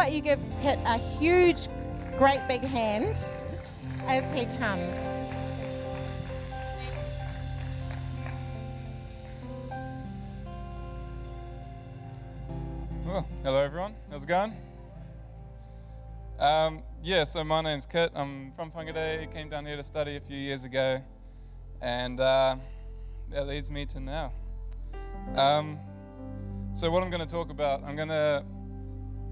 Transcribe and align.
about 0.00 0.12
you 0.12 0.22
give 0.22 0.40
Kit 0.62 0.80
a 0.86 0.96
huge, 0.96 1.68
great 2.16 2.40
big 2.48 2.62
hand 2.62 3.32
as 4.06 4.24
he 4.34 4.46
comes? 4.56 4.94
Hello 13.42 13.62
everyone. 13.62 13.94
How's 14.10 14.22
it 14.22 14.26
going? 14.26 14.56
Um, 16.38 16.82
yeah, 17.02 17.24
so 17.24 17.44
my 17.44 17.60
name's 17.60 17.84
Kit. 17.84 18.10
I'm 18.14 18.52
from 18.52 18.70
Whangarei. 18.70 19.30
Came 19.30 19.50
down 19.50 19.66
here 19.66 19.76
to 19.76 19.82
study 19.82 20.16
a 20.16 20.20
few 20.20 20.38
years 20.38 20.64
ago, 20.64 21.02
and 21.82 22.18
uh, 22.20 22.56
that 23.28 23.46
leads 23.46 23.70
me 23.70 23.84
to 23.84 24.00
now. 24.00 24.32
Um, 25.36 25.78
so 26.72 26.90
what 26.90 27.02
I'm 27.02 27.10
going 27.10 27.20
to 27.20 27.30
talk 27.30 27.50
about, 27.50 27.84
I'm 27.84 27.96
going 27.96 28.08
to 28.08 28.42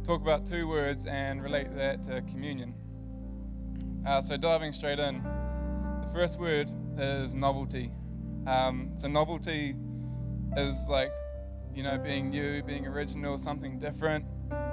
talk 0.04 0.20
about 0.20 0.46
two 0.46 0.68
words 0.68 1.06
and 1.06 1.42
relate 1.42 1.74
that 1.76 2.02
to 2.04 2.22
communion. 2.22 2.74
Uh, 4.06 4.20
so 4.20 4.36
diving 4.36 4.72
straight 4.72 4.98
in, 4.98 5.22
the 6.02 6.08
first 6.12 6.40
word 6.40 6.70
is 6.96 7.34
novelty. 7.34 7.92
Um, 8.46 8.92
so 8.96 9.08
novelty 9.08 9.74
is 10.56 10.86
like 10.88 11.12
you 11.78 11.84
know, 11.84 11.96
being 11.96 12.30
new, 12.30 12.60
being 12.64 12.88
original, 12.88 13.38
something 13.38 13.78
different. 13.78 14.24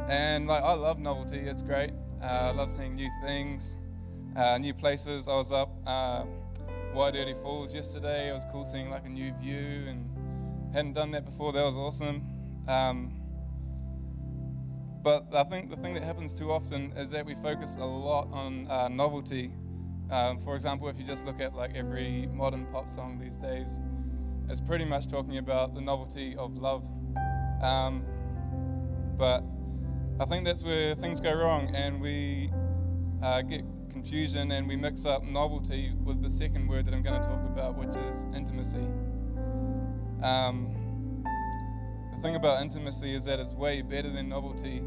And 0.10 0.48
like, 0.48 0.64
I 0.64 0.74
love 0.74 0.98
novelty. 0.98 1.38
It's 1.38 1.62
great. 1.62 1.92
Uh, 2.20 2.26
I 2.26 2.52
love 2.52 2.72
seeing 2.72 2.96
new 2.96 3.10
things, 3.24 3.76
uh, 4.36 4.58
new 4.58 4.74
places. 4.74 5.28
I 5.28 5.36
was 5.36 5.52
up 5.52 5.70
uh, 5.86 6.24
Wairere 6.96 7.40
Falls 7.44 7.76
yesterday. 7.76 8.30
It 8.30 8.34
was 8.34 8.46
cool 8.52 8.66
seeing 8.66 8.90
like 8.90 9.06
a 9.06 9.10
new 9.10 9.32
view, 9.34 9.86
and 9.88 10.74
hadn't 10.74 10.94
done 10.94 11.12
that 11.12 11.26
before. 11.26 11.54
That 11.54 11.64
was 11.64 11.78
awesome. 11.78 12.24
Um, 12.68 13.15
but 15.06 15.28
I 15.36 15.44
think 15.44 15.70
the 15.70 15.76
thing 15.76 15.94
that 15.94 16.02
happens 16.02 16.34
too 16.34 16.52
often 16.52 16.92
is 16.98 17.12
that 17.12 17.28
we 17.28 17.36
focus 17.36 17.78
a 17.80 17.86
lot 17.86 18.28
on 18.32 18.68
uh, 18.68 18.88
novelty. 18.88 19.52
Um, 20.10 20.40
for 20.40 20.56
example, 20.56 20.90
if 20.90 20.98
you 20.98 21.06
just 21.06 21.28
look 21.28 21.40
at 21.40 21.54
like 21.54 21.76
every 21.76 22.28
modern 22.34 22.66
pop 22.74 22.90
song 22.90 23.20
these 23.20 23.38
days, 23.38 23.80
it's 24.50 24.60
pretty 24.60 24.84
much 24.84 25.08
talking 25.08 25.38
about 25.38 25.76
the 25.76 25.82
novelty 25.82 26.36
of 26.38 26.58
love. 26.58 26.88
Um, 27.62 28.04
but 29.16 29.44
I 30.20 30.26
think 30.26 30.44
that's 30.44 30.64
where 30.64 30.96
things 30.96 31.22
go 31.22 31.36
wrong, 31.36 31.76
and 31.76 32.02
we 32.02 32.50
uh, 33.22 33.44
get 33.44 33.62
confusion 33.92 34.52
and 34.52 34.68
we 34.68 34.76
mix 34.76 35.06
up 35.06 35.24
novelty 35.24 35.94
with 36.04 36.24
the 36.24 36.32
second 36.32 36.68
word 36.68 36.88
that 36.88 36.96
I'm 36.96 37.04
going 37.04 37.22
to 37.22 37.28
talk 37.28 37.46
about, 37.46 37.78
which 37.78 37.96
is 37.96 38.26
intimacy. 38.36 38.88
Um, 40.24 41.24
the 42.16 42.22
thing 42.24 42.36
about 42.36 42.64
intimacy 42.64 43.14
is 43.14 43.26
that 43.26 43.40
it's 43.40 43.54
way 43.54 43.84
better 43.84 44.10
than 44.10 44.30
novelty, 44.30 44.82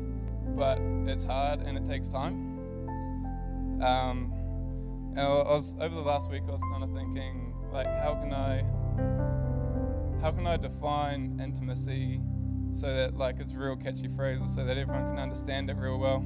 but 0.56 0.78
it's 1.06 1.24
hard 1.24 1.60
and 1.60 1.76
it 1.76 1.84
takes 1.84 2.08
time. 2.08 2.58
Um, 3.82 4.32
I 5.16 5.26
was 5.26 5.74
over 5.80 5.94
the 5.94 6.00
last 6.00 6.30
week. 6.30 6.42
I 6.48 6.52
was 6.52 6.62
kind 6.72 6.84
of 6.84 6.92
thinking, 6.92 7.54
like, 7.72 7.86
how 7.86 8.14
can 8.14 8.32
I 8.32 8.62
how 10.20 10.32
can 10.32 10.46
I 10.46 10.56
define 10.56 11.40
intimacy 11.42 12.20
so 12.72 12.92
that 12.92 13.16
like 13.16 13.38
it's 13.40 13.54
real 13.54 13.76
catchy 13.76 14.08
phrases 14.08 14.54
so 14.54 14.64
that 14.64 14.76
everyone 14.76 15.04
can 15.06 15.18
understand 15.18 15.70
it 15.70 15.76
real 15.76 15.98
well? 15.98 16.24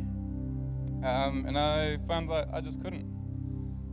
Um, 1.05 1.45
and 1.47 1.59
I 1.59 1.99
found 2.07 2.29
like 2.29 2.47
I 2.53 2.61
just 2.61 2.83
couldn't. 2.83 3.07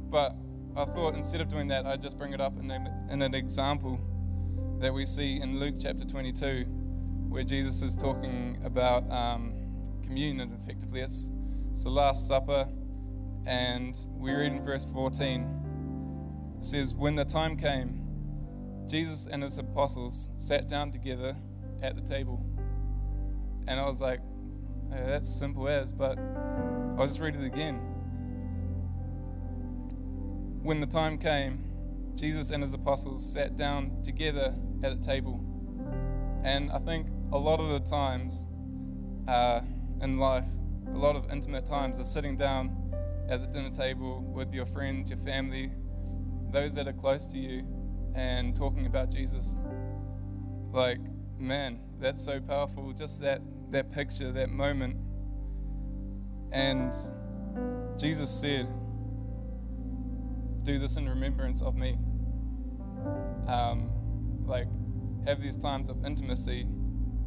But 0.09 0.35
I 0.75 0.85
thought 0.85 1.15
instead 1.15 1.41
of 1.41 1.49
doing 1.49 1.67
that, 1.67 1.85
I'd 1.85 2.01
just 2.01 2.17
bring 2.17 2.33
it 2.33 2.41
up 2.41 2.57
in, 2.59 2.71
in 3.09 3.21
an 3.21 3.33
example 3.33 3.99
that 4.79 4.93
we 4.93 5.05
see 5.05 5.41
in 5.41 5.59
Luke 5.59 5.75
chapter 5.79 6.05
22, 6.05 6.65
where 7.27 7.43
Jesus 7.43 7.81
is 7.81 7.95
talking 7.95 8.59
about 8.63 9.09
um, 9.11 9.53
communion. 10.09 10.57
Effectively, 10.63 11.01
it's, 11.01 11.29
it's 11.69 11.83
the 11.83 11.89
Last 11.89 12.27
Supper, 12.27 12.67
and 13.45 13.95
we 14.17 14.31
read 14.31 14.51
in 14.51 14.63
verse 14.63 14.85
14. 14.85 16.55
It 16.57 16.65
says, 16.65 16.95
"When 16.95 17.15
the 17.15 17.25
time 17.25 17.55
came." 17.55 17.99
Jesus 18.89 19.27
and 19.27 19.43
his 19.43 19.59
apostles 19.59 20.31
sat 20.35 20.67
down 20.67 20.91
together 20.91 21.37
at 21.83 21.95
the 21.95 22.01
table. 22.01 22.43
And 23.67 23.79
I 23.79 23.85
was 23.85 24.01
like, 24.01 24.19
hey, 24.89 25.03
that's 25.05 25.29
simple 25.29 25.67
as, 25.67 25.91
but 25.91 26.17
I'll 26.97 27.05
just 27.05 27.19
read 27.19 27.35
it 27.35 27.43
again. 27.43 27.75
When 30.63 30.81
the 30.81 30.87
time 30.87 31.19
came, 31.19 31.65
Jesus 32.15 32.49
and 32.49 32.63
his 32.63 32.73
apostles 32.73 33.31
sat 33.31 33.55
down 33.55 34.01
together 34.01 34.55
at 34.83 34.99
the 34.99 35.05
table. 35.05 35.39
And 36.43 36.71
I 36.71 36.79
think 36.79 37.09
a 37.31 37.37
lot 37.37 37.59
of 37.59 37.69
the 37.69 37.87
times 37.87 38.43
uh, 39.27 39.61
in 40.01 40.17
life, 40.17 40.47
a 40.87 40.97
lot 40.97 41.15
of 41.15 41.31
intimate 41.31 41.65
times 41.65 41.99
are 41.99 42.03
sitting 42.03 42.35
down 42.35 42.75
at 43.29 43.41
the 43.41 43.47
dinner 43.47 43.69
table 43.69 44.21
with 44.21 44.53
your 44.53 44.65
friends, 44.65 45.09
your 45.09 45.19
family, 45.19 45.71
those 46.51 46.73
that 46.75 46.87
are 46.87 46.93
close 46.93 47.27
to 47.27 47.37
you, 47.37 47.63
and 48.15 48.55
talking 48.55 48.85
about 48.85 49.11
Jesus. 49.11 49.55
Like, 50.71 50.99
man, 51.37 51.79
that's 51.99 52.23
so 52.23 52.39
powerful. 52.39 52.91
Just 52.93 53.21
that, 53.21 53.41
that 53.71 53.91
picture, 53.91 54.31
that 54.31 54.49
moment. 54.49 54.97
And 56.51 56.93
Jesus 57.99 58.29
said, 58.29 58.67
Do 60.63 60.79
this 60.79 60.97
in 60.97 61.07
remembrance 61.07 61.61
of 61.61 61.75
me. 61.75 61.97
Um, 63.47 63.91
like, 64.45 64.67
have 65.25 65.41
these 65.41 65.57
times 65.57 65.89
of 65.89 66.03
intimacy 66.05 66.67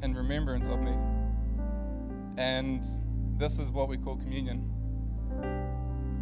in 0.03 0.15
remembrance 0.15 0.69
of 0.69 0.81
me. 0.81 0.93
And 2.37 2.85
this 3.39 3.59
is 3.59 3.71
what 3.71 3.89
we 3.89 3.97
call 3.97 4.17
communion. 4.17 4.71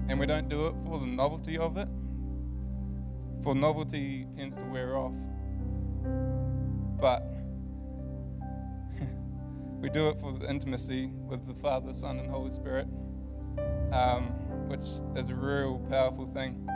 And 0.09 0.19
we 0.19 0.27
don't 0.27 0.49
do 0.49 0.67
it 0.67 0.75
for 0.85 0.99
the 0.99 1.07
novelty 1.07 1.57
of 1.57 1.77
it, 1.77 1.89
for 3.43 3.55
novelty 3.55 4.27
tends 4.37 4.57
to 4.57 4.65
wear 4.65 4.97
off. 4.97 5.15
But 7.01 7.23
we 9.81 9.89
do 9.89 10.09
it 10.09 10.19
for 10.19 10.33
the 10.33 10.51
intimacy 10.51 11.13
with 11.29 11.47
the 11.47 11.55
Father, 11.55 11.93
Son, 11.93 12.19
and 12.19 12.29
Holy 12.29 12.51
Spirit, 12.51 12.89
um, 13.93 14.33
which 14.69 14.87
is 15.17 15.29
a 15.29 15.35
real 15.35 15.79
powerful 15.91 16.27
thing. 16.27 16.67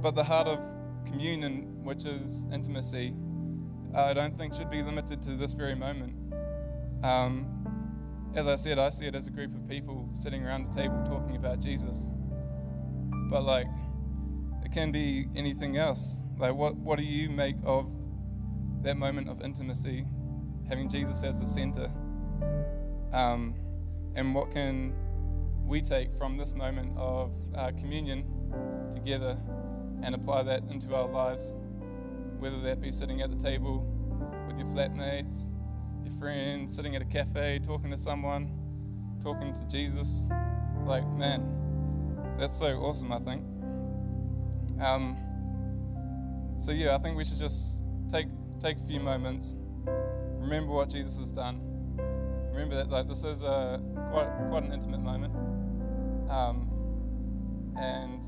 But 0.00 0.14
the 0.14 0.24
heart 0.24 0.48
of 0.48 0.60
communion, 1.04 1.82
which 1.84 2.04
is 2.04 2.46
intimacy, 2.52 3.14
I 3.94 4.12
don't 4.12 4.36
think 4.38 4.54
should 4.54 4.70
be 4.70 4.82
limited 4.82 5.20
to 5.22 5.36
this 5.36 5.52
very 5.52 5.74
moment. 5.74 6.21
Um, 7.02 7.48
as 8.34 8.46
I 8.46 8.54
said, 8.54 8.78
I 8.78 8.88
see 8.88 9.06
it 9.06 9.14
as 9.14 9.26
a 9.26 9.30
group 9.30 9.54
of 9.54 9.68
people 9.68 10.08
sitting 10.12 10.44
around 10.44 10.70
the 10.70 10.74
table 10.74 11.02
talking 11.06 11.36
about 11.36 11.60
Jesus. 11.60 12.08
But 13.30 13.42
like, 13.42 13.66
it 14.64 14.72
can 14.72 14.92
be 14.92 15.26
anything 15.34 15.76
else. 15.76 16.22
Like, 16.38 16.54
what, 16.54 16.76
what 16.76 16.98
do 16.98 17.04
you 17.04 17.28
make 17.28 17.56
of 17.64 17.96
that 18.82 18.96
moment 18.96 19.28
of 19.28 19.42
intimacy, 19.42 20.06
having 20.68 20.88
Jesus 20.88 21.22
as 21.24 21.40
the 21.40 21.46
center? 21.46 21.90
Um, 23.12 23.54
and 24.14 24.34
what 24.34 24.50
can 24.52 24.94
we 25.64 25.80
take 25.80 26.14
from 26.16 26.36
this 26.36 26.54
moment 26.54 26.92
of 26.96 27.32
uh, 27.54 27.72
communion 27.78 28.24
together 28.94 29.38
and 30.02 30.14
apply 30.14 30.42
that 30.44 30.62
into 30.70 30.94
our 30.94 31.08
lives? 31.08 31.54
Whether 32.38 32.60
that 32.62 32.80
be 32.80 32.90
sitting 32.90 33.22
at 33.22 33.30
the 33.30 33.42
table 33.42 33.86
with 34.46 34.58
your 34.58 34.68
flatmates, 34.68 35.46
your 36.06 36.18
friends, 36.18 36.74
sitting 36.74 36.96
at 36.96 37.02
a 37.02 37.06
cafe, 37.06 37.60
talking 37.64 37.90
to 37.90 37.98
someone, 37.98 38.50
talking 39.22 39.52
to 39.52 39.68
Jesus. 39.68 40.24
Like, 40.84 41.06
man, 41.12 42.36
that's 42.38 42.58
so 42.58 42.66
awesome, 42.78 43.12
I 43.12 43.18
think. 43.18 43.44
Um, 44.82 45.16
so 46.58 46.72
yeah, 46.72 46.94
I 46.94 46.98
think 46.98 47.16
we 47.16 47.24
should 47.24 47.38
just 47.38 47.82
take 48.10 48.26
take 48.60 48.78
a 48.78 48.84
few 48.86 49.00
moments, 49.00 49.56
remember 50.38 50.72
what 50.72 50.88
Jesus 50.88 51.18
has 51.18 51.32
done. 51.32 51.60
Remember 52.52 52.76
that 52.76 52.90
like 52.90 53.08
this 53.08 53.24
is 53.24 53.42
a 53.42 53.80
quite 54.12 54.28
quite 54.48 54.64
an 54.64 54.72
intimate 54.72 55.00
moment, 55.00 55.34
um, 56.30 56.68
and 57.76 58.22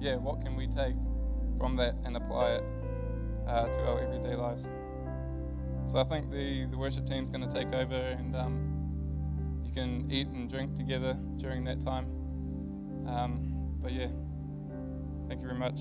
yeah, 0.00 0.16
what 0.16 0.40
can 0.42 0.56
we 0.56 0.66
take 0.66 0.94
from 1.58 1.76
that 1.76 1.94
and 2.04 2.16
apply 2.16 2.52
it 2.52 2.64
uh, 3.46 3.66
to 3.68 3.80
our 3.86 4.00
everyday 4.00 4.34
lives? 4.34 4.68
So 5.88 5.98
I 5.98 6.04
think 6.04 6.30
the 6.30 6.66
the 6.66 6.76
worship 6.76 7.06
team's 7.06 7.30
going 7.30 7.48
to 7.48 7.50
take 7.50 7.72
over, 7.72 7.96
and 7.96 8.36
um, 8.36 9.62
you 9.64 9.72
can 9.72 10.10
eat 10.10 10.26
and 10.28 10.48
drink 10.48 10.76
together 10.76 11.18
during 11.38 11.64
that 11.64 11.80
time. 11.80 12.04
Um, 13.06 13.78
but 13.80 13.92
yeah. 13.92 14.08
Thank 15.28 15.40
you 15.40 15.46
very 15.46 15.58
much. 15.58 15.80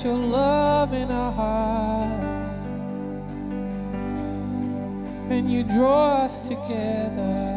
place 0.00 0.04
your 0.04 0.16
love 0.16 0.92
in 0.94 1.10
our 1.10 1.32
hearts 1.32 2.56
and 5.30 5.50
you 5.50 5.62
draw 5.62 6.24
us 6.24 6.48
together. 6.48 7.56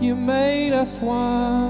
You 0.00 0.16
made 0.16 0.72
us 0.72 1.00
one. 1.00 1.61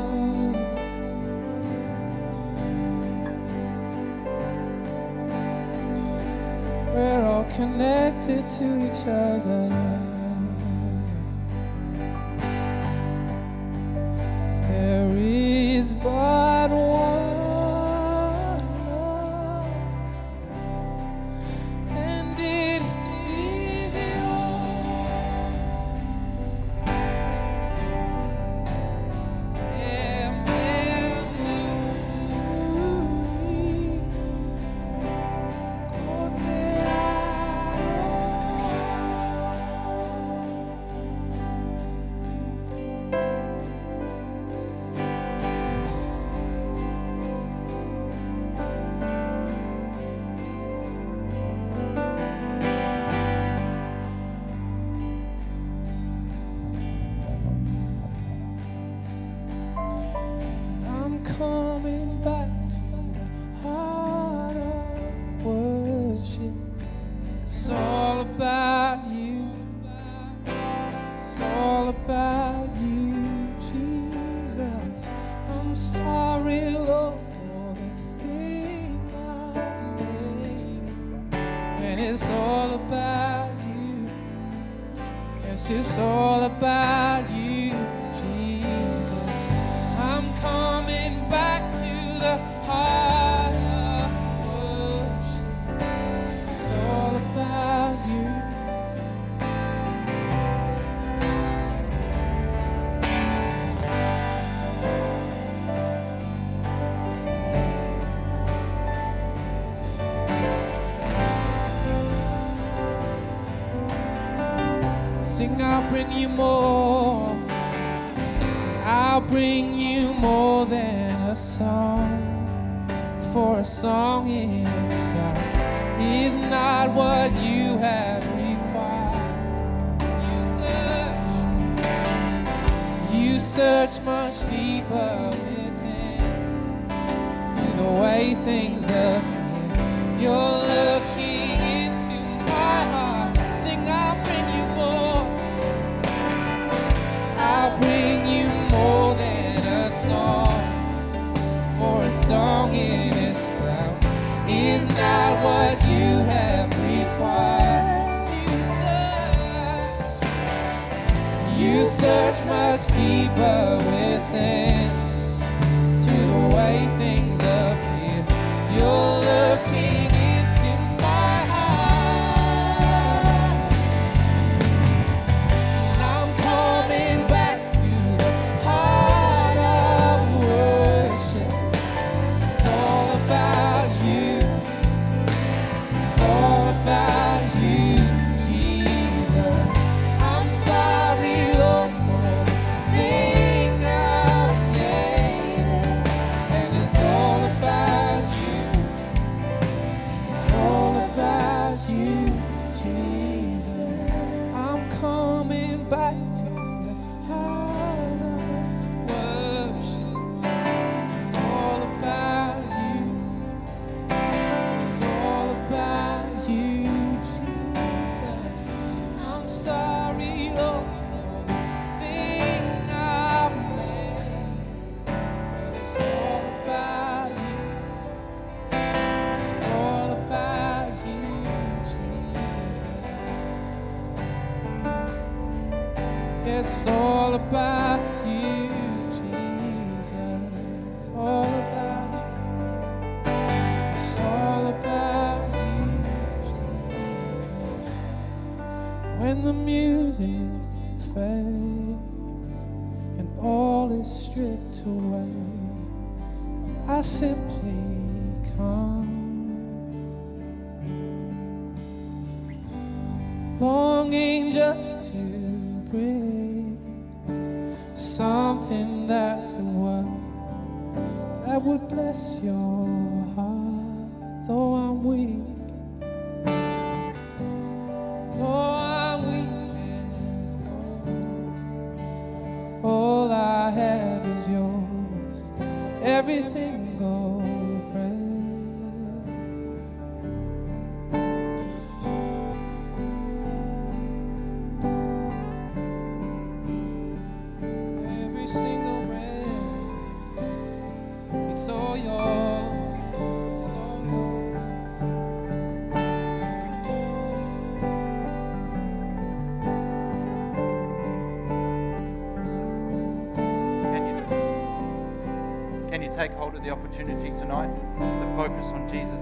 Opportunity 316.92 317.30
tonight 317.40 317.70
to 317.98 318.34
focus 318.36 318.66
on 318.66 318.86
Jesus 318.90 319.21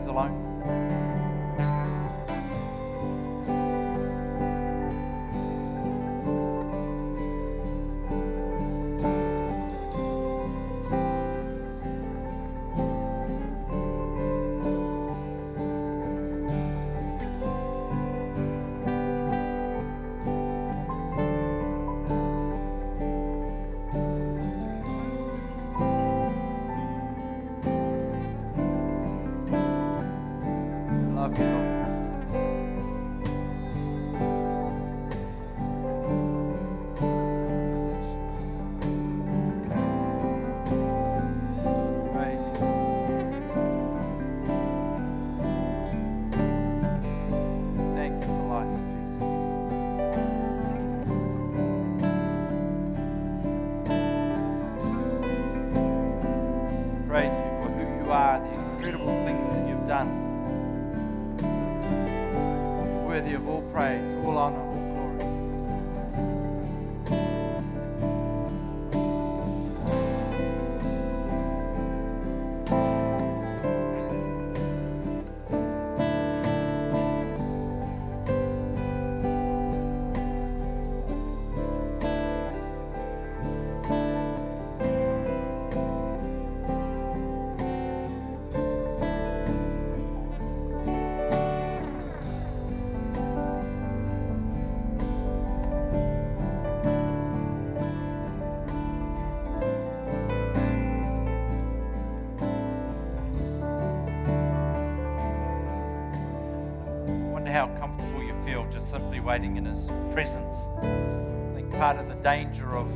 waiting 109.30 109.56
in 109.58 109.64
His 109.64 109.86
presence. 110.12 110.56
I 110.78 111.52
think 111.54 111.70
part 111.78 111.96
of 111.98 112.08
the 112.08 112.16
danger 112.16 112.76
of 112.76 112.88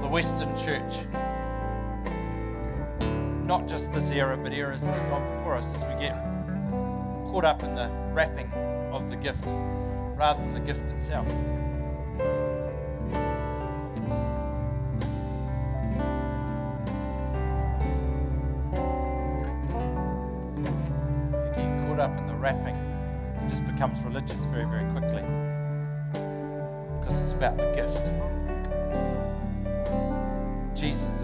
the 0.00 0.08
Western 0.08 0.48
church, 0.58 1.04
not 3.44 3.68
just 3.68 3.92
this 3.92 4.08
era, 4.08 4.38
but 4.38 4.54
eras 4.54 4.80
that 4.80 4.98
have 4.98 5.10
gone 5.10 5.36
before 5.36 5.56
us, 5.56 5.66
is 5.76 5.84
we 5.84 6.00
get 6.00 6.16
caught 7.30 7.44
up 7.44 7.62
in 7.62 7.74
the 7.74 7.90
wrapping 8.14 8.50
of 8.90 9.10
the 9.10 9.16
gift 9.16 9.44
rather 10.16 10.40
than 10.40 10.54
the 10.54 10.60
gift 10.60 10.90
itself. 10.92 11.28
About 27.42 27.56
the 27.56 27.72
gift. 27.74 27.96
Jesus 30.78 31.20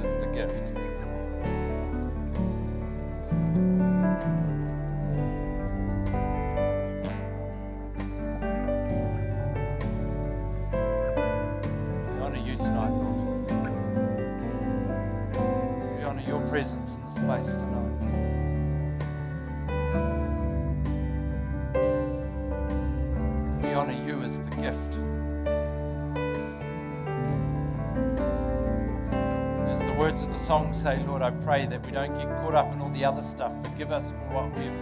song 30.66 30.82
say, 30.82 31.02
Lord, 31.04 31.22
I 31.22 31.30
pray 31.30 31.66
that 31.66 31.84
we 31.84 31.92
don't 31.92 32.14
get 32.16 32.26
caught 32.42 32.54
up 32.54 32.72
in 32.72 32.80
all 32.80 32.90
the 32.90 33.04
other 33.04 33.22
stuff. 33.22 33.52
Forgive 33.64 33.92
us 33.92 34.10
for 34.10 34.34
what 34.34 34.50
we've 34.58 34.72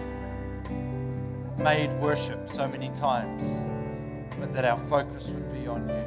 made 1.59 1.93
worship 2.01 2.51
so 2.51 2.69
many 2.69 2.89
times, 2.91 3.45
but 4.39 4.53
that 4.55 4.65
our 4.65 4.79
focus 4.89 5.29
would 5.29 5.53
be 5.53 5.67
on 5.67 5.89
you. 5.89 6.05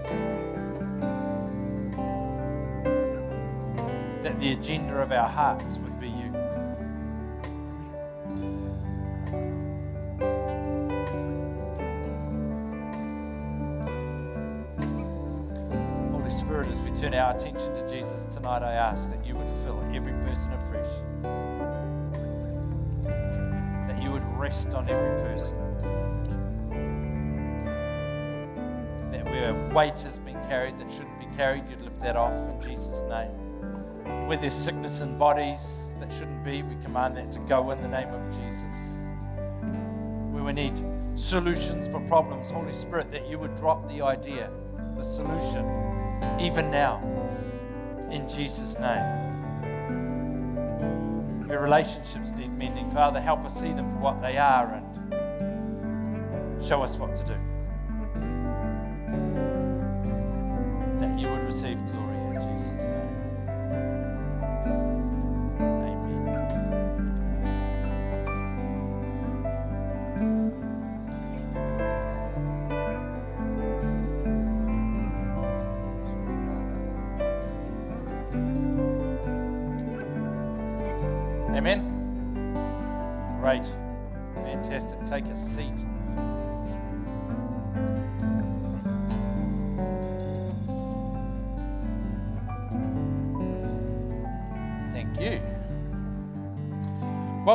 That 4.23 4.39
the 4.39 4.53
agenda 4.53 4.97
of 4.97 5.11
our 5.11 5.27
hearts 5.27 5.77
would 5.77 5.99
be 5.99 6.07
you. 6.07 6.31
Holy 16.11 16.31
Spirit, 16.31 16.67
as 16.67 16.79
we 16.81 16.91
turn 16.99 17.13
our 17.13 17.35
attention 17.35 17.73
to 17.73 17.87
Jesus 17.89 18.23
tonight, 18.33 18.63
I 18.63 18.73
ask 18.73 19.09
that 19.09 19.25
you 19.25 19.26
weight 29.77 29.99
has 29.99 30.17
been 30.17 30.41
carried 30.49 30.79
that 30.79 30.91
shouldn't 30.91 31.19
be 31.19 31.27
carried, 31.37 31.63
you'd 31.69 31.79
lift 31.83 32.01
that 32.01 32.15
off 32.15 32.33
in 32.33 32.59
Jesus' 32.63 33.03
name. 33.03 33.29
Where 34.27 34.35
there's 34.35 34.51
sickness 34.51 35.01
in 35.01 35.19
bodies 35.19 35.59
that 35.99 36.11
shouldn't 36.13 36.43
be, 36.43 36.63
we 36.63 36.75
command 36.83 37.15
that 37.15 37.31
to 37.33 37.39
go 37.47 37.69
in 37.69 37.79
the 37.83 37.87
name 37.87 38.09
of 38.09 38.31
Jesus. 38.31 38.73
Where 40.33 40.43
we 40.43 40.51
need 40.51 40.73
solutions 41.13 41.87
for 41.89 41.99
problems, 42.07 42.49
Holy 42.49 42.73
Spirit, 42.73 43.11
that 43.11 43.27
you 43.29 43.37
would 43.37 43.55
drop 43.55 43.87
the 43.87 44.01
idea, 44.01 44.49
the 44.97 45.03
solution, 45.03 45.63
even 46.39 46.71
now, 46.71 46.99
in 48.09 48.27
Jesus' 48.27 48.73
name. 48.79 49.05
Where 51.47 51.61
relationships 51.61 52.31
need 52.31 52.51
mending, 52.57 52.89
Father, 52.89 53.21
help 53.21 53.45
us 53.45 53.53
see 53.53 53.73
them 53.73 53.93
for 53.93 53.99
what 53.99 54.23
they 54.23 54.39
are 54.39 54.73
and 54.73 56.65
show 56.65 56.81
us 56.81 56.97
what 56.97 57.15
to 57.15 57.23
do. 57.25 57.46
That 60.99 61.19
you 61.19 61.29
would 61.29 61.36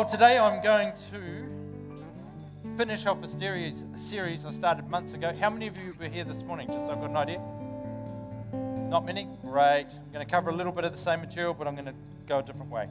Well, 0.02 0.10
today 0.10 0.36
I'm 0.36 0.60
going 0.60 0.92
to 1.12 2.76
finish 2.76 3.06
off 3.06 3.22
a 3.22 3.28
series, 3.28 3.84
a 3.94 3.98
series 3.98 4.44
I 4.44 4.50
started 4.50 4.90
months 4.90 5.12
ago. 5.12 5.32
How 5.38 5.48
many 5.48 5.68
of 5.68 5.76
you 5.76 5.94
were 5.96 6.08
here 6.08 6.24
this 6.24 6.42
morning? 6.42 6.66
Just 6.66 6.86
so 6.86 6.90
I've 6.90 7.00
got 7.00 7.10
an 7.10 7.16
idea. 7.16 7.40
Not 8.90 9.06
many? 9.06 9.28
Great. 9.42 9.86
I'm 9.86 10.12
going 10.12 10.26
to 10.26 10.28
cover 10.28 10.50
a 10.50 10.56
little 10.56 10.72
bit 10.72 10.84
of 10.84 10.90
the 10.90 10.98
same 10.98 11.20
material, 11.20 11.54
but 11.54 11.68
I'm 11.68 11.76
going 11.76 11.86
to 11.86 11.94
go 12.26 12.40
a 12.40 12.42
different 12.42 12.72
way. 12.72 12.88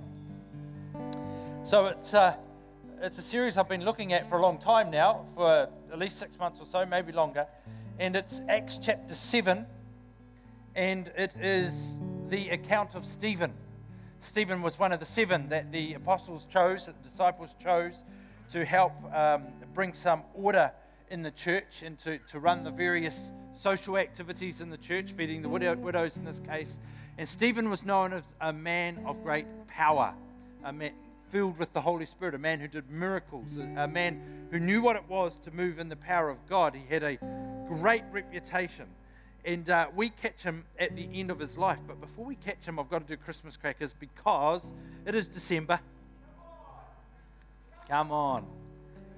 So 1.65 1.87
it's, 1.87 2.13
uh, 2.13 2.37
it's 3.01 3.17
a 3.17 3.21
series 3.21 3.57
I've 3.57 3.67
been 3.67 3.83
looking 3.83 4.13
at 4.13 4.29
for 4.29 4.37
a 4.37 4.41
long 4.41 4.57
time 4.57 4.89
now, 4.89 5.25
for 5.35 5.67
at 5.91 5.99
least 5.99 6.17
six 6.17 6.39
months 6.39 6.61
or 6.61 6.65
so, 6.65 6.85
maybe 6.85 7.11
longer. 7.11 7.45
And 7.99 8.15
it's 8.15 8.39
Acts 8.47 8.79
chapter 8.81 9.15
7, 9.15 9.65
and 10.75 11.11
it 11.17 11.33
is 11.35 11.99
the 12.29 12.51
account 12.51 12.95
of 12.95 13.03
Stephen. 13.03 13.51
Stephen 14.21 14.61
was 14.61 14.77
one 14.77 14.91
of 14.91 14.99
the 14.99 15.05
seven 15.05 15.49
that 15.49 15.71
the 15.71 15.95
apostles 15.95 16.45
chose, 16.45 16.85
that 16.85 16.95
the 17.01 17.09
disciples 17.09 17.55
chose 17.59 18.03
to 18.51 18.63
help 18.63 18.93
um, 19.13 19.47
bring 19.73 19.93
some 19.93 20.23
order 20.33 20.71
in 21.09 21.23
the 21.23 21.31
church 21.31 21.83
and 21.83 21.97
to, 21.99 22.17
to 22.19 22.39
run 22.39 22.63
the 22.63 22.71
various 22.71 23.31
social 23.53 23.97
activities 23.97 24.61
in 24.61 24.69
the 24.69 24.77
church, 24.77 25.11
feeding 25.11 25.41
the 25.41 25.49
widow, 25.49 25.75
widows 25.75 26.15
in 26.17 26.23
this 26.23 26.39
case. 26.39 26.79
And 27.17 27.27
Stephen 27.27 27.69
was 27.69 27.83
known 27.83 28.13
as 28.13 28.23
a 28.39 28.53
man 28.53 29.03
of 29.05 29.21
great 29.23 29.45
power, 29.67 30.13
a 30.63 30.71
man 30.71 30.93
filled 31.29 31.57
with 31.57 31.73
the 31.73 31.81
Holy 31.81 32.05
Spirit, 32.05 32.35
a 32.35 32.37
man 32.37 32.59
who 32.59 32.67
did 32.67 32.89
miracles, 32.89 33.57
a, 33.57 33.83
a 33.83 33.87
man 33.87 34.21
who 34.51 34.59
knew 34.59 34.81
what 34.81 34.95
it 34.95 35.03
was 35.07 35.37
to 35.39 35.51
move 35.51 35.79
in 35.79 35.89
the 35.89 35.95
power 35.95 36.29
of 36.29 36.37
God. 36.47 36.75
He 36.75 36.85
had 36.93 37.03
a 37.03 37.17
great 37.67 38.03
reputation. 38.11 38.85
And 39.43 39.69
uh, 39.69 39.87
we 39.95 40.09
catch 40.09 40.43
him 40.43 40.65
at 40.77 40.95
the 40.95 41.09
end 41.13 41.31
of 41.31 41.39
his 41.39 41.57
life. 41.57 41.79
But 41.87 41.99
before 41.99 42.25
we 42.25 42.35
catch 42.35 42.65
him, 42.65 42.79
I've 42.79 42.89
got 42.89 43.07
to 43.07 43.15
do 43.15 43.17
Christmas 43.17 43.57
crackers 43.57 43.93
because 43.99 44.65
it 45.05 45.15
is 45.15 45.27
December. 45.27 45.79
Come 47.89 48.11
on. 48.11 48.45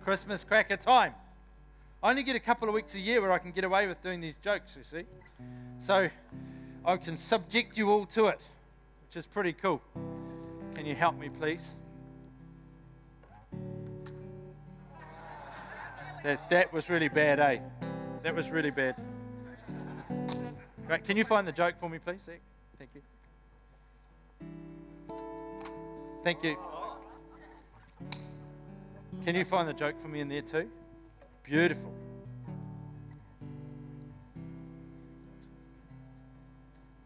Christmas 0.03 0.43
cracker 0.43 0.77
time. 0.77 1.13
I 2.01 2.09
only 2.09 2.23
get 2.23 2.35
a 2.35 2.39
couple 2.39 2.67
of 2.67 2.73
weeks 2.73 2.95
a 2.95 2.99
year 2.99 3.21
where 3.21 3.31
I 3.31 3.37
can 3.37 3.51
get 3.51 3.63
away 3.63 3.87
with 3.87 4.01
doing 4.01 4.19
these 4.19 4.35
jokes, 4.43 4.75
you 4.77 4.83
see. 4.83 5.05
So 5.79 6.09
I 6.85 6.97
can 6.97 7.15
subject 7.15 7.77
you 7.77 7.91
all 7.91 8.05
to 8.07 8.27
it, 8.27 8.39
which 9.07 9.15
is 9.15 9.25
pretty 9.25 9.53
cool. 9.53 9.81
Can 10.75 10.85
you 10.85 10.95
help 10.95 11.17
me, 11.17 11.29
please? 11.29 11.75
That, 16.23 16.49
that 16.49 16.73
was 16.73 16.89
really 16.89 17.09
bad, 17.09 17.39
eh? 17.39 17.59
That 18.23 18.33
was 18.33 18.49
really 18.49 18.71
bad. 18.71 18.95
Right, 20.93 21.03
can 21.03 21.17
you 21.17 21.23
find 21.23 21.47
the 21.47 21.51
joke 21.51 21.73
for 21.79 21.89
me, 21.89 21.97
please? 21.97 22.19
Thank 22.77 22.91
you. 22.93 23.01
Thank 26.23 26.43
you. 26.43 26.55
Can 29.25 29.33
you 29.33 29.43
find 29.43 29.67
the 29.67 29.73
joke 29.73 29.99
for 29.99 30.07
me 30.07 30.19
in 30.19 30.29
there 30.29 30.43
too? 30.43 30.69
Beautiful. 31.43 31.91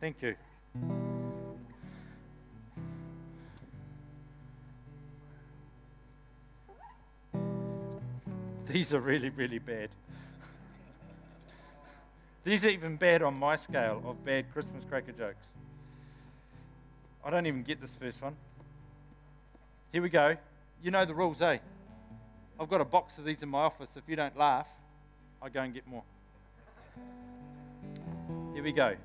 Thank 0.02 0.21
you. 0.21 0.36
These 8.65 8.93
are 8.93 9.00
really, 9.00 9.30
really 9.30 9.60
bad. 9.60 9.91
These 12.48 12.64
are 12.64 12.70
even 12.70 12.96
bad 12.96 13.24
on 13.24 13.38
my 13.38 13.58
scale 13.58 14.02
of 14.06 14.24
bad 14.24 14.46
Christmas 14.54 14.86
cracker 14.86 15.12
jokes. 15.12 15.48
I 17.22 17.30
don't 17.30 17.46
even 17.46 17.62
get 17.62 17.82
this 17.82 17.94
first 17.94 18.22
one. 18.22 18.38
Here 19.92 20.02
we 20.02 20.08
go. 20.08 20.38
You 20.82 20.92
know 20.92 21.04
the 21.04 21.14
rules, 21.14 21.42
eh? 21.42 21.58
I've 22.58 22.70
got 22.70 22.80
a 22.80 22.86
box 22.86 23.18
of 23.18 23.26
these 23.26 23.44
in 23.44 23.50
my 23.50 23.64
office. 23.64 23.90
If 23.98 24.04
you 24.08 24.16
don't 24.16 24.38
laugh, 24.38 24.68
I'll 25.42 25.50
go 25.50 25.60
and 25.60 25.74
get 25.74 25.86
more. 25.88 26.04
Here 28.54 28.64
we 28.64 28.72
go. 28.72 28.96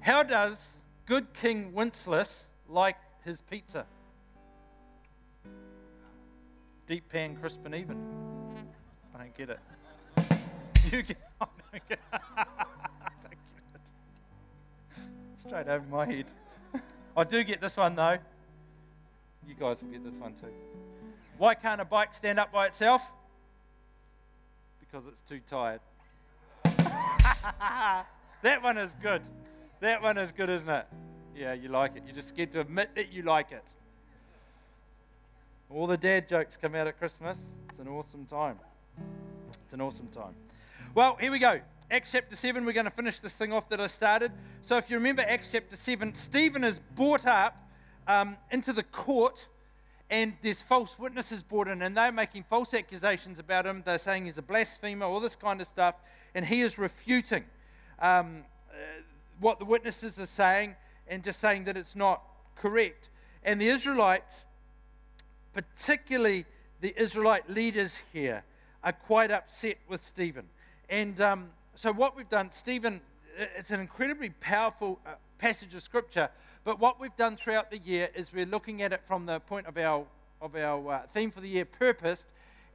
How 0.00 0.22
does 0.22 0.66
good 1.04 1.34
King 1.34 1.74
Wenceslas 1.74 2.48
like 2.70 2.96
his 3.22 3.42
pizza? 3.42 3.84
Deep 6.86 7.06
pan, 7.10 7.36
crisp 7.36 7.66
and 7.66 7.74
even. 7.74 7.98
I 9.14 9.18
don't 9.18 9.36
get 9.36 9.50
it. 9.50 9.58
You 10.90 11.00
I 11.00 11.02
get, 11.02 11.18
I 11.42 11.46
don't 11.70 11.88
get 11.90 11.98
it. 12.12 12.56
Straight 15.38 15.68
over 15.68 15.86
my 15.88 16.04
head. 16.04 16.24
I 17.16 17.22
do 17.22 17.44
get 17.44 17.60
this 17.60 17.76
one 17.76 17.94
though. 17.94 18.18
You 19.46 19.54
guys 19.54 19.80
will 19.80 19.90
get 19.90 20.02
this 20.02 20.20
one 20.20 20.34
too. 20.34 20.48
Why 21.38 21.54
can't 21.54 21.80
a 21.80 21.84
bike 21.84 22.12
stand 22.12 22.40
up 22.40 22.50
by 22.50 22.66
itself? 22.66 23.12
Because 24.80 25.06
it's 25.06 25.22
too 25.22 25.38
tired. 25.48 25.80
that 26.64 28.62
one 28.62 28.78
is 28.78 28.96
good. 29.00 29.22
That 29.78 30.02
one 30.02 30.18
is 30.18 30.32
good, 30.32 30.50
isn't 30.50 30.68
it? 30.68 30.86
Yeah, 31.36 31.52
you 31.52 31.68
like 31.68 31.94
it. 31.94 32.02
You're 32.04 32.16
just 32.16 32.30
scared 32.30 32.50
to 32.52 32.60
admit 32.60 32.96
that 32.96 33.12
you 33.12 33.22
like 33.22 33.52
it. 33.52 33.64
All 35.70 35.86
the 35.86 35.96
dad 35.96 36.28
jokes 36.28 36.56
come 36.60 36.74
out 36.74 36.88
at 36.88 36.98
Christmas. 36.98 37.52
It's 37.70 37.78
an 37.78 37.86
awesome 37.86 38.26
time. 38.26 38.58
It's 39.64 39.72
an 39.72 39.80
awesome 39.80 40.08
time. 40.08 40.34
Well, 40.96 41.16
here 41.20 41.30
we 41.30 41.38
go. 41.38 41.60
Acts 41.90 42.12
chapter 42.12 42.36
7, 42.36 42.66
we're 42.66 42.74
going 42.74 42.84
to 42.84 42.90
finish 42.90 43.18
this 43.18 43.32
thing 43.32 43.50
off 43.50 43.70
that 43.70 43.80
I 43.80 43.86
started. 43.86 44.30
So, 44.60 44.76
if 44.76 44.90
you 44.90 44.98
remember 44.98 45.22
Acts 45.26 45.50
chapter 45.50 45.74
7, 45.74 46.12
Stephen 46.12 46.62
is 46.62 46.78
brought 46.94 47.24
up 47.24 47.66
um, 48.06 48.36
into 48.50 48.74
the 48.74 48.82
court, 48.82 49.46
and 50.10 50.34
there's 50.42 50.60
false 50.60 50.98
witnesses 50.98 51.42
brought 51.42 51.66
in, 51.66 51.80
and 51.80 51.96
they're 51.96 52.12
making 52.12 52.42
false 52.42 52.74
accusations 52.74 53.38
about 53.38 53.64
him. 53.64 53.82
They're 53.86 53.96
saying 53.96 54.26
he's 54.26 54.36
a 54.36 54.42
blasphemer, 54.42 55.06
all 55.06 55.18
this 55.18 55.34
kind 55.34 55.62
of 55.62 55.66
stuff, 55.66 55.94
and 56.34 56.44
he 56.44 56.60
is 56.60 56.76
refuting 56.76 57.44
um, 58.00 58.44
uh, 58.70 58.74
what 59.40 59.58
the 59.58 59.64
witnesses 59.64 60.18
are 60.18 60.26
saying 60.26 60.76
and 61.06 61.24
just 61.24 61.40
saying 61.40 61.64
that 61.64 61.78
it's 61.78 61.96
not 61.96 62.22
correct. 62.54 63.08
And 63.42 63.58
the 63.58 63.68
Israelites, 63.68 64.44
particularly 65.54 66.44
the 66.82 66.92
Israelite 67.00 67.48
leaders 67.48 67.98
here, 68.12 68.44
are 68.84 68.92
quite 68.92 69.30
upset 69.30 69.78
with 69.88 70.02
Stephen. 70.02 70.44
And 70.90 71.18
um, 71.22 71.48
so, 71.78 71.92
what 71.92 72.16
we've 72.16 72.28
done, 72.28 72.50
Stephen, 72.50 73.00
it's 73.56 73.70
an 73.70 73.78
incredibly 73.78 74.30
powerful 74.30 74.98
uh, 75.06 75.10
passage 75.38 75.76
of 75.76 75.82
scripture. 75.84 76.28
But 76.64 76.80
what 76.80 76.98
we've 76.98 77.16
done 77.16 77.36
throughout 77.36 77.70
the 77.70 77.78
year 77.78 78.08
is 78.16 78.32
we're 78.32 78.46
looking 78.46 78.82
at 78.82 78.92
it 78.92 79.02
from 79.06 79.26
the 79.26 79.38
point 79.38 79.68
of 79.68 79.78
our 79.78 80.04
of 80.40 80.56
our 80.56 80.92
uh, 80.92 81.02
theme 81.06 81.30
for 81.30 81.40
the 81.40 81.48
year, 81.48 81.64
purposed, 81.64 82.26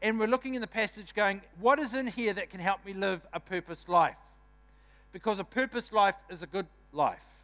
and 0.01 0.17
we're 0.17 0.27
looking 0.29 0.55
in 0.55 0.61
the 0.61 0.67
passage, 0.67 1.13
going, 1.13 1.41
what 1.59 1.79
is 1.79 1.93
in 1.93 2.07
here 2.07 2.31
that 2.31 2.49
can 2.49 2.61
help 2.61 2.85
me 2.85 2.93
live 2.93 3.19
a 3.33 3.41
purposed 3.41 3.89
life? 3.89 4.15
Because 5.11 5.37
a 5.37 5.43
purposed 5.43 5.91
life 5.91 6.15
is 6.29 6.41
a 6.41 6.47
good 6.47 6.67
life. 6.93 7.41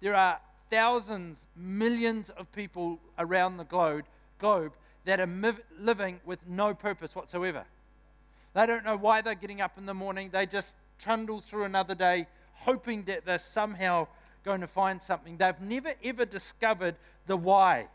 There 0.00 0.14
are 0.14 0.38
thousands, 0.70 1.44
millions 1.56 2.30
of 2.30 2.52
people 2.52 3.00
around 3.18 3.56
the 3.56 3.64
globe, 3.64 4.04
globe 4.38 4.74
that 5.06 5.18
are 5.18 5.26
miv- 5.26 5.60
living 5.76 6.20
with 6.24 6.38
no 6.46 6.72
purpose 6.72 7.16
whatsoever. 7.16 7.64
They 8.54 8.66
don't 8.66 8.84
know 8.84 8.96
why 8.96 9.22
they're 9.22 9.34
getting 9.34 9.60
up 9.60 9.76
in 9.76 9.86
the 9.86 9.94
morning. 9.94 10.30
They 10.32 10.46
just 10.46 10.74
trundle 11.00 11.40
through 11.40 11.64
another 11.64 11.94
day, 11.94 12.26
hoping 12.54 13.04
that 13.04 13.24
they're 13.24 13.38
somehow 13.38 14.06
going 14.44 14.60
to 14.60 14.66
find 14.66 15.02
something. 15.02 15.36
They've 15.36 15.60
never 15.60 15.94
ever 16.02 16.24
discovered 16.24 16.96
the 17.26 17.36
why. 17.36 17.88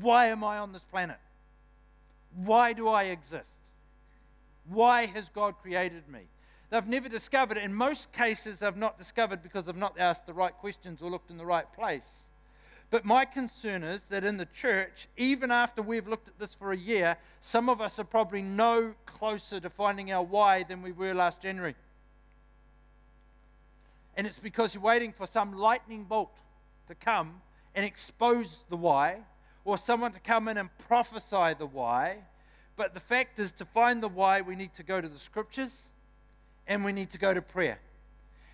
Why 0.00 0.26
am 0.26 0.44
I 0.44 0.58
on 0.58 0.72
this 0.72 0.84
planet? 0.84 1.18
Why 2.34 2.72
do 2.72 2.88
I 2.88 3.04
exist? 3.04 3.48
Why 4.68 5.06
has 5.06 5.28
God 5.30 5.54
created 5.62 6.08
me? 6.08 6.20
They've 6.70 6.86
never 6.86 7.08
discovered. 7.08 7.56
In 7.56 7.72
most 7.72 8.12
cases, 8.12 8.58
they've 8.58 8.76
not 8.76 8.98
discovered 8.98 9.42
because 9.42 9.64
they've 9.64 9.76
not 9.76 9.98
asked 9.98 10.26
the 10.26 10.34
right 10.34 10.52
questions 10.52 11.00
or 11.00 11.10
looked 11.10 11.30
in 11.30 11.38
the 11.38 11.46
right 11.46 11.72
place. 11.72 12.25
But 12.90 13.04
my 13.04 13.24
concern 13.24 13.82
is 13.82 14.02
that 14.04 14.24
in 14.24 14.36
the 14.36 14.46
church, 14.46 15.08
even 15.16 15.50
after 15.50 15.82
we've 15.82 16.06
looked 16.06 16.28
at 16.28 16.38
this 16.38 16.54
for 16.54 16.72
a 16.72 16.76
year, 16.76 17.16
some 17.40 17.68
of 17.68 17.80
us 17.80 17.98
are 17.98 18.04
probably 18.04 18.42
no 18.42 18.94
closer 19.06 19.58
to 19.58 19.70
finding 19.70 20.12
our 20.12 20.22
why 20.22 20.62
than 20.62 20.82
we 20.82 20.92
were 20.92 21.12
last 21.12 21.40
January. 21.40 21.74
And 24.16 24.26
it's 24.26 24.38
because 24.38 24.74
you're 24.74 24.82
waiting 24.82 25.12
for 25.12 25.26
some 25.26 25.52
lightning 25.52 26.04
bolt 26.04 26.38
to 26.88 26.94
come 26.94 27.42
and 27.74 27.84
expose 27.84 28.64
the 28.70 28.76
why, 28.76 29.18
or 29.64 29.76
someone 29.76 30.12
to 30.12 30.20
come 30.20 30.48
in 30.48 30.56
and 30.56 30.70
prophesy 30.78 31.54
the 31.58 31.66
why. 31.66 32.18
But 32.76 32.94
the 32.94 33.00
fact 33.00 33.38
is, 33.40 33.52
to 33.52 33.64
find 33.64 34.02
the 34.02 34.08
why, 34.08 34.40
we 34.42 34.54
need 34.54 34.74
to 34.74 34.82
go 34.82 35.00
to 35.00 35.08
the 35.08 35.18
scriptures 35.18 35.90
and 36.66 36.84
we 36.84 36.92
need 36.92 37.10
to 37.10 37.18
go 37.18 37.34
to 37.34 37.42
prayer. 37.42 37.80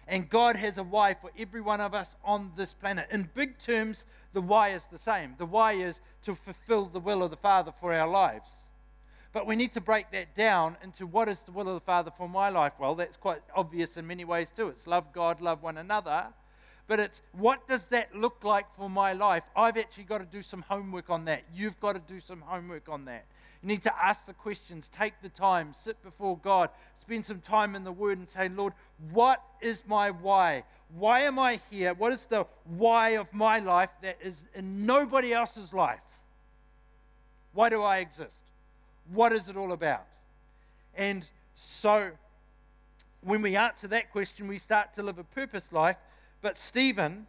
And 0.08 0.28
God 0.28 0.56
has 0.56 0.78
a 0.78 0.82
why 0.82 1.14
for 1.14 1.30
every 1.38 1.60
one 1.60 1.80
of 1.80 1.94
us 1.94 2.16
on 2.24 2.52
this 2.56 2.74
planet. 2.74 3.08
In 3.10 3.30
big 3.34 3.58
terms, 3.58 4.04
the 4.32 4.40
why 4.40 4.70
is 4.70 4.86
the 4.86 4.98
same. 4.98 5.34
The 5.38 5.46
why 5.46 5.72
is 5.72 6.00
to 6.24 6.34
fulfill 6.34 6.86
the 6.86 7.00
will 7.00 7.22
of 7.22 7.30
the 7.30 7.36
Father 7.36 7.72
for 7.80 7.92
our 7.92 8.08
lives. 8.08 8.50
But 9.32 9.46
we 9.46 9.56
need 9.56 9.72
to 9.72 9.80
break 9.80 10.10
that 10.10 10.34
down 10.34 10.76
into 10.82 11.06
what 11.06 11.28
is 11.28 11.42
the 11.42 11.52
will 11.52 11.68
of 11.68 11.74
the 11.74 11.80
Father 11.80 12.10
for 12.16 12.28
my 12.28 12.50
life? 12.50 12.74
Well, 12.78 12.94
that's 12.94 13.16
quite 13.16 13.40
obvious 13.54 13.96
in 13.96 14.06
many 14.06 14.24
ways 14.24 14.50
too. 14.54 14.68
It's 14.68 14.86
love 14.86 15.12
God, 15.12 15.40
love 15.40 15.62
one 15.62 15.78
another. 15.78 16.26
But 16.86 17.00
it's 17.00 17.22
what 17.32 17.66
does 17.66 17.88
that 17.88 18.14
look 18.14 18.44
like 18.44 18.66
for 18.76 18.90
my 18.90 19.14
life? 19.14 19.44
I've 19.56 19.78
actually 19.78 20.04
got 20.04 20.18
to 20.18 20.26
do 20.26 20.42
some 20.42 20.62
homework 20.68 21.08
on 21.08 21.24
that. 21.26 21.44
You've 21.54 21.80
got 21.80 21.94
to 21.94 22.12
do 22.12 22.20
some 22.20 22.42
homework 22.42 22.88
on 22.88 23.06
that. 23.06 23.24
You 23.62 23.68
need 23.68 23.82
to 23.82 24.04
ask 24.04 24.26
the 24.26 24.32
questions, 24.32 24.88
take 24.88 25.14
the 25.22 25.28
time, 25.28 25.72
sit 25.72 26.02
before 26.02 26.36
God, 26.36 26.70
spend 26.98 27.24
some 27.24 27.40
time 27.40 27.76
in 27.76 27.84
the 27.84 27.92
Word 27.92 28.18
and 28.18 28.28
say, 28.28 28.48
Lord, 28.48 28.72
what 29.12 29.42
is 29.60 29.82
my 29.86 30.10
why? 30.10 30.64
Why 30.94 31.20
am 31.20 31.38
I 31.38 31.60
here? 31.70 31.94
What 31.94 32.12
is 32.12 32.26
the 32.26 32.46
why 32.64 33.10
of 33.10 33.32
my 33.32 33.60
life 33.60 33.90
that 34.02 34.18
is 34.20 34.44
in 34.54 34.84
nobody 34.84 35.32
else's 35.32 35.72
life? 35.72 36.00
Why 37.52 37.68
do 37.68 37.82
I 37.82 37.98
exist? 37.98 38.36
What 39.12 39.32
is 39.32 39.48
it 39.48 39.56
all 39.56 39.72
about? 39.72 40.06
And 40.94 41.26
so, 41.54 42.10
when 43.20 43.42
we 43.42 43.56
answer 43.56 43.86
that 43.88 44.10
question, 44.10 44.48
we 44.48 44.58
start 44.58 44.92
to 44.94 45.02
live 45.02 45.18
a 45.18 45.24
purpose 45.24 45.72
life. 45.72 45.96
But 46.40 46.58
Stephen 46.58 47.26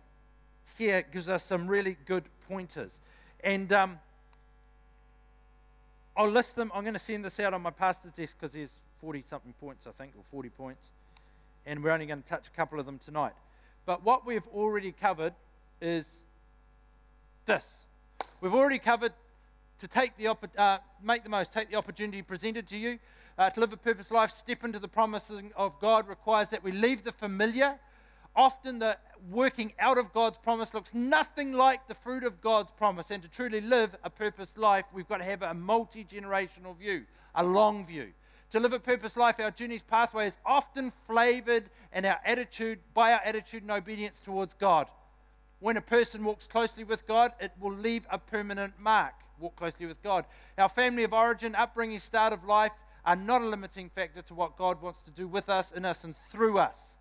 here 0.77 1.03
gives 1.03 1.29
us 1.29 1.43
some 1.43 1.67
really 1.67 1.97
good 2.05 2.23
pointers. 2.47 2.99
And 3.43 3.71
um, 3.71 3.99
I'll 6.15 6.29
list 6.29 6.55
them. 6.55 6.71
I'm 6.73 6.83
going 6.83 6.93
to 6.93 6.99
send 6.99 7.25
this 7.25 7.39
out 7.39 7.53
on 7.53 7.61
my 7.61 7.71
pastor's 7.71 8.11
desk 8.11 8.37
because 8.39 8.53
there's 8.53 8.81
40 9.01 9.23
something 9.27 9.53
points, 9.59 9.87
I 9.87 9.91
think, 9.91 10.13
or 10.17 10.23
40 10.29 10.49
points. 10.49 10.87
And 11.65 11.83
we're 11.83 11.91
only 11.91 12.05
going 12.05 12.21
to 12.21 12.27
touch 12.27 12.47
a 12.47 12.51
couple 12.51 12.79
of 12.79 12.85
them 12.85 12.99
tonight. 12.99 13.33
But 13.85 14.03
what 14.03 14.25
we've 14.25 14.47
already 14.53 14.91
covered 14.91 15.33
is 15.81 16.05
this. 17.45 17.67
We've 18.41 18.53
already 18.53 18.79
covered 18.79 19.13
to 19.79 19.87
take 19.87 20.15
the 20.17 20.35
uh, 20.57 20.77
make 21.01 21.23
the 21.23 21.29
most, 21.29 21.51
take 21.51 21.69
the 21.69 21.75
opportunity 21.75 22.21
presented 22.21 22.67
to 22.69 22.77
you. 22.77 22.99
Uh, 23.35 23.49
to 23.49 23.59
live 23.59 23.73
a 23.73 23.77
purpose 23.77 24.11
life, 24.11 24.29
step 24.29 24.63
into 24.63 24.77
the 24.77 24.87
promises 24.87 25.41
of 25.55 25.79
God 25.79 26.07
requires 26.07 26.49
that 26.49 26.63
we 26.63 26.71
leave 26.71 27.03
the 27.03 27.11
familiar. 27.11 27.79
Often 28.35 28.79
the 28.79 28.97
working 29.29 29.73
out 29.79 29.97
of 29.97 30.11
God's 30.11 30.37
promise 30.37 30.73
looks 30.73 30.93
nothing 30.93 31.53
like 31.53 31.87
the 31.87 31.93
fruit 31.93 32.23
of 32.23 32.41
God's 32.41 32.71
promise. 32.71 33.11
And 33.11 33.21
to 33.21 33.29
truly 33.29 33.61
live 33.61 33.95
a 34.03 34.09
purpose 34.09 34.57
life, 34.57 34.85
we've 34.93 35.07
got 35.07 35.17
to 35.17 35.23
have 35.23 35.41
a 35.41 35.53
multi 35.53 36.03
generational 36.03 36.77
view, 36.77 37.03
a 37.35 37.43
long 37.43 37.85
view. 37.85 38.09
To 38.51 38.59
live 38.59 38.73
a 38.73 38.79
purpose 38.79 39.17
life, 39.17 39.39
our 39.39 39.51
journey's 39.51 39.81
pathway 39.81 40.27
is 40.27 40.37
often 40.45 40.91
flavored 41.07 41.65
in 41.93 42.05
our 42.05 42.19
attitude 42.25 42.79
by 42.93 43.13
our 43.13 43.21
attitude 43.25 43.63
and 43.63 43.71
obedience 43.71 44.19
towards 44.23 44.53
God. 44.53 44.87
When 45.59 45.77
a 45.77 45.81
person 45.81 46.23
walks 46.23 46.45
closely 46.45 46.83
with 46.83 47.07
God, 47.07 47.31
it 47.39 47.51
will 47.59 47.73
leave 47.73 48.05
a 48.11 48.17
permanent 48.17 48.73
mark. 48.79 49.13
Walk 49.39 49.55
closely 49.55 49.85
with 49.85 50.01
God. 50.03 50.25
Our 50.57 50.69
family 50.69 51.03
of 51.03 51.13
origin, 51.13 51.55
upbringing, 51.55 51.99
start 51.99 52.33
of 52.33 52.43
life 52.43 52.73
are 53.05 53.15
not 53.15 53.41
a 53.41 53.47
limiting 53.47 53.89
factor 53.89 54.21
to 54.23 54.33
what 54.33 54.57
God 54.57 54.81
wants 54.81 55.01
to 55.03 55.11
do 55.11 55.27
with 55.27 55.49
us, 55.49 55.71
in 55.71 55.85
us, 55.85 56.03
and 56.03 56.15
through 56.31 56.57
us. 56.59 56.92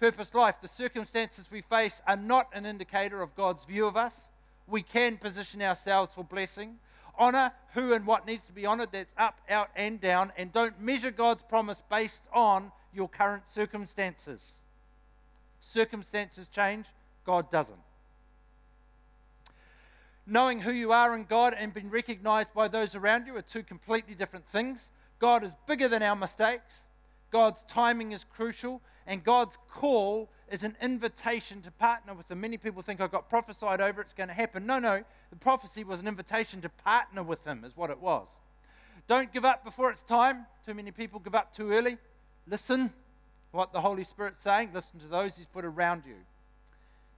Purpose 0.00 0.34
life, 0.34 0.54
the 0.62 0.66
circumstances 0.66 1.50
we 1.50 1.60
face 1.60 2.00
are 2.06 2.16
not 2.16 2.48
an 2.54 2.64
indicator 2.64 3.20
of 3.20 3.36
God's 3.36 3.64
view 3.64 3.84
of 3.84 3.98
us. 3.98 4.28
We 4.66 4.80
can 4.80 5.18
position 5.18 5.60
ourselves 5.60 6.12
for 6.14 6.24
blessing. 6.24 6.78
Honor 7.18 7.52
who 7.74 7.92
and 7.92 8.06
what 8.06 8.26
needs 8.26 8.46
to 8.46 8.54
be 8.54 8.64
honored, 8.64 8.92
that's 8.92 9.12
up, 9.18 9.42
out, 9.50 9.68
and 9.76 10.00
down, 10.00 10.32
and 10.38 10.54
don't 10.54 10.80
measure 10.80 11.10
God's 11.10 11.42
promise 11.42 11.82
based 11.90 12.22
on 12.32 12.72
your 12.94 13.10
current 13.10 13.46
circumstances. 13.46 14.52
Circumstances 15.60 16.46
change, 16.46 16.86
God 17.26 17.50
doesn't. 17.50 17.76
Knowing 20.26 20.62
who 20.62 20.72
you 20.72 20.92
are 20.92 21.14
in 21.14 21.24
God 21.24 21.54
and 21.54 21.74
being 21.74 21.90
recognized 21.90 22.54
by 22.54 22.68
those 22.68 22.94
around 22.94 23.26
you 23.26 23.36
are 23.36 23.42
two 23.42 23.62
completely 23.62 24.14
different 24.14 24.46
things. 24.46 24.88
God 25.18 25.44
is 25.44 25.52
bigger 25.66 25.88
than 25.88 26.02
our 26.02 26.16
mistakes. 26.16 26.84
God's 27.30 27.62
timing 27.64 28.12
is 28.12 28.24
crucial, 28.24 28.80
and 29.06 29.22
God's 29.22 29.56
call 29.68 30.28
is 30.50 30.62
an 30.62 30.76
invitation 30.82 31.62
to 31.62 31.70
partner 31.70 32.14
with 32.14 32.30
Him. 32.30 32.40
Many 32.40 32.56
people 32.56 32.82
think 32.82 33.00
I 33.00 33.06
got 33.06 33.30
prophesied 33.30 33.80
over, 33.80 34.00
it's 34.00 34.12
going 34.12 34.28
to 34.28 34.34
happen. 34.34 34.66
No, 34.66 34.78
no, 34.78 35.02
the 35.30 35.36
prophecy 35.36 35.84
was 35.84 36.00
an 36.00 36.08
invitation 36.08 36.60
to 36.62 36.68
partner 36.68 37.22
with 37.22 37.44
Him, 37.44 37.64
is 37.64 37.76
what 37.76 37.90
it 37.90 38.00
was. 38.00 38.28
Don't 39.06 39.32
give 39.32 39.44
up 39.44 39.64
before 39.64 39.90
it's 39.90 40.02
time. 40.02 40.46
Too 40.64 40.74
many 40.74 40.90
people 40.90 41.18
give 41.20 41.34
up 41.34 41.54
too 41.54 41.72
early. 41.72 41.98
Listen 42.46 42.92
what 43.52 43.72
the 43.72 43.80
Holy 43.80 44.04
Spirit's 44.04 44.42
saying. 44.42 44.70
Listen 44.72 45.00
to 45.00 45.06
those 45.06 45.36
He's 45.36 45.46
put 45.46 45.64
around 45.64 46.02
you. 46.06 46.14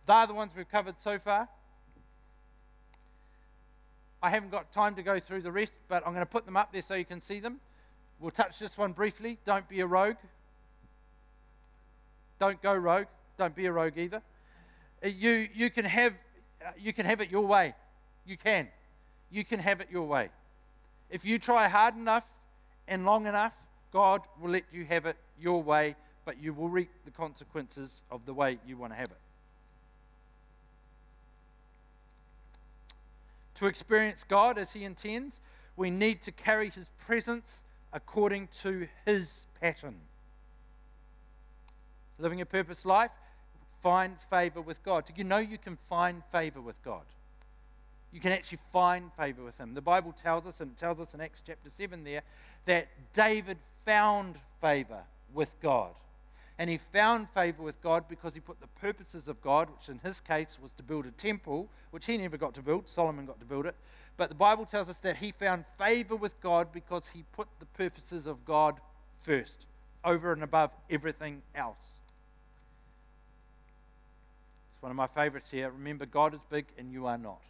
They're 0.06 0.26
the 0.26 0.34
ones 0.34 0.52
we've 0.56 0.68
covered 0.68 0.98
so 1.00 1.18
far. 1.18 1.48
I 4.22 4.30
haven't 4.30 4.50
got 4.50 4.72
time 4.72 4.94
to 4.94 5.02
go 5.02 5.18
through 5.18 5.42
the 5.42 5.52
rest, 5.52 5.74
but 5.88 6.06
I'm 6.06 6.12
going 6.12 6.24
to 6.24 6.30
put 6.30 6.46
them 6.46 6.56
up 6.56 6.72
there 6.72 6.82
so 6.82 6.94
you 6.94 7.04
can 7.04 7.20
see 7.20 7.40
them. 7.40 7.60
We'll 8.22 8.30
touch 8.30 8.60
this 8.60 8.78
one 8.78 8.92
briefly. 8.92 9.38
Don't 9.44 9.68
be 9.68 9.80
a 9.80 9.86
rogue. 9.86 10.16
Don't 12.38 12.62
go 12.62 12.72
rogue. 12.72 13.08
Don't 13.36 13.54
be 13.54 13.66
a 13.66 13.72
rogue 13.72 13.98
either. 13.98 14.22
Uh, 15.04 15.08
You, 15.08 15.48
you, 15.52 15.70
can 15.70 15.84
have, 15.84 16.12
uh, 16.64 16.70
you 16.78 16.92
can 16.92 17.04
have 17.04 17.20
it 17.20 17.32
your 17.32 17.44
way. 17.44 17.74
You 18.24 18.36
can. 18.36 18.68
You 19.28 19.44
can 19.44 19.58
have 19.58 19.80
it 19.80 19.88
your 19.90 20.06
way. 20.06 20.30
If 21.10 21.24
you 21.24 21.40
try 21.40 21.66
hard 21.66 21.96
enough 21.96 22.30
and 22.86 23.04
long 23.04 23.26
enough, 23.26 23.54
God 23.92 24.20
will 24.40 24.50
let 24.50 24.64
you 24.72 24.84
have 24.84 25.04
it 25.04 25.16
your 25.40 25.60
way, 25.60 25.96
but 26.24 26.40
you 26.40 26.54
will 26.54 26.68
reap 26.68 26.90
the 27.04 27.10
consequences 27.10 28.02
of 28.08 28.24
the 28.24 28.32
way 28.32 28.60
you 28.64 28.76
want 28.76 28.92
to 28.92 28.96
have 28.96 29.10
it. 29.10 29.18
To 33.56 33.66
experience 33.66 34.22
God 34.22 34.58
as 34.58 34.70
He 34.70 34.84
intends, 34.84 35.40
we 35.76 35.90
need 35.90 36.22
to 36.22 36.30
carry 36.30 36.70
His 36.70 36.88
presence 37.04 37.64
according 37.92 38.48
to 38.62 38.88
His 39.04 39.42
pattern. 39.60 39.96
Living 42.18 42.40
a 42.40 42.46
purpose 42.46 42.84
life, 42.84 43.10
find 43.82 44.16
favor 44.30 44.60
with 44.60 44.82
God. 44.82 45.06
Did 45.06 45.18
you 45.18 45.24
know 45.24 45.38
you 45.38 45.58
can 45.58 45.78
find 45.88 46.22
favor 46.30 46.60
with 46.60 46.82
God? 46.84 47.02
You 48.12 48.20
can 48.20 48.32
actually 48.32 48.58
find 48.72 49.10
favor 49.14 49.42
with 49.42 49.58
Him. 49.58 49.74
The 49.74 49.80
Bible 49.80 50.12
tells 50.12 50.46
us, 50.46 50.60
and 50.60 50.72
it 50.72 50.76
tells 50.76 51.00
us 51.00 51.14
in 51.14 51.20
Acts 51.20 51.42
chapter 51.44 51.70
7 51.70 52.04
there, 52.04 52.22
that 52.66 52.88
David 53.12 53.58
found 53.84 54.36
favor 54.60 55.02
with 55.34 55.54
God. 55.60 55.92
And 56.58 56.68
he 56.68 56.78
found 56.78 57.28
favor 57.30 57.62
with 57.62 57.80
God 57.82 58.04
because 58.08 58.34
he 58.34 58.40
put 58.40 58.60
the 58.60 58.66
purposes 58.66 59.26
of 59.26 59.40
God, 59.42 59.68
which 59.70 59.88
in 59.88 59.98
his 59.98 60.20
case 60.20 60.58
was 60.62 60.70
to 60.72 60.82
build 60.82 61.06
a 61.06 61.10
temple, 61.10 61.68
which 61.90 62.06
he 62.06 62.18
never 62.18 62.36
got 62.36 62.54
to 62.54 62.62
build, 62.62 62.88
Solomon 62.88 63.26
got 63.26 63.40
to 63.40 63.46
build 63.46 63.66
it. 63.66 63.74
But 64.16 64.28
the 64.28 64.34
Bible 64.34 64.66
tells 64.66 64.88
us 64.88 64.98
that 64.98 65.16
he 65.16 65.32
found 65.32 65.64
favor 65.78 66.16
with 66.16 66.40
God 66.40 66.68
because 66.72 67.08
he 67.08 67.24
put 67.32 67.48
the 67.60 67.66
purposes 67.66 68.26
of 68.26 68.44
God 68.44 68.76
first, 69.20 69.66
over 70.04 70.32
and 70.32 70.42
above 70.42 70.70
everything 70.90 71.42
else. 71.54 71.76
It's 74.74 74.82
one 74.82 74.90
of 74.90 74.96
my 74.96 75.06
favorites 75.06 75.50
here. 75.50 75.70
Remember, 75.70 76.06
God 76.06 76.34
is 76.34 76.40
big 76.50 76.66
and 76.76 76.92
you 76.92 77.06
are 77.06 77.18
not. 77.18 77.40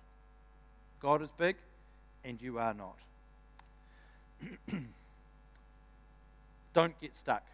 God 1.01 1.23
is 1.23 1.31
big 1.37 1.57
and 2.25 2.41
you 2.41 2.59
are 2.59 2.75
not. 2.75 2.97
Don't 6.75 6.99
get 7.01 7.17
stuck. 7.17 7.45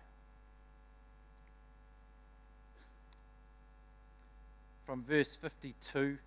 From 4.86 5.02
verse 5.02 5.36
52. 5.36 6.18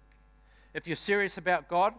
If 0.74 0.88
you're 0.88 0.96
serious 0.96 1.38
about 1.38 1.68
God, 1.68 1.94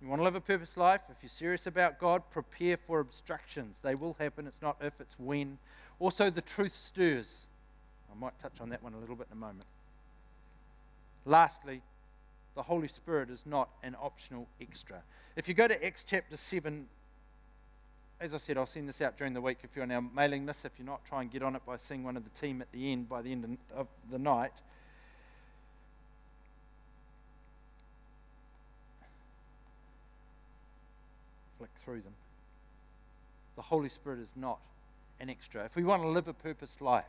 you 0.00 0.08
want 0.08 0.20
to 0.20 0.24
live 0.24 0.36
a 0.36 0.40
purpose 0.40 0.76
life, 0.76 1.00
if 1.10 1.16
you're 1.22 1.30
serious 1.30 1.66
about 1.66 1.98
God, 1.98 2.22
prepare 2.30 2.76
for 2.76 3.00
obstructions. 3.00 3.80
They 3.82 3.94
will 3.94 4.16
happen. 4.18 4.46
It's 4.46 4.62
not 4.62 4.76
if, 4.80 5.00
it's 5.00 5.18
when. 5.18 5.58
Also, 5.98 6.30
the 6.30 6.40
truth 6.40 6.74
stirs. 6.74 7.46
I 8.10 8.18
might 8.18 8.38
touch 8.38 8.60
on 8.60 8.68
that 8.70 8.82
one 8.82 8.94
a 8.94 8.98
little 8.98 9.16
bit 9.16 9.26
in 9.30 9.36
a 9.36 9.40
moment. 9.40 9.64
Lastly, 11.24 11.82
the 12.54 12.62
Holy 12.62 12.88
Spirit 12.88 13.28
is 13.30 13.42
not 13.44 13.68
an 13.82 13.96
optional 14.00 14.46
extra. 14.60 15.02
If 15.36 15.48
you 15.48 15.54
go 15.54 15.68
to 15.68 15.84
Acts 15.84 16.04
chapter 16.06 16.36
7, 16.36 16.86
as 18.20 18.34
I 18.34 18.38
said, 18.38 18.56
I'll 18.56 18.66
send 18.66 18.88
this 18.88 19.00
out 19.00 19.16
during 19.16 19.32
the 19.32 19.40
week 19.40 19.58
if 19.62 19.70
you're 19.76 19.84
on 19.84 19.90
our 19.90 20.02
mailing 20.02 20.46
list. 20.46 20.64
If 20.64 20.72
you're 20.78 20.86
not, 20.86 21.04
try 21.04 21.22
and 21.22 21.30
get 21.30 21.42
on 21.42 21.54
it 21.54 21.64
by 21.66 21.76
seeing 21.76 22.02
one 22.02 22.16
of 22.16 22.24
the 22.24 22.30
team 22.30 22.60
at 22.60 22.70
the 22.72 22.92
end, 22.92 23.08
by 23.08 23.22
the 23.22 23.30
end 23.30 23.58
of 23.74 23.86
the 24.10 24.18
night. 24.18 24.54
Through 31.84 32.02
them. 32.02 32.14
The 33.56 33.62
Holy 33.62 33.88
Spirit 33.88 34.20
is 34.20 34.30
not 34.36 34.58
an 35.20 35.30
extra. 35.30 35.64
If 35.64 35.74
we 35.76 35.84
want 35.84 36.02
to 36.02 36.08
live 36.08 36.28
a 36.28 36.32
purposed 36.32 36.80
life, 36.80 37.04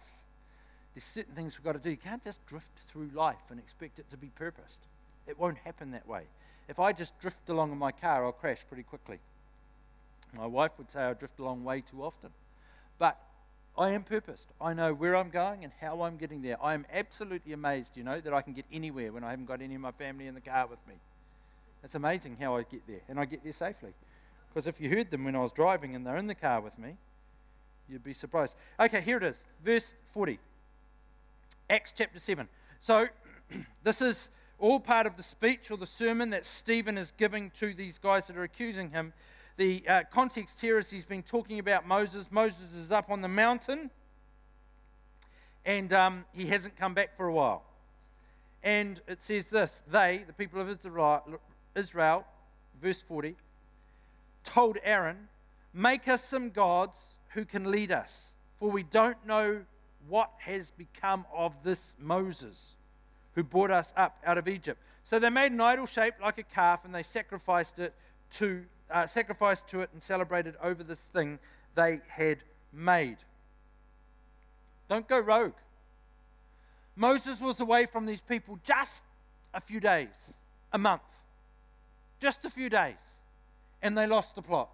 there's 0.95 1.03
certain 1.03 1.35
things 1.35 1.57
we've 1.57 1.65
got 1.65 1.73
to 1.73 1.79
do. 1.79 1.91
You 1.91 1.97
can't 1.97 2.23
just 2.23 2.45
drift 2.47 2.79
through 2.87 3.09
life 3.13 3.35
and 3.49 3.59
expect 3.59 3.99
it 3.99 4.09
to 4.11 4.17
be 4.17 4.31
purposed. 4.35 4.79
It 5.27 5.39
won't 5.39 5.59
happen 5.59 5.91
that 5.91 6.07
way. 6.07 6.23
If 6.67 6.79
I 6.79 6.91
just 6.91 7.19
drift 7.19 7.49
along 7.49 7.71
in 7.71 7.77
my 7.77 7.91
car, 7.91 8.25
I'll 8.25 8.31
crash 8.31 8.59
pretty 8.67 8.83
quickly. 8.83 9.19
My 10.35 10.45
wife 10.45 10.71
would 10.77 10.89
say 10.89 11.01
I 11.01 11.13
drift 11.13 11.39
along 11.39 11.63
way 11.63 11.81
too 11.81 12.03
often. 12.03 12.29
But 12.97 13.17
I 13.77 13.91
am 13.91 14.03
purposed. 14.03 14.47
I 14.59 14.73
know 14.73 14.93
where 14.93 15.15
I'm 15.15 15.29
going 15.29 15.63
and 15.63 15.71
how 15.79 16.01
I'm 16.01 16.17
getting 16.17 16.41
there. 16.41 16.61
I 16.61 16.73
am 16.73 16.85
absolutely 16.91 17.53
amazed, 17.53 17.91
you 17.95 18.03
know, 18.03 18.19
that 18.19 18.33
I 18.33 18.41
can 18.41 18.53
get 18.53 18.65
anywhere 18.71 19.11
when 19.11 19.23
I 19.23 19.29
haven't 19.29 19.45
got 19.45 19.61
any 19.61 19.75
of 19.75 19.81
my 19.81 19.91
family 19.91 20.27
in 20.27 20.35
the 20.35 20.41
car 20.41 20.67
with 20.67 20.79
me. 20.87 20.95
It's 21.83 21.95
amazing 21.95 22.37
how 22.41 22.57
I 22.57 22.63
get 22.63 22.85
there, 22.87 22.99
and 23.07 23.19
I 23.19 23.25
get 23.25 23.43
there 23.43 23.53
safely. 23.53 23.93
Because 24.49 24.67
if 24.67 24.81
you 24.81 24.89
heard 24.89 25.11
them 25.11 25.25
when 25.25 25.35
I 25.35 25.39
was 25.39 25.51
driving 25.51 25.95
and 25.95 26.05
they're 26.05 26.17
in 26.17 26.27
the 26.27 26.35
car 26.35 26.61
with 26.61 26.77
me, 26.77 26.95
you'd 27.87 28.03
be 28.03 28.13
surprised. 28.13 28.55
Okay, 28.79 29.01
here 29.01 29.17
it 29.17 29.23
is, 29.23 29.41
verse 29.63 29.93
40. 30.05 30.39
Acts 31.69 31.93
chapter 31.95 32.19
7. 32.19 32.47
So, 32.81 33.07
this 33.83 34.01
is 34.01 34.31
all 34.57 34.79
part 34.79 35.05
of 35.05 35.15
the 35.15 35.23
speech 35.23 35.71
or 35.71 35.77
the 35.77 35.85
sermon 35.85 36.31
that 36.31 36.45
Stephen 36.45 36.97
is 36.97 37.13
giving 37.15 37.51
to 37.59 37.73
these 37.73 37.97
guys 37.97 38.27
that 38.27 38.37
are 38.37 38.43
accusing 38.43 38.89
him. 38.89 39.13
The 39.57 39.83
uh, 39.87 40.03
context 40.11 40.61
here 40.61 40.77
is 40.77 40.89
he's 40.89 41.05
been 41.05 41.23
talking 41.23 41.59
about 41.59 41.87
Moses. 41.87 42.27
Moses 42.31 42.73
is 42.75 42.91
up 42.91 43.09
on 43.09 43.21
the 43.21 43.27
mountain 43.27 43.91
and 45.65 45.91
um, 45.93 46.25
he 46.33 46.47
hasn't 46.47 46.75
come 46.75 46.93
back 46.93 47.15
for 47.15 47.27
a 47.27 47.33
while. 47.33 47.63
And 48.63 48.99
it 49.07 49.21
says 49.21 49.49
this 49.49 49.81
they, 49.89 50.23
the 50.25 50.33
people 50.33 50.59
of 50.59 50.69
Israel, 50.69 51.23
Israel 51.75 52.25
verse 52.81 53.01
40, 53.01 53.35
told 54.43 54.77
Aaron, 54.83 55.27
Make 55.73 56.07
us 56.07 56.23
some 56.23 56.49
gods 56.49 56.97
who 57.29 57.45
can 57.45 57.69
lead 57.69 57.91
us, 57.91 58.27
for 58.59 58.71
we 58.71 58.83
don't 58.83 59.23
know 59.25 59.61
what 60.07 60.31
has 60.39 60.71
become 60.71 61.25
of 61.33 61.63
this 61.63 61.95
Moses 61.99 62.75
who 63.35 63.43
brought 63.43 63.71
us 63.71 63.93
up 63.95 64.17
out 64.25 64.37
of 64.37 64.47
Egypt. 64.47 64.81
So 65.03 65.19
they 65.19 65.29
made 65.29 65.51
an 65.51 65.61
idol 65.61 65.85
shaped 65.85 66.21
like 66.21 66.37
a 66.39 66.43
calf 66.43 66.85
and 66.85 66.93
they 66.93 67.03
sacrificed 67.03 67.79
it 67.79 67.93
to 68.33 68.65
uh, 68.91 69.05
sacrificed 69.05 69.67
to 69.67 69.81
it 69.81 69.89
and 69.93 70.01
celebrated 70.01 70.55
over 70.63 70.83
this 70.83 70.99
thing 70.99 71.39
they 71.75 72.01
had 72.07 72.39
made. 72.73 73.17
Don't 74.89 75.07
go 75.07 75.19
rogue. 75.19 75.53
Moses 76.95 77.39
was 77.39 77.59
away 77.59 77.85
from 77.85 78.05
these 78.05 78.21
people 78.21 78.59
just 78.63 79.03
a 79.53 79.61
few 79.61 79.79
days, 79.79 80.09
a 80.73 80.77
month, 80.77 81.01
just 82.19 82.45
a 82.45 82.49
few 82.49 82.69
days, 82.69 82.97
and 83.81 83.97
they 83.97 84.07
lost 84.07 84.35
the 84.35 84.41
plot. 84.41 84.69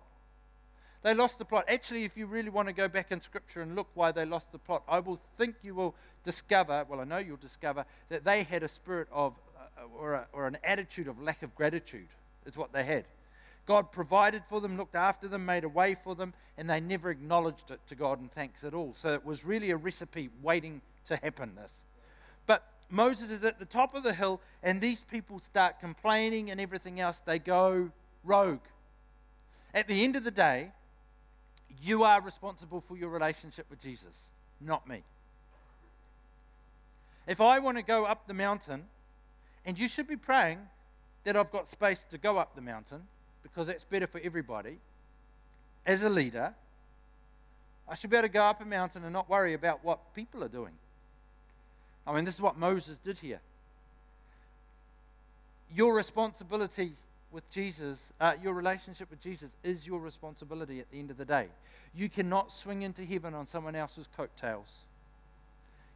They 1.03 1.14
lost 1.14 1.38
the 1.38 1.45
plot. 1.45 1.66
Actually, 1.68 2.03
if 2.03 2.18
you 2.18 2.26
really 2.26 2.49
want 2.49 2.68
to 2.68 2.74
go 2.74 2.88
back 2.88 3.12
in 3.12 3.22
Scripture 3.22 3.62
and 3.62 3.76
look 3.76 3.88
why 3.93 4.12
they 4.12 4.26
lost 4.26 4.51
the 4.51 4.58
plot, 4.58 4.82
I 4.88 4.99
will 4.99 5.20
think 5.38 5.56
you 5.62 5.76
will 5.76 5.93
discover, 6.24 6.84
well, 6.89 6.99
I 6.99 7.03
know 7.03 7.18
you'll 7.18 7.38
discover, 7.38 7.86
that 8.10 8.24
they 8.24 8.41
had 8.41 8.64
a 8.64 8.68
spirit 8.68 9.08
of, 9.12 9.36
uh, 9.56 9.84
or, 9.99 10.14
a, 10.14 10.28
or 10.34 10.47
an 10.47 10.58
attitude 10.64 11.08
of 11.08 11.22
lack 11.22 11.43
of 11.43 11.53
gratitude, 11.53 12.08
is 12.47 12.58
what 12.58 12.74
they 12.74 12.84
had. 12.84 13.06
God 13.68 13.91
provided 13.91 14.43
for 14.49 14.62
them, 14.62 14.78
looked 14.78 14.95
after 14.95 15.28
them, 15.28 15.45
made 15.45 15.64
a 15.64 15.70
way 15.70 15.95
for 15.95 16.16
them, 16.16 16.34
and 16.58 16.68
they 16.68 16.80
never 16.80 17.12
acknowledged 17.12 17.70
it 17.70 17.82
to 17.88 17.95
God 17.95 18.20
in 18.20 18.28
thanks 18.28 18.64
at 18.64 18.74
all. 18.74 18.93
So 18.95 19.14
it 19.14 19.24
was 19.24 19.45
really 19.45 19.70
a 19.72 19.78
recipe 19.78 20.30
waiting 20.41 20.82
to 21.08 21.18
happen, 21.18 21.53
this. 21.56 21.72
But 22.47 22.64
Moses 22.89 23.30
is 23.30 23.43
at 23.43 23.60
the 23.60 23.66
top 23.66 23.93
of 23.93 24.01
the 24.03 24.14
hill, 24.14 24.41
and 24.64 24.82
these 24.82 25.03
people 25.03 25.39
start 25.39 25.80
complaining 25.80 26.49
and 26.49 26.60
everything 26.60 26.99
else. 26.99 27.22
They 27.26 27.38
go 27.38 27.91
rogue. 28.24 28.62
At 29.76 29.88
the 29.89 30.05
end 30.05 30.15
of 30.15 30.23
the 30.23 30.32
day, 30.32 30.71
you 31.84 32.03
are 32.03 32.21
responsible 32.21 32.80
for 32.80 32.95
your 32.95 33.09
relationship 33.09 33.65
with 33.69 33.82
Jesus, 33.82 34.28
not 34.61 34.88
me. 34.88 35.03
If 37.28 37.41
I 37.41 37.59
want 37.59 37.76
to 37.76 37.84
go 37.84 38.05
up 38.05 38.26
the 38.26 38.34
mountain, 38.34 38.86
and 39.65 39.78
you 39.78 39.89
should 39.89 40.07
be 40.07 40.15
praying 40.15 40.59
that 41.26 41.36
I've 41.36 41.51
got 41.51 41.67
space 41.67 42.05
to 42.09 42.17
go 42.17 42.38
up 42.38 42.55
the 42.55 42.61
mountain, 42.61 43.01
because 43.43 43.67
that's 43.67 43.84
better 43.84 44.07
for 44.07 44.21
everybody, 44.23 44.80
as 45.86 46.05
a 46.05 46.09
leader, 46.09 46.53
I 47.89 47.95
should 47.95 48.09
be 48.09 48.15
able 48.15 48.30
to 48.30 48.34
go 48.34 48.45
up 48.45 48.61
a 48.61 48.65
mountain 48.65 49.03
and 49.03 49.11
not 49.11 49.30
worry 49.30 49.53
about 49.53 49.84
what 49.84 50.15
people 50.15 50.41
are 50.41 50.47
doing. 50.47 50.73
I 52.07 52.15
mean, 52.15 52.23
this 52.23 52.36
is 52.36 52.41
what 52.41 52.57
Moses 52.57 52.97
did 52.97 53.17
here. 53.19 53.41
Your 55.73 55.93
responsibility 55.93 56.93
with 57.32 57.49
Jesus, 57.49 58.11
uh, 58.19 58.34
your 58.41 58.53
relationship 58.53 59.09
with 59.09 59.21
Jesus 59.21 59.49
is 59.63 59.86
your 59.86 59.99
responsibility 59.99 60.80
at 60.80 60.89
the 60.91 60.99
end 60.99 61.11
of 61.11 61.17
the 61.17 61.26
day. 61.26 61.47
You 61.93 62.09
cannot 62.09 62.51
swing 62.51 62.82
into 62.82 63.03
heaven 63.03 63.34
on 63.34 63.47
someone 63.47 63.76
else's 63.76 64.07
coattails. 64.15 64.73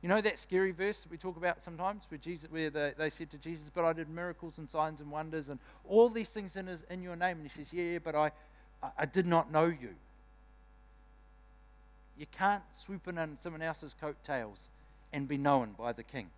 You 0.01 0.07
know 0.09 0.21
that 0.21 0.39
scary 0.39 0.71
verse 0.71 1.01
that 1.01 1.11
we 1.11 1.17
talk 1.17 1.35
about 1.35 1.61
sometimes, 1.61 2.03
where 2.09 2.17
Jesus, 2.17 2.49
where 2.49 2.69
they, 2.69 2.93
they 2.97 3.09
said 3.09 3.29
to 3.31 3.37
Jesus, 3.37 3.69
"But 3.73 3.83
I 3.83 3.93
did 3.93 4.09
miracles 4.09 4.57
and 4.57 4.69
signs 4.69 5.01
and 5.01 5.11
wonders 5.11 5.49
and 5.49 5.59
all 5.87 6.07
these 6.07 6.29
things 6.29 6.55
in, 6.55 6.67
his, 6.67 6.83
in 6.89 7.01
your 7.01 7.17
name," 7.17 7.39
and 7.39 7.49
he 7.49 7.49
says, 7.49 7.73
"Yeah, 7.73 7.99
but 8.01 8.15
I, 8.15 8.31
I, 8.81 8.89
I 8.99 9.05
did 9.05 9.25
not 9.25 9.51
know 9.51 9.65
you." 9.65 9.95
You 12.17 12.25
can't 12.31 12.63
swoop 12.73 13.07
in 13.07 13.17
on 13.17 13.37
someone 13.41 13.61
else's 13.61 13.95
coattails 13.99 14.69
and 15.11 15.27
be 15.27 15.37
known 15.37 15.75
by 15.77 15.93
the 15.93 16.03
king. 16.03 16.29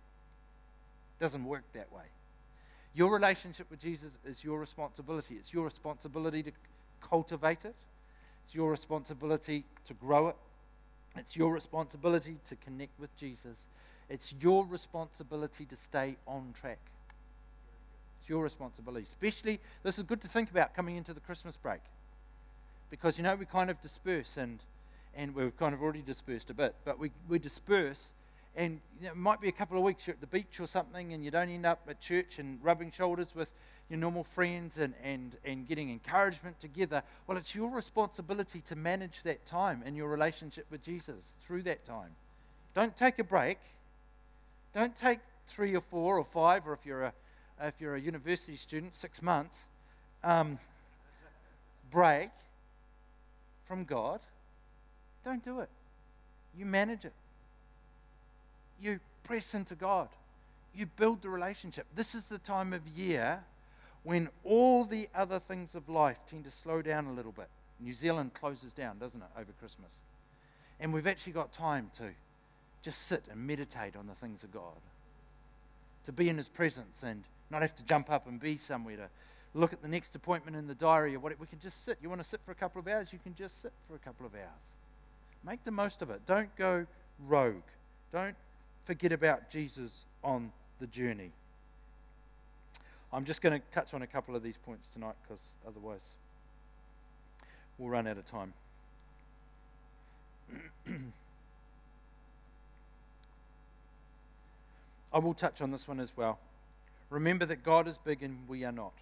It 1.18 1.22
Doesn't 1.22 1.44
work 1.44 1.64
that 1.72 1.92
way. 1.92 2.04
Your 2.94 3.12
relationship 3.12 3.70
with 3.70 3.80
Jesus 3.80 4.12
is 4.26 4.44
your 4.44 4.58
responsibility. 4.58 5.34
It's 5.34 5.52
your 5.52 5.64
responsibility 5.64 6.42
to 6.42 6.52
cultivate 7.00 7.64
it. 7.64 7.74
It's 8.44 8.54
your 8.54 8.70
responsibility 8.70 9.64
to 9.86 9.94
grow 9.94 10.28
it. 10.28 10.36
It's 11.16 11.36
your 11.36 11.52
responsibility 11.52 12.36
to 12.48 12.56
connect 12.56 12.98
with 12.98 13.14
Jesus. 13.16 13.56
It's 14.08 14.34
your 14.40 14.66
responsibility 14.66 15.64
to 15.66 15.76
stay 15.76 16.16
on 16.26 16.54
track. 16.58 16.80
It's 18.20 18.28
your 18.28 18.42
responsibility. 18.42 19.06
Especially, 19.08 19.58
this 19.82 19.98
is 19.98 20.04
good 20.04 20.20
to 20.20 20.28
think 20.28 20.50
about 20.50 20.74
coming 20.74 20.96
into 20.96 21.14
the 21.14 21.20
Christmas 21.20 21.56
break. 21.56 21.80
Because, 22.90 23.16
you 23.16 23.24
know, 23.24 23.34
we 23.34 23.46
kind 23.46 23.70
of 23.70 23.80
disperse 23.80 24.36
and, 24.36 24.60
and 25.14 25.34
we've 25.34 25.56
kind 25.56 25.74
of 25.74 25.82
already 25.82 26.02
dispersed 26.02 26.50
a 26.50 26.54
bit, 26.54 26.74
but 26.84 26.98
we, 26.98 27.10
we 27.26 27.38
disperse 27.38 28.12
and 28.54 28.80
it 29.02 29.16
might 29.16 29.40
be 29.40 29.48
a 29.48 29.52
couple 29.52 29.76
of 29.78 29.82
weeks 29.82 30.06
you're 30.06 30.14
at 30.14 30.20
the 30.20 30.26
beach 30.26 30.60
or 30.60 30.66
something 30.66 31.12
and 31.12 31.24
you 31.24 31.30
don't 31.30 31.48
end 31.48 31.64
up 31.64 31.80
at 31.88 32.00
church 32.00 32.38
and 32.38 32.58
rubbing 32.62 32.90
shoulders 32.90 33.34
with 33.34 33.50
your 33.88 33.98
normal 33.98 34.24
friends 34.24 34.78
and, 34.78 34.94
and, 35.02 35.36
and 35.44 35.66
getting 35.66 35.90
encouragement 35.90 36.60
together. 36.60 37.02
Well, 37.26 37.38
it's 37.38 37.54
your 37.54 37.70
responsibility 37.70 38.60
to 38.66 38.76
manage 38.76 39.22
that 39.24 39.44
time 39.46 39.82
and 39.84 39.96
your 39.96 40.08
relationship 40.08 40.66
with 40.70 40.82
Jesus 40.82 41.34
through 41.40 41.62
that 41.62 41.84
time. 41.84 42.10
Don't 42.74 42.96
take 42.96 43.18
a 43.18 43.24
break. 43.24 43.58
Don't 44.74 44.96
take 44.96 45.18
three 45.48 45.74
or 45.74 45.82
four 45.82 46.18
or 46.18 46.24
five, 46.24 46.66
or 46.66 46.72
if 46.72 46.86
you're 46.86 47.04
a, 47.04 47.12
if 47.60 47.74
you're 47.80 47.94
a 47.94 48.00
university 48.00 48.56
student, 48.56 48.94
six 48.94 49.20
months 49.20 49.64
um, 50.24 50.58
break 51.90 52.30
from 53.66 53.84
God. 53.84 54.20
Don't 55.24 55.44
do 55.44 55.60
it. 55.60 55.68
You 56.56 56.66
manage 56.66 57.04
it 57.04 57.12
you 58.82 59.00
press 59.24 59.54
into 59.54 59.74
God. 59.74 60.08
You 60.74 60.86
build 60.86 61.22
the 61.22 61.28
relationship. 61.28 61.86
This 61.94 62.14
is 62.14 62.26
the 62.26 62.38
time 62.38 62.72
of 62.72 62.86
year 62.88 63.44
when 64.02 64.28
all 64.44 64.84
the 64.84 65.08
other 65.14 65.38
things 65.38 65.74
of 65.74 65.88
life 65.88 66.18
tend 66.28 66.44
to 66.44 66.50
slow 66.50 66.82
down 66.82 67.06
a 67.06 67.12
little 67.12 67.32
bit. 67.32 67.48
New 67.78 67.94
Zealand 67.94 68.32
closes 68.34 68.72
down, 68.72 68.98
doesn't 68.98 69.20
it, 69.20 69.28
over 69.36 69.52
Christmas? 69.60 69.98
And 70.80 70.92
we've 70.92 71.06
actually 71.06 71.34
got 71.34 71.52
time 71.52 71.90
to 71.98 72.10
just 72.82 73.06
sit 73.06 73.24
and 73.30 73.46
meditate 73.46 73.94
on 73.96 74.06
the 74.06 74.14
things 74.14 74.42
of 74.42 74.52
God, 74.52 74.80
to 76.04 76.12
be 76.12 76.28
in 76.28 76.36
His 76.36 76.48
presence 76.48 77.02
and 77.04 77.22
not 77.50 77.62
have 77.62 77.76
to 77.76 77.82
jump 77.84 78.10
up 78.10 78.26
and 78.26 78.40
be 78.40 78.56
somewhere 78.56 78.96
to 78.96 79.08
look 79.54 79.72
at 79.72 79.82
the 79.82 79.88
next 79.88 80.14
appointment 80.16 80.56
in 80.56 80.66
the 80.66 80.74
diary 80.74 81.14
or 81.14 81.20
whatever. 81.20 81.40
We 81.42 81.46
can 81.46 81.60
just 81.60 81.84
sit. 81.84 81.98
You 82.02 82.08
want 82.08 82.22
to 82.22 82.28
sit 82.28 82.40
for 82.44 82.52
a 82.52 82.56
couple 82.56 82.80
of 82.80 82.88
hours? 82.88 83.12
You 83.12 83.20
can 83.22 83.34
just 83.34 83.62
sit 83.62 83.72
for 83.88 83.94
a 83.94 83.98
couple 83.98 84.26
of 84.26 84.34
hours. 84.34 84.48
Make 85.44 85.62
the 85.64 85.70
most 85.70 86.02
of 86.02 86.10
it. 86.10 86.22
Don't 86.26 86.54
go 86.56 86.86
rogue. 87.26 87.62
Don't 88.12 88.36
forget 88.84 89.12
about 89.12 89.50
Jesus 89.50 90.04
on 90.22 90.52
the 90.80 90.86
journey. 90.86 91.30
I'm 93.12 93.24
just 93.24 93.42
going 93.42 93.60
to 93.60 93.66
touch 93.70 93.92
on 93.94 94.02
a 94.02 94.06
couple 94.06 94.34
of 94.34 94.42
these 94.42 94.56
points 94.56 94.88
tonight 94.88 95.14
because 95.22 95.42
otherwise 95.66 96.00
we'll 97.78 97.90
run 97.90 98.06
out 98.06 98.16
of 98.16 98.24
time. 98.26 98.52
I 105.12 105.18
will 105.18 105.34
touch 105.34 105.60
on 105.60 105.70
this 105.70 105.86
one 105.86 106.00
as 106.00 106.16
well. 106.16 106.38
Remember 107.10 107.44
that 107.44 107.62
God 107.62 107.86
is 107.86 107.98
big 107.98 108.22
and 108.22 108.38
we 108.48 108.64
are 108.64 108.72
not. 108.72 108.94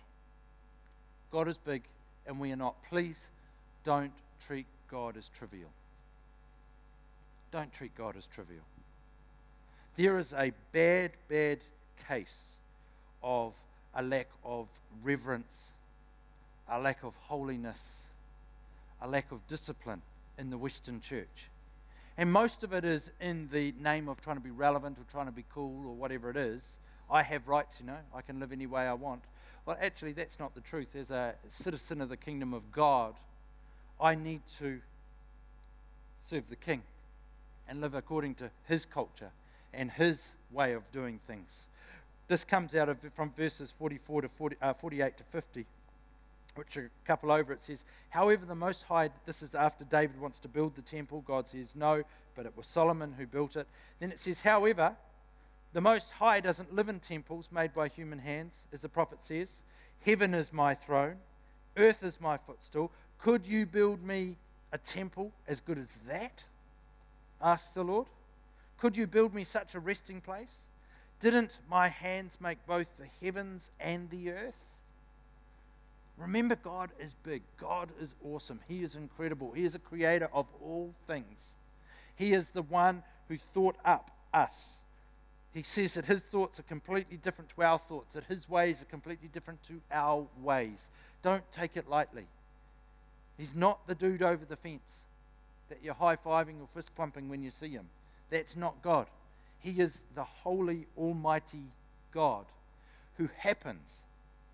God 1.30 1.46
is 1.46 1.56
big 1.58 1.84
and 2.26 2.40
we 2.40 2.50
are 2.50 2.56
not. 2.56 2.74
Please 2.88 3.18
don't 3.84 4.12
treat 4.44 4.66
God 4.90 5.16
as 5.16 5.28
trivial. 5.28 5.70
Don't 7.52 7.72
treat 7.72 7.94
God 7.96 8.16
as 8.16 8.26
trivial. 8.26 8.64
There 9.96 10.18
is 10.18 10.32
a 10.32 10.52
bad, 10.72 11.12
bad 11.28 11.58
case 12.08 12.56
of 13.22 13.54
a 13.94 14.02
lack 14.02 14.28
of 14.44 14.68
reverence, 15.02 15.70
a 16.68 16.78
lack 16.78 17.02
of 17.02 17.14
holiness, 17.22 17.96
a 19.02 19.08
lack 19.08 19.32
of 19.32 19.46
discipline 19.46 20.02
in 20.38 20.50
the 20.50 20.58
Western 20.58 21.00
church. 21.00 21.48
And 22.16 22.32
most 22.32 22.62
of 22.62 22.72
it 22.72 22.84
is 22.84 23.10
in 23.20 23.48
the 23.52 23.74
name 23.80 24.08
of 24.08 24.20
trying 24.20 24.36
to 24.36 24.42
be 24.42 24.50
relevant 24.50 24.98
or 24.98 25.04
trying 25.10 25.26
to 25.26 25.32
be 25.32 25.44
cool 25.52 25.88
or 25.88 25.94
whatever 25.94 26.30
it 26.30 26.36
is. 26.36 26.62
I 27.10 27.22
have 27.22 27.48
rights, 27.48 27.76
you 27.80 27.86
know, 27.86 27.98
I 28.14 28.22
can 28.22 28.38
live 28.38 28.52
any 28.52 28.66
way 28.66 28.82
I 28.82 28.92
want. 28.92 29.22
Well, 29.66 29.76
actually, 29.80 30.12
that's 30.12 30.38
not 30.38 30.54
the 30.54 30.60
truth. 30.60 30.94
As 30.94 31.10
a 31.10 31.34
citizen 31.48 32.00
of 32.00 32.08
the 32.08 32.16
kingdom 32.16 32.54
of 32.54 32.70
God, 32.72 33.14
I 34.00 34.14
need 34.14 34.42
to 34.58 34.80
serve 36.22 36.48
the 36.48 36.56
king 36.56 36.82
and 37.68 37.80
live 37.80 37.94
according 37.94 38.36
to 38.36 38.50
his 38.68 38.84
culture 38.84 39.30
and 39.72 39.90
his 39.90 40.22
way 40.50 40.72
of 40.72 40.90
doing 40.92 41.20
things. 41.26 41.66
This 42.28 42.44
comes 42.44 42.74
out 42.74 42.88
of 42.88 42.98
from 43.14 43.32
verses 43.36 43.74
44 43.78 44.22
to 44.22 44.28
40, 44.28 44.56
uh, 44.62 44.72
48 44.74 45.16
to 45.16 45.24
50, 45.24 45.66
which 46.54 46.76
are 46.76 46.90
a 47.04 47.06
couple 47.06 47.32
over. 47.32 47.52
It 47.52 47.62
says, 47.62 47.84
However, 48.10 48.46
the 48.46 48.54
Most 48.54 48.84
High, 48.84 49.10
this 49.26 49.42
is 49.42 49.54
after 49.54 49.84
David 49.84 50.20
wants 50.20 50.38
to 50.40 50.48
build 50.48 50.76
the 50.76 50.82
temple. 50.82 51.24
God 51.26 51.48
says, 51.48 51.74
No, 51.74 52.04
but 52.36 52.46
it 52.46 52.56
was 52.56 52.66
Solomon 52.66 53.14
who 53.18 53.26
built 53.26 53.56
it. 53.56 53.66
Then 53.98 54.12
it 54.12 54.20
says, 54.20 54.40
However, 54.40 54.94
the 55.72 55.80
Most 55.80 56.10
High 56.12 56.40
doesn't 56.40 56.74
live 56.74 56.88
in 56.88 57.00
temples 57.00 57.48
made 57.52 57.74
by 57.74 57.88
human 57.88 58.18
hands, 58.18 58.54
as 58.72 58.82
the 58.82 58.88
prophet 58.88 59.18
says. 59.22 59.48
Heaven 60.04 60.34
is 60.34 60.52
my 60.52 60.74
throne, 60.74 61.16
earth 61.76 62.02
is 62.02 62.20
my 62.20 62.36
footstool. 62.36 62.90
Could 63.18 63.46
you 63.46 63.66
build 63.66 64.02
me 64.02 64.36
a 64.72 64.78
temple 64.78 65.32
as 65.46 65.60
good 65.60 65.78
as 65.78 65.98
that? 66.08 66.44
asked 67.42 67.74
the 67.74 67.82
Lord. 67.82 68.06
Could 68.80 68.96
you 68.96 69.06
build 69.06 69.34
me 69.34 69.44
such 69.44 69.74
a 69.74 69.80
resting 69.80 70.20
place? 70.20 70.64
Didn't 71.20 71.58
my 71.68 71.88
hands 71.88 72.38
make 72.40 72.66
both 72.66 72.88
the 72.98 73.06
heavens 73.22 73.70
and 73.78 74.08
the 74.08 74.30
earth? 74.30 74.56
Remember, 76.16 76.56
God 76.56 76.90
is 76.98 77.14
big. 77.22 77.42
God 77.58 77.90
is 78.00 78.14
awesome. 78.24 78.60
He 78.68 78.82
is 78.82 78.96
incredible. 78.96 79.52
He 79.52 79.64
is 79.64 79.74
a 79.74 79.78
creator 79.78 80.28
of 80.32 80.46
all 80.62 80.94
things. 81.06 81.50
He 82.16 82.32
is 82.32 82.50
the 82.50 82.62
one 82.62 83.02
who 83.28 83.36
thought 83.36 83.76
up 83.84 84.10
us. 84.32 84.72
He 85.52 85.62
says 85.62 85.94
that 85.94 86.06
his 86.06 86.22
thoughts 86.22 86.58
are 86.58 86.64
completely 86.64 87.16
different 87.16 87.50
to 87.56 87.62
our 87.62 87.78
thoughts, 87.78 88.14
that 88.14 88.24
his 88.24 88.48
ways 88.48 88.80
are 88.80 88.86
completely 88.86 89.28
different 89.28 89.62
to 89.64 89.80
our 89.90 90.26
ways. 90.42 90.78
Don't 91.22 91.50
take 91.52 91.76
it 91.76 91.88
lightly. 91.88 92.26
He's 93.36 93.54
not 93.54 93.86
the 93.86 93.94
dude 93.94 94.22
over 94.22 94.44
the 94.44 94.56
fence 94.56 95.00
that 95.68 95.78
you're 95.82 95.94
high 95.94 96.16
fiving 96.16 96.60
or 96.60 96.68
fist 96.74 96.94
pumping 96.94 97.28
when 97.28 97.42
you 97.42 97.50
see 97.50 97.70
him. 97.70 97.88
That's 98.30 98.56
not 98.56 98.80
God. 98.82 99.06
He 99.58 99.80
is 99.80 99.98
the 100.14 100.24
holy, 100.24 100.86
almighty 100.96 101.66
God 102.12 102.46
who 103.18 103.28
happens 103.36 104.00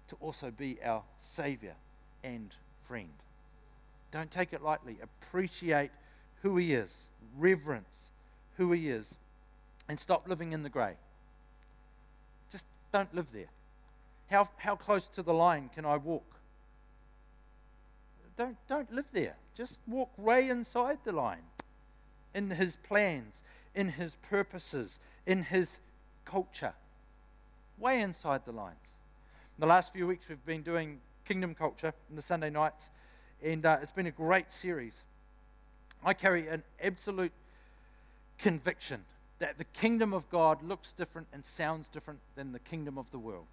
to 0.09 0.17
also 0.21 0.51
be 0.51 0.79
our 0.85 1.03
Savior 1.19 1.75
and 2.25 2.55
friend. 2.89 3.11
Don't 4.11 4.31
take 4.31 4.53
it 4.53 4.63
lightly. 4.63 4.97
Appreciate 5.03 5.91
who 6.43 6.57
He 6.57 6.75
is, 6.75 6.93
reverence 7.37 8.11
who 8.57 8.73
He 8.73 8.89
is, 8.89 9.15
and 9.89 10.01
stop 10.01 10.29
living 10.29 10.53
in 10.53 10.63
the 10.63 10.69
grey. 10.69 10.95
Just 12.51 12.67
don't 12.93 13.15
live 13.15 13.27
there. 13.33 13.51
How, 14.31 14.49
how 14.57 14.75
close 14.75 15.07
to 15.09 15.23
the 15.23 15.35
line 15.35 15.71
can 15.75 15.85
I 15.85 15.97
walk? 15.97 16.25
Don't, 18.37 18.57
don't 18.69 18.93
live 18.93 19.07
there. 19.13 19.37
Just 19.57 19.79
walk 19.87 20.11
way 20.19 20.49
inside 20.49 20.99
the 21.05 21.13
line 21.13 21.45
in 22.35 22.51
His 22.51 22.77
plans 22.77 23.43
in 23.77 23.91
his 23.91 24.17
purposes, 24.29 24.99
in 25.27 25.45
his 25.45 25.79
culture, 26.25 26.73
way 27.79 28.01
inside 28.01 28.45
the 28.47 28.53
lines. 28.53 28.79
In 29.57 29.61
the 29.61 29.67
last 29.67 29.93
few 29.93 30.07
weeks, 30.07 30.29
we've 30.29 30.45
been 30.45 30.63
doing 30.63 30.99
kingdom 31.27 31.55
culture 31.55 31.93
in 32.11 32.17
the 32.17 32.23
Sunday 32.23 32.51
nights, 32.51 32.91
and 33.45 33.65
uh, 33.65 33.79
it's 33.83 33.93
been 33.93 34.07
a 34.07 34.11
great 34.11 34.51
series. 34.51 35.05
I 36.03 36.15
carry 36.15 36.49
an 36.49 36.63
absolute 36.83 37.33
conviction 38.39 39.05
that 39.39 39.59
the 39.59 39.65
kingdom 39.65 40.15
of 40.15 40.29
God 40.31 40.63
looks 40.63 40.93
different 40.93 41.29
and 41.33 41.45
sounds 41.45 41.89
different 41.89 42.21
than 42.35 42.53
the 42.53 42.59
kingdom 42.59 42.97
of 42.97 43.11
the 43.11 43.19
world. 43.19 43.47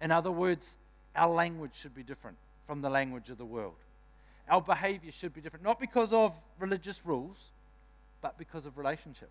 In 0.00 0.10
other 0.10 0.32
words, 0.32 0.74
our 1.14 1.32
language 1.32 1.72
should 1.74 1.94
be 1.94 2.02
different 2.02 2.36
from 2.66 2.82
the 2.82 2.90
language 2.90 3.30
of 3.30 3.38
the 3.38 3.44
world. 3.44 3.76
Our 4.48 4.60
behavior 4.60 5.12
should 5.12 5.34
be 5.34 5.40
different, 5.40 5.64
not 5.64 5.78
because 5.78 6.12
of 6.12 6.36
religious 6.58 7.00
rules, 7.04 7.38
but 8.20 8.38
because 8.38 8.66
of 8.66 8.78
relationship. 8.78 9.30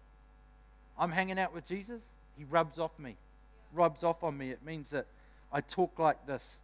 I'm 0.97 1.11
hanging 1.11 1.39
out 1.39 1.53
with 1.53 1.67
Jesus, 1.67 2.01
he 2.37 2.45
rubs 2.45 2.79
off 2.79 2.97
me, 2.97 3.15
rubs 3.73 4.03
off 4.03 4.23
on 4.23 4.37
me. 4.37 4.51
It 4.51 4.63
means 4.65 4.89
that 4.91 5.07
I 5.51 5.61
talk 5.61 5.99
like 5.99 6.25
this, 6.25 6.57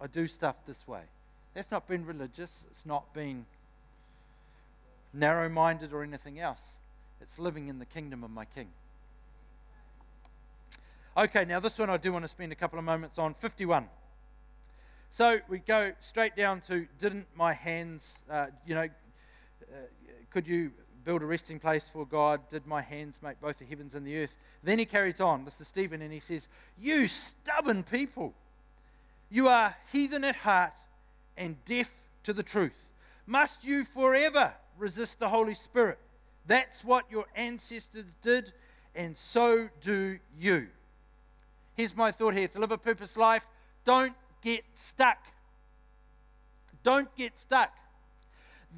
I 0.00 0.06
do 0.06 0.26
stuff 0.26 0.56
this 0.66 0.86
way. 0.86 1.02
That's 1.54 1.70
not 1.70 1.88
being 1.88 2.04
religious, 2.04 2.52
it's 2.70 2.86
not 2.86 3.12
being 3.14 3.46
narrow 5.12 5.48
minded 5.48 5.92
or 5.92 6.02
anything 6.02 6.38
else. 6.38 6.60
It's 7.20 7.38
living 7.38 7.68
in 7.68 7.78
the 7.78 7.86
kingdom 7.86 8.22
of 8.22 8.30
my 8.30 8.44
King. 8.44 8.68
Okay, 11.16 11.44
now 11.44 11.58
this 11.58 11.78
one 11.78 11.90
I 11.90 11.96
do 11.96 12.12
want 12.12 12.24
to 12.24 12.28
spend 12.28 12.52
a 12.52 12.54
couple 12.54 12.78
of 12.78 12.84
moments 12.84 13.18
on 13.18 13.34
51. 13.34 13.88
So 15.10 15.40
we 15.48 15.58
go 15.58 15.92
straight 16.00 16.36
down 16.36 16.60
to 16.68 16.86
didn't 17.00 17.26
my 17.34 17.52
hands, 17.52 18.18
uh, 18.30 18.46
you 18.66 18.74
know, 18.74 18.82
uh, 18.82 19.76
could 20.30 20.46
you 20.46 20.70
build 21.08 21.22
a 21.22 21.26
resting 21.26 21.58
place 21.58 21.88
for 21.90 22.04
God? 22.04 22.38
Did 22.50 22.66
my 22.66 22.82
hands 22.82 23.18
make 23.22 23.40
both 23.40 23.58
the 23.60 23.64
heavens 23.64 23.94
and 23.94 24.06
the 24.06 24.18
earth? 24.18 24.36
Then 24.62 24.78
he 24.78 24.84
carries 24.84 25.22
on. 25.22 25.46
This 25.46 25.58
is 25.58 25.66
Stephen, 25.66 26.02
and 26.02 26.12
he 26.12 26.20
says, 26.20 26.48
You 26.78 27.06
stubborn 27.06 27.82
people, 27.82 28.34
you 29.30 29.48
are 29.48 29.74
heathen 29.90 30.22
at 30.22 30.36
heart 30.36 30.74
and 31.34 31.56
deaf 31.64 31.90
to 32.24 32.34
the 32.34 32.42
truth. 32.42 32.76
Must 33.26 33.64
you 33.64 33.84
forever 33.84 34.52
resist 34.76 35.18
the 35.18 35.30
Holy 35.30 35.54
Spirit? 35.54 35.98
That's 36.44 36.84
what 36.84 37.06
your 37.10 37.24
ancestors 37.34 38.14
did, 38.20 38.52
and 38.94 39.16
so 39.16 39.70
do 39.80 40.18
you. 40.38 40.66
Here's 41.74 41.96
my 41.96 42.12
thought 42.12 42.34
here 42.34 42.48
to 42.48 42.58
live 42.58 42.70
a 42.70 42.76
purpose 42.76 43.16
life, 43.16 43.46
don't 43.86 44.12
get 44.42 44.62
stuck. 44.74 45.24
Don't 46.82 47.08
get 47.16 47.38
stuck. 47.38 47.74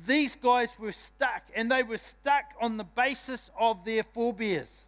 These 0.06 0.36
guys 0.36 0.78
were 0.78 0.92
stuck, 0.92 1.42
and 1.54 1.70
they 1.70 1.82
were 1.82 1.98
stuck 1.98 2.44
on 2.60 2.76
the 2.76 2.84
basis 2.84 3.50
of 3.58 3.84
their 3.84 4.02
forebears. 4.02 4.84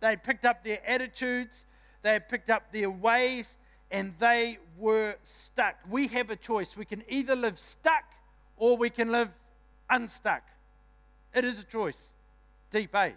They 0.00 0.16
picked 0.16 0.44
up 0.44 0.64
their 0.64 0.80
attitudes, 0.86 1.66
they 2.02 2.18
picked 2.20 2.50
up 2.50 2.72
their 2.72 2.90
ways, 2.90 3.56
and 3.90 4.14
they 4.18 4.58
were 4.78 5.16
stuck. 5.24 5.76
We 5.88 6.06
have 6.08 6.30
a 6.30 6.36
choice. 6.36 6.76
We 6.76 6.84
can 6.84 7.02
either 7.08 7.34
live 7.34 7.58
stuck 7.58 8.04
or 8.56 8.76
we 8.76 8.90
can 8.90 9.10
live 9.10 9.28
unstuck. 9.88 10.42
It 11.34 11.44
is 11.44 11.60
a 11.60 11.64
choice. 11.64 12.08
Deep, 12.70 12.94
eh? 12.94 13.12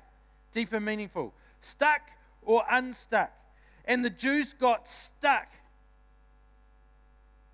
Deep 0.51 0.73
and 0.73 0.85
meaningful. 0.85 1.33
Stuck 1.61 2.01
or 2.41 2.63
unstuck. 2.69 3.31
And 3.85 4.03
the 4.03 4.09
Jews 4.09 4.53
got 4.53 4.87
stuck. 4.87 5.47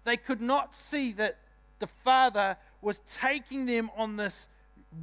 They 0.06 0.18
could 0.18 0.42
not 0.42 0.74
see 0.74 1.12
that 1.14 1.38
the 1.80 1.88
Father 1.88 2.58
was 2.82 3.00
taking 3.00 3.66
them 3.66 3.90
on 3.96 4.16
this 4.16 4.48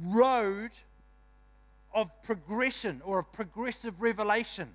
road 0.05 0.71
of 1.93 2.09
progression 2.23 3.01
or 3.03 3.19
of 3.19 3.31
progressive 3.33 4.01
revelation. 4.01 4.69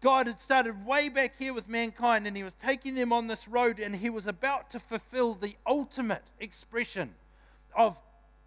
God 0.00 0.26
had 0.26 0.40
started 0.40 0.86
way 0.86 1.10
back 1.10 1.34
here 1.38 1.52
with 1.52 1.68
mankind 1.68 2.26
and 2.26 2.36
he 2.36 2.42
was 2.42 2.54
taking 2.54 2.94
them 2.94 3.12
on 3.12 3.26
this 3.26 3.46
road 3.46 3.78
and 3.78 3.94
he 3.94 4.08
was 4.08 4.26
about 4.26 4.70
to 4.70 4.78
fulfill 4.78 5.34
the 5.34 5.56
ultimate 5.66 6.24
expression 6.38 7.10
of 7.76 7.98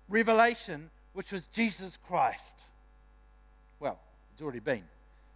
revelation, 0.10 0.90
which 1.14 1.32
was 1.32 1.46
Jesus 1.48 1.98
Christ. 2.08 2.64
Well, 3.80 4.00
it's 4.34 4.42
already 4.42 4.60
been 4.60 4.84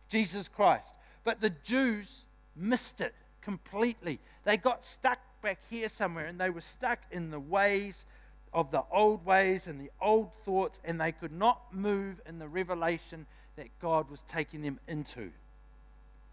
Jesus 0.09 0.47
Christ. 0.47 0.95
But 1.23 1.41
the 1.41 1.51
Jews 1.63 2.25
missed 2.55 3.01
it 3.01 3.13
completely. 3.41 4.19
They 4.43 4.57
got 4.57 4.83
stuck 4.83 5.19
back 5.47 5.59
here 5.69 5.87
somewhere 5.87 6.25
and 6.25 6.37
they 6.41 6.49
were 6.49 6.59
stuck 6.59 6.99
in 7.09 7.31
the 7.31 7.39
ways 7.39 8.05
of 8.51 8.69
the 8.69 8.83
old 8.91 9.25
ways 9.25 9.65
and 9.65 9.79
the 9.79 9.89
old 10.01 10.29
thoughts, 10.43 10.77
and 10.83 10.99
they 10.99 11.13
could 11.13 11.31
not 11.31 11.73
move 11.73 12.19
in 12.27 12.37
the 12.37 12.49
revelation 12.49 13.25
that 13.55 13.67
God 13.81 14.11
was 14.11 14.23
taking 14.23 14.61
them 14.61 14.77
into. 14.89 15.31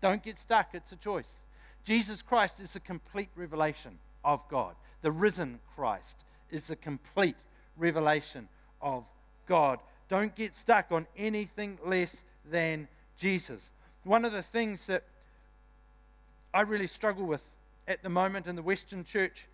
Don't 0.01 0.21
get 0.21 0.37
stuck, 0.37 0.71
it's 0.75 0.91
a 0.91 0.97
choice. 0.97 1.29
Jesus 1.85 2.23
Christ 2.23 2.59
is 2.59 2.73
the 2.73 2.81
complete 2.81 3.29
revelation 3.37 3.99
of 4.25 4.41
God. 4.49 4.75
The 5.03 5.13
risen 5.13 5.61
Christ 5.77 6.25
is 6.51 6.67
the 6.67 6.75
complete 6.75 7.37
revelation 7.77 8.49
of 8.83 9.05
God. 9.47 9.79
Don't 10.09 10.35
get 10.35 10.57
stuck 10.57 10.91
on 10.91 11.07
anything 11.17 11.79
less 11.87 12.25
than 12.51 12.89
Jesus. 13.17 13.71
One 14.03 14.25
of 14.25 14.33
the 14.33 14.43
things 14.43 14.89
that 14.89 15.05
I 16.53 16.63
really 16.63 16.89
struggle 16.89 17.27
with 17.27 17.45
at 17.87 18.03
the 18.03 18.09
moment 18.09 18.47
in 18.47 18.57
the 18.57 18.63
Western 18.63 19.05
church, 19.05 19.47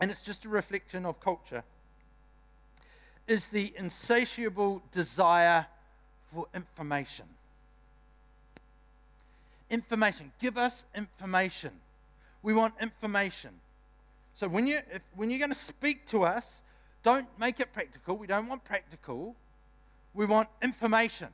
and 0.00 0.10
it's 0.10 0.20
just 0.20 0.44
a 0.44 0.48
reflection 0.48 1.06
of 1.06 1.20
culture, 1.20 1.64
is 3.26 3.48
the 3.48 3.72
insatiable 3.76 4.82
desire 4.92 5.66
for 6.32 6.46
information. 6.54 7.26
Information. 9.70 10.30
Give 10.40 10.58
us 10.58 10.84
information. 10.94 11.70
We 12.42 12.52
want 12.52 12.74
information. 12.80 13.50
So 14.34 14.48
when 14.48 14.66
you 14.66 14.80
if, 14.92 15.02
when 15.16 15.30
you're 15.30 15.38
going 15.38 15.50
to 15.50 15.54
speak 15.54 16.06
to 16.08 16.24
us, 16.24 16.60
don't 17.02 17.26
make 17.38 17.60
it 17.60 17.72
practical. 17.72 18.16
We 18.16 18.26
don't 18.26 18.46
want 18.48 18.64
practical. 18.64 19.34
We 20.12 20.26
want 20.26 20.48
information. 20.62 21.28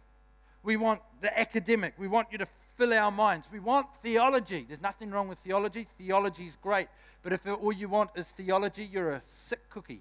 We 0.63 0.77
want 0.77 1.01
the 1.21 1.37
academic. 1.39 1.95
We 1.99 2.09
want 2.09 2.29
you 2.31 2.39
to 2.39 2.47
fill 2.81 2.95
our 2.95 3.11
minds. 3.11 3.47
We 3.53 3.61
want 3.61 3.89
theology. 4.03 4.65
There's 4.67 4.81
nothing 4.81 5.11
wrong 5.11 5.29
with 5.29 5.39
theology. 5.41 5.87
Theology 5.99 6.47
is 6.47 6.57
great. 6.63 6.89
But 7.23 7.35
if 7.35 7.47
all 7.47 7.73
you 7.73 7.91
want 7.91 8.11
is 8.15 8.29
theology, 8.29 8.89
you're 8.91 9.11
a 9.11 9.23
sick 9.27 9.69
cookie. 9.69 10.01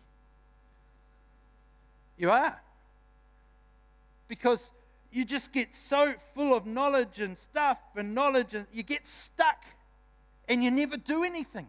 You 2.18 2.32
are. 2.32 2.62
Because 4.30 4.72
you 5.12 5.26
just 5.26 5.52
get 5.52 5.76
so 5.76 6.14
full 6.34 6.56
of 6.56 6.66
knowledge 6.66 7.20
and 7.20 7.38
stuff 7.38 7.80
and 7.98 8.16
knowledge, 8.16 8.54
and 8.54 8.66
you 8.72 8.84
get 8.84 9.06
stuck 9.06 9.66
and 10.48 10.64
you 10.64 10.72
never 10.72 10.96
do 10.96 11.26
anything. 11.26 11.68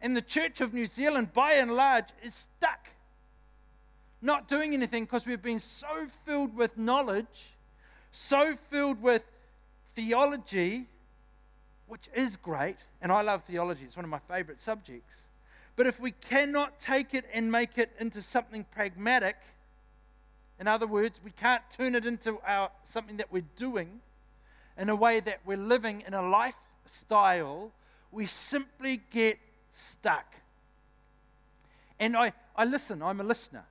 And 0.00 0.16
the 0.16 0.22
Church 0.22 0.60
of 0.60 0.72
New 0.72 0.86
Zealand, 0.86 1.32
by 1.32 1.54
and 1.54 1.74
large, 1.74 2.06
is 2.22 2.34
stuck, 2.34 2.90
not 4.22 4.46
doing 4.46 4.72
anything 4.72 5.02
because 5.04 5.26
we've 5.26 5.42
been 5.42 5.58
so 5.58 6.06
filled 6.24 6.54
with 6.54 6.78
knowledge, 6.78 7.48
so 8.12 8.54
filled 8.54 9.02
with 9.02 9.24
theology, 9.94 10.86
which 11.86 12.08
is 12.14 12.36
great, 12.36 12.76
and 13.02 13.10
I 13.10 13.22
love 13.22 13.44
theology, 13.44 13.84
it's 13.84 13.96
one 13.96 14.04
of 14.04 14.10
my 14.10 14.20
favorite 14.28 14.60
subjects. 14.60 15.16
But 15.76 15.86
if 15.86 15.98
we 15.98 16.12
cannot 16.12 16.78
take 16.78 17.14
it 17.14 17.24
and 17.32 17.50
make 17.50 17.78
it 17.78 17.90
into 17.98 18.22
something 18.22 18.64
pragmatic, 18.70 19.36
in 20.58 20.68
other 20.68 20.86
words, 20.86 21.20
we 21.24 21.30
can't 21.30 21.62
turn 21.70 21.94
it 21.94 22.04
into 22.04 22.38
our, 22.46 22.70
something 22.84 23.16
that 23.16 23.32
we're 23.32 23.44
doing 23.56 24.00
in 24.76 24.88
a 24.88 24.96
way 24.96 25.20
that 25.20 25.40
we're 25.44 25.56
living 25.56 26.02
in 26.06 26.14
a 26.14 26.22
lifestyle, 26.22 27.72
we 28.10 28.26
simply 28.26 29.00
get 29.10 29.38
stuck. 29.72 30.34
And 31.98 32.16
I, 32.16 32.32
I 32.56 32.64
listen, 32.64 33.02
I'm 33.02 33.20
a 33.20 33.24
listener. 33.24 33.64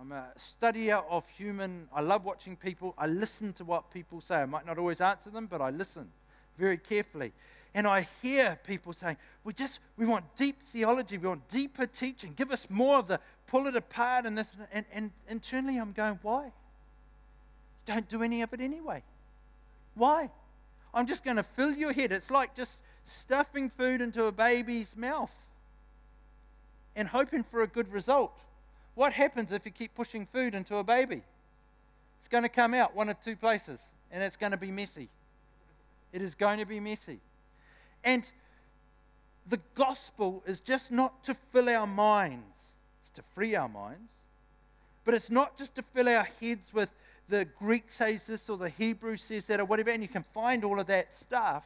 I'm 0.00 0.12
a 0.12 0.26
studier 0.38 1.02
of 1.08 1.28
human. 1.28 1.88
I 1.94 2.00
love 2.00 2.24
watching 2.24 2.56
people. 2.56 2.94
I 2.98 3.06
listen 3.06 3.52
to 3.54 3.64
what 3.64 3.92
people 3.92 4.20
say. 4.20 4.36
I 4.36 4.46
might 4.46 4.66
not 4.66 4.78
always 4.78 5.00
answer 5.00 5.30
them, 5.30 5.46
but 5.46 5.60
I 5.60 5.70
listen 5.70 6.10
very 6.58 6.78
carefully. 6.78 7.32
And 7.74 7.86
I 7.86 8.06
hear 8.22 8.58
people 8.66 8.92
saying, 8.92 9.16
we 9.42 9.52
just, 9.52 9.80
we 9.96 10.06
want 10.06 10.24
deep 10.36 10.62
theology. 10.62 11.18
We 11.18 11.28
want 11.28 11.48
deeper 11.48 11.86
teaching. 11.86 12.32
Give 12.36 12.50
us 12.52 12.68
more 12.70 12.98
of 12.98 13.08
the 13.08 13.20
pull 13.46 13.66
it 13.66 13.76
apart 13.76 14.26
and 14.26 14.38
this. 14.38 14.48
And, 14.72 14.84
and 14.92 15.10
internally 15.28 15.76
I'm 15.78 15.92
going, 15.92 16.18
why? 16.22 16.52
Don't 17.86 18.08
do 18.08 18.22
any 18.22 18.42
of 18.42 18.52
it 18.52 18.60
anyway. 18.60 19.02
Why? 19.94 20.30
I'm 20.92 21.06
just 21.06 21.24
going 21.24 21.36
to 21.36 21.42
fill 21.42 21.72
your 21.72 21.92
head. 21.92 22.12
It's 22.12 22.30
like 22.30 22.54
just 22.54 22.80
stuffing 23.04 23.68
food 23.70 24.00
into 24.00 24.24
a 24.24 24.32
baby's 24.32 24.96
mouth 24.96 25.48
and 26.96 27.08
hoping 27.08 27.42
for 27.42 27.62
a 27.62 27.66
good 27.66 27.92
result. 27.92 28.38
What 28.94 29.12
happens 29.12 29.52
if 29.52 29.64
you 29.64 29.72
keep 29.72 29.94
pushing 29.94 30.26
food 30.26 30.54
into 30.54 30.76
a 30.76 30.84
baby? 30.84 31.22
It's 32.20 32.28
going 32.28 32.44
to 32.44 32.48
come 32.48 32.74
out 32.74 32.94
one 32.94 33.08
of 33.08 33.20
two 33.20 33.36
places 33.36 33.82
and 34.10 34.22
it's 34.22 34.36
going 34.36 34.52
to 34.52 34.58
be 34.58 34.70
messy. 34.70 35.08
It 36.12 36.22
is 36.22 36.34
going 36.34 36.58
to 36.60 36.64
be 36.64 36.78
messy. 36.80 37.18
And 38.04 38.28
the 39.48 39.60
gospel 39.74 40.42
is 40.46 40.60
just 40.60 40.90
not 40.90 41.24
to 41.24 41.34
fill 41.52 41.68
our 41.68 41.86
minds, 41.86 42.72
it's 43.02 43.10
to 43.12 43.22
free 43.34 43.54
our 43.54 43.68
minds. 43.68 44.12
But 45.04 45.14
it's 45.14 45.30
not 45.30 45.58
just 45.58 45.74
to 45.74 45.82
fill 45.82 46.08
our 46.08 46.28
heads 46.40 46.72
with 46.72 46.88
the 47.28 47.44
Greek 47.58 47.84
says 47.88 48.26
this 48.26 48.48
or 48.48 48.56
the 48.56 48.68
Hebrew 48.68 49.16
says 49.16 49.46
that 49.46 49.60
or 49.60 49.64
whatever, 49.64 49.90
and 49.90 50.02
you 50.02 50.08
can 50.08 50.22
find 50.22 50.64
all 50.64 50.78
of 50.78 50.86
that 50.86 51.12
stuff. 51.12 51.64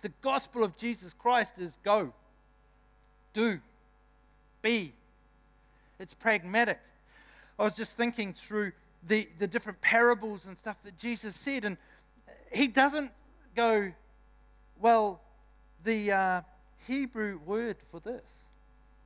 The 0.00 0.12
gospel 0.22 0.64
of 0.64 0.76
Jesus 0.76 1.12
Christ 1.12 1.54
is 1.58 1.76
go, 1.84 2.12
do, 3.32 3.60
be. 4.62 4.92
It's 5.98 6.14
pragmatic. 6.14 6.80
I 7.58 7.64
was 7.64 7.74
just 7.74 7.96
thinking 7.96 8.32
through 8.32 8.72
the, 9.06 9.28
the 9.38 9.46
different 9.46 9.80
parables 9.80 10.46
and 10.46 10.56
stuff 10.56 10.76
that 10.84 10.98
Jesus 10.98 11.34
said, 11.36 11.64
and 11.64 11.76
he 12.52 12.66
doesn't 12.66 13.10
go, 13.54 13.92
well, 14.80 15.20
the 15.84 16.12
uh, 16.12 16.40
Hebrew 16.86 17.38
word 17.44 17.76
for 17.90 18.00
this. 18.00 18.22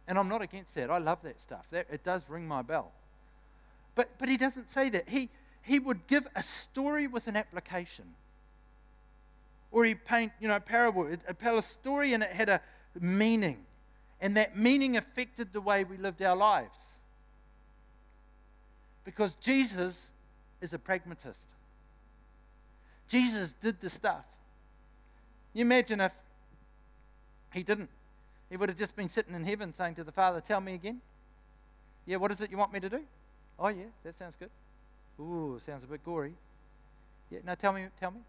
And 0.07 0.19
I'm 0.19 0.29
not 0.29 0.41
against 0.41 0.75
that. 0.75 0.91
I 0.91 0.99
love 0.99 1.19
that 1.23 1.41
stuff. 1.41 1.67
That, 1.71 1.87
it 1.93 2.03
does 2.03 2.29
ring 2.31 2.49
my 2.49 2.63
bell. 2.63 2.93
But, 3.95 4.09
but 4.19 4.29
he 4.29 4.37
doesn't 4.37 4.71
say 4.71 4.89
that. 4.91 5.09
He, 5.09 5.29
he 5.63 5.79
would 5.79 6.07
give 6.07 6.27
a 6.35 6.43
story 6.43 7.07
with 7.07 7.27
an 7.29 7.37
application. 7.37 8.07
Or 9.71 9.85
he'd 9.85 10.05
paint, 10.05 10.33
you 10.41 10.49
know, 10.49 10.57
a 10.57 10.61
parable, 10.61 11.07
a, 11.07 11.57
a 11.57 11.63
story 11.63 12.15
and 12.15 12.23
it 12.23 12.31
had 12.31 12.49
a 12.49 12.63
meaning. 12.99 13.59
And 14.21 14.37
that 14.37 14.57
meaning 14.57 14.97
affected 14.97 15.53
the 15.53 15.61
way 15.61 15.85
we 15.85 15.97
lived 15.97 16.23
our 16.23 16.37
lives. 16.37 16.77
Because 19.05 19.35
Jesus 19.35 20.11
is 20.61 20.75
a 20.75 20.79
pragmatist. 20.79 21.47
Jesus 23.09 23.55
did 23.55 23.81
the 23.81 23.89
stuff. 23.89 24.25
You 25.55 25.63
imagine 25.63 26.01
if 26.01 26.13
he 27.53 27.63
didn't. 27.63 27.89
He 28.51 28.57
would 28.57 28.69
have 28.69 28.79
just 28.79 28.97
been 28.97 29.09
sitting 29.09 29.35
in 29.35 29.45
heaven 29.45 29.73
saying 29.73 29.95
to 29.97 30.05
the 30.05 30.13
Father, 30.13 30.41
Tell 30.41 30.61
me 30.61 30.75
again. 30.75 31.01
Yeah, 32.07 32.17
what 32.17 32.31
is 32.31 32.41
it 32.41 32.51
you 32.51 32.57
want 32.57 32.73
me 32.73 32.81
to 32.81 32.89
do? 32.89 33.03
Oh, 33.59 33.69
yeah, 33.69 33.85
that 34.05 34.17
sounds 34.17 34.37
good. 34.37 34.51
Ooh, 35.21 35.61
sounds 35.65 35.85
a 35.85 35.87
bit 35.87 36.05
gory. 36.05 36.35
Yeah, 37.31 37.41
no, 37.45 37.55
tell 37.55 37.73
me, 37.73 37.87
tell 38.01 38.11
me. 38.11 38.21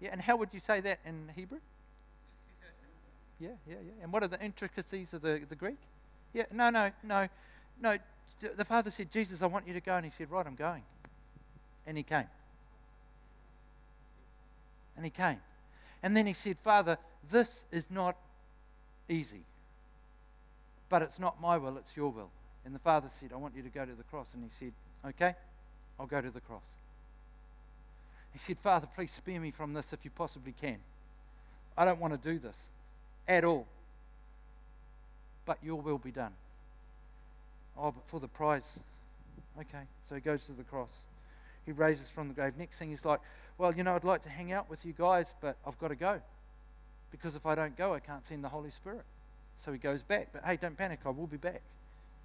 Yeah, 0.00 0.10
and 0.12 0.20
how 0.20 0.36
would 0.36 0.52
you 0.52 0.60
say 0.60 0.80
that 0.80 0.98
in 1.06 1.30
Hebrew? 1.34 1.60
Yeah, 3.38 3.50
yeah, 3.68 3.76
yeah. 3.84 4.02
And 4.02 4.12
what 4.12 4.22
are 4.22 4.28
the 4.28 4.40
intricacies 4.42 5.12
of 5.12 5.22
the, 5.22 5.42
the 5.48 5.56
Greek? 5.56 5.76
Yeah, 6.32 6.44
no, 6.52 6.70
no, 6.70 6.90
no, 7.02 7.28
no. 7.80 7.98
The 8.56 8.64
Father 8.64 8.90
said, 8.90 9.10
Jesus, 9.10 9.42
I 9.42 9.46
want 9.46 9.66
you 9.66 9.74
to 9.74 9.80
go. 9.80 9.94
And 9.94 10.04
he 10.04 10.12
said, 10.16 10.30
Right, 10.30 10.46
I'm 10.46 10.54
going. 10.54 10.82
And 11.86 11.96
he 11.96 12.02
came. 12.02 12.28
And 14.96 15.04
he 15.04 15.10
came. 15.10 15.40
And 16.02 16.16
then 16.16 16.26
he 16.26 16.32
said, 16.32 16.58
Father, 16.62 16.98
this 17.30 17.64
is 17.70 17.90
not 17.90 18.16
easy. 19.08 19.42
But 20.88 21.02
it's 21.02 21.18
not 21.18 21.40
my 21.40 21.58
will, 21.58 21.76
it's 21.76 21.96
your 21.96 22.10
will. 22.10 22.30
And 22.64 22.74
the 22.74 22.78
Father 22.78 23.08
said, 23.20 23.30
I 23.32 23.36
want 23.36 23.54
you 23.56 23.62
to 23.62 23.68
go 23.68 23.84
to 23.84 23.92
the 23.92 24.02
cross. 24.04 24.28
And 24.34 24.42
he 24.42 24.50
said, 24.58 24.72
Okay, 25.10 25.34
I'll 26.00 26.06
go 26.06 26.20
to 26.20 26.30
the 26.30 26.40
cross. 26.40 26.62
He 28.32 28.38
said, 28.38 28.58
Father, 28.58 28.86
please 28.94 29.12
spare 29.12 29.40
me 29.40 29.50
from 29.50 29.72
this 29.72 29.92
if 29.92 30.04
you 30.04 30.10
possibly 30.10 30.54
can. 30.58 30.78
I 31.76 31.84
don't 31.84 32.00
want 32.00 32.12
to 32.12 32.30
do 32.30 32.38
this 32.38 32.56
at 33.28 33.44
all. 33.44 33.66
But 35.44 35.58
your 35.62 35.80
will 35.80 35.98
be 35.98 36.10
done. 36.10 36.32
Oh, 37.78 37.92
but 37.92 38.02
for 38.06 38.20
the 38.20 38.28
prize. 38.28 38.78
Okay, 39.58 39.84
so 40.08 40.14
he 40.14 40.20
goes 40.20 40.44
to 40.46 40.52
the 40.52 40.64
cross. 40.64 40.90
He 41.64 41.72
raises 41.72 42.08
from 42.08 42.28
the 42.28 42.34
grave. 42.34 42.54
Next 42.58 42.78
thing 42.78 42.90
he's 42.90 43.04
like, 43.04 43.20
Well, 43.58 43.74
you 43.74 43.84
know, 43.84 43.94
I'd 43.94 44.04
like 44.04 44.22
to 44.22 44.28
hang 44.28 44.52
out 44.52 44.70
with 44.70 44.84
you 44.84 44.92
guys, 44.96 45.26
but 45.40 45.56
I've 45.66 45.78
got 45.78 45.88
to 45.88 45.96
go. 45.96 46.20
Because 47.10 47.34
if 47.34 47.46
I 47.46 47.54
don't 47.54 47.76
go, 47.76 47.94
I 47.94 48.00
can't 48.00 48.24
send 48.26 48.44
the 48.44 48.48
Holy 48.48 48.70
Spirit. 48.70 49.04
So 49.64 49.72
he 49.72 49.78
goes 49.78 50.02
back. 50.02 50.28
But 50.32 50.44
hey, 50.44 50.56
don't 50.56 50.76
panic, 50.76 51.00
I 51.04 51.10
will 51.10 51.26
be 51.26 51.36
back. 51.36 51.62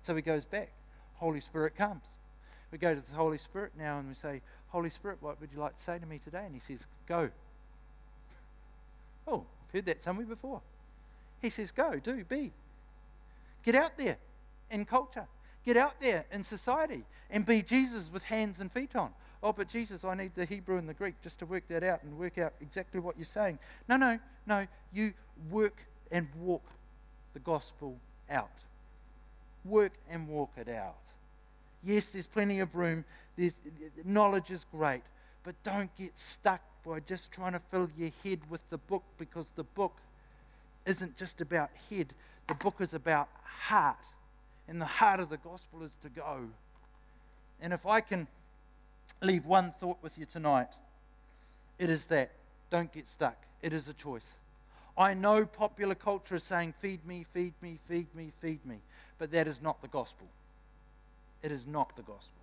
So 0.03 0.15
he 0.15 0.21
goes 0.21 0.45
back. 0.45 0.71
Holy 1.15 1.39
Spirit 1.39 1.75
comes. 1.75 2.03
We 2.71 2.77
go 2.77 2.95
to 2.95 3.01
the 3.01 3.15
Holy 3.15 3.37
Spirit 3.37 3.73
now 3.77 3.99
and 3.99 4.07
we 4.07 4.15
say, 4.15 4.41
Holy 4.69 4.89
Spirit, 4.89 5.17
what 5.21 5.39
would 5.41 5.51
you 5.53 5.59
like 5.59 5.75
to 5.75 5.83
say 5.83 5.99
to 5.99 6.05
me 6.05 6.19
today? 6.23 6.43
And 6.45 6.53
he 6.53 6.61
says, 6.61 6.85
Go. 7.07 7.29
Oh, 9.27 9.45
I've 9.67 9.73
heard 9.73 9.85
that 9.85 10.01
somewhere 10.03 10.25
before. 10.25 10.61
He 11.41 11.49
says, 11.49 11.71
Go, 11.71 11.99
do, 11.99 12.23
be. 12.23 12.51
Get 13.63 13.75
out 13.75 13.97
there 13.97 14.17
in 14.69 14.85
culture. 14.85 15.27
Get 15.65 15.77
out 15.77 15.99
there 15.99 16.25
in 16.31 16.43
society 16.43 17.03
and 17.29 17.45
be 17.45 17.61
Jesus 17.61 18.09
with 18.11 18.23
hands 18.23 18.59
and 18.59 18.71
feet 18.71 18.95
on. 18.95 19.11
Oh, 19.43 19.53
but 19.53 19.67
Jesus, 19.67 20.03
I 20.03 20.15
need 20.15 20.31
the 20.35 20.45
Hebrew 20.45 20.77
and 20.77 20.87
the 20.87 20.93
Greek 20.93 21.15
just 21.23 21.39
to 21.39 21.45
work 21.45 21.67
that 21.69 21.83
out 21.83 22.03
and 22.03 22.17
work 22.17 22.37
out 22.37 22.53
exactly 22.61 22.99
what 22.99 23.17
you're 23.17 23.25
saying. 23.25 23.59
No, 23.87 23.97
no, 23.97 24.19
no. 24.45 24.67
You 24.93 25.13
work 25.49 25.77
and 26.11 26.27
walk 26.39 26.63
the 27.33 27.39
gospel 27.39 27.97
out. 28.29 28.51
Work 29.65 29.93
and 30.09 30.27
walk 30.27 30.51
it 30.57 30.69
out. 30.69 30.95
Yes, 31.83 32.07
there's 32.07 32.27
plenty 32.27 32.59
of 32.59 32.75
room. 32.75 33.03
There's, 33.35 33.57
knowledge 34.03 34.51
is 34.51 34.65
great. 34.71 35.01
But 35.43 35.55
don't 35.63 35.95
get 35.97 36.17
stuck 36.17 36.61
by 36.85 36.99
just 36.99 37.31
trying 37.31 37.53
to 37.53 37.61
fill 37.71 37.89
your 37.97 38.11
head 38.23 38.39
with 38.49 38.61
the 38.69 38.77
book 38.77 39.03
because 39.17 39.51
the 39.55 39.63
book 39.63 39.97
isn't 40.85 41.17
just 41.17 41.41
about 41.41 41.69
head, 41.89 42.13
the 42.47 42.53
book 42.53 42.75
is 42.79 42.93
about 42.93 43.29
heart. 43.43 43.97
And 44.67 44.79
the 44.79 44.85
heart 44.85 45.19
of 45.19 45.29
the 45.29 45.37
gospel 45.37 45.83
is 45.83 45.91
to 46.01 46.09
go. 46.09 46.47
And 47.61 47.73
if 47.73 47.85
I 47.85 48.01
can 48.01 48.27
leave 49.21 49.45
one 49.45 49.73
thought 49.79 49.97
with 50.01 50.17
you 50.17 50.25
tonight, 50.25 50.69
it 51.77 51.89
is 51.89 52.05
that 52.05 52.31
don't 52.69 52.91
get 52.91 53.09
stuck. 53.09 53.35
It 53.61 53.73
is 53.73 53.87
a 53.87 53.93
choice. 53.93 54.35
I 54.97 55.13
know 55.13 55.45
popular 55.45 55.95
culture 55.95 56.35
is 56.35 56.43
saying, 56.43 56.73
feed 56.81 57.05
me, 57.05 57.25
feed 57.33 57.53
me, 57.61 57.79
feed 57.87 58.07
me, 58.15 58.31
feed 58.41 58.65
me. 58.65 58.77
But 59.17 59.31
that 59.31 59.47
is 59.47 59.61
not 59.61 59.81
the 59.81 59.87
gospel. 59.87 60.27
It 61.43 61.51
is 61.51 61.65
not 61.65 61.95
the 61.95 62.03
gospel. 62.03 62.41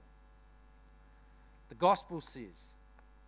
The 1.69 1.75
gospel 1.75 2.21
says, 2.21 2.73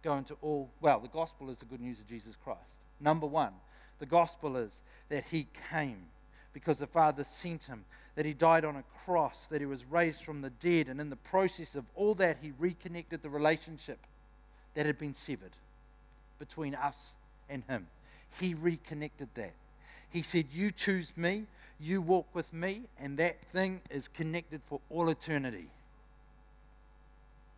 go 0.03 0.17
into 0.17 0.37
all, 0.41 0.71
well, 0.81 0.99
the 1.01 1.09
gospel 1.09 1.51
is 1.51 1.59
the 1.59 1.65
good 1.65 1.81
news 1.81 2.01
of 2.01 2.09
Jesus 2.09 2.37
Christ. 2.43 2.77
Number 3.01 3.27
one, 3.27 3.53
the 4.01 4.07
gospel 4.07 4.57
is 4.57 4.81
that 5.09 5.25
he 5.31 5.47
came 5.71 6.07
because 6.53 6.79
the 6.79 6.87
Father 6.87 7.23
sent 7.23 7.65
him, 7.65 7.85
that 8.17 8.27
he 8.27 8.33
died 8.33 8.65
on 8.65 8.75
a 8.77 8.85
cross, 9.05 9.47
that 9.51 9.61
he 9.61 9.67
was 9.67 9.85
raised 9.85 10.23
from 10.23 10.43
the 10.43 10.51
dead, 10.51 10.89
and 10.89 11.01
in 11.01 11.11
the 11.11 11.17
process 11.17 11.77
of 11.77 11.85
all 11.95 12.15
that, 12.15 12.39
he 12.43 12.53
reconnected 12.59 13.23
the 13.23 13.31
relationship 13.31 13.99
that 14.75 14.87
had 14.87 14.99
been 14.99 15.15
severed 15.15 15.53
between 16.39 16.75
us 16.75 17.15
and 17.49 17.63
him. 17.69 17.87
He 18.41 18.55
reconnected 18.55 19.29
that. 19.35 19.53
He 20.09 20.23
said, 20.23 20.47
You 20.53 20.71
choose 20.73 21.13
me, 21.17 21.45
you 21.79 22.01
walk 22.01 22.27
with 22.35 22.53
me, 22.53 22.83
and 22.99 23.17
that 23.19 23.41
thing 23.53 23.81
is 23.91 24.09
connected 24.09 24.61
for 24.67 24.81
all 24.91 25.09
eternity. 25.09 25.69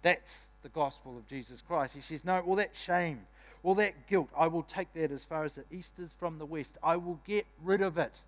That's 0.02 0.46
the 0.62 0.68
gospel 0.68 1.16
of 1.16 1.26
Jesus 1.28 1.62
Christ. 1.66 1.94
He 1.94 2.00
says, 2.00 2.24
No, 2.24 2.40
all 2.40 2.56
that 2.56 2.74
shame, 2.74 3.20
all 3.62 3.74
that 3.76 4.08
guilt, 4.08 4.28
I 4.36 4.48
will 4.48 4.62
take 4.62 4.92
that 4.94 5.12
as 5.12 5.24
far 5.24 5.44
as 5.44 5.54
the 5.54 5.64
east 5.70 5.94
is 5.98 6.12
from 6.18 6.38
the 6.38 6.46
west. 6.46 6.76
I 6.82 6.96
will 6.96 7.20
get 7.26 7.46
rid 7.62 7.80
of 7.80 7.96
it 7.96 8.18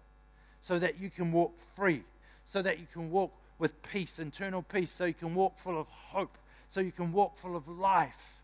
so 0.62 0.78
that 0.78 1.00
you 1.00 1.10
can 1.10 1.32
walk 1.32 1.52
free, 1.74 2.02
so 2.48 2.62
that 2.62 2.78
you 2.78 2.86
can 2.92 3.10
walk 3.10 3.32
with 3.58 3.82
peace, 3.82 4.18
internal 4.18 4.62
peace, 4.62 4.92
so 4.92 5.04
you 5.04 5.14
can 5.14 5.34
walk 5.34 5.58
full 5.58 5.78
of 5.78 5.88
hope, 5.88 6.36
so 6.68 6.80
you 6.80 6.92
can 6.92 7.12
walk 7.12 7.36
full 7.36 7.56
of 7.56 7.68
life. 7.68 8.34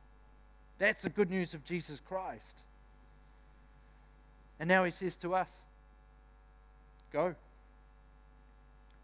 That's 0.79 1.03
the 1.03 1.11
good 1.11 1.31
news 1.31 1.55
of 1.55 1.65
Jesus 1.65 2.01
Christ. 2.01 2.63
And 4.59 4.69
now 4.69 4.85
he 4.85 4.91
says 4.91 5.17
to 5.17 5.35
us, 5.35 5.49
Go. 7.13 7.35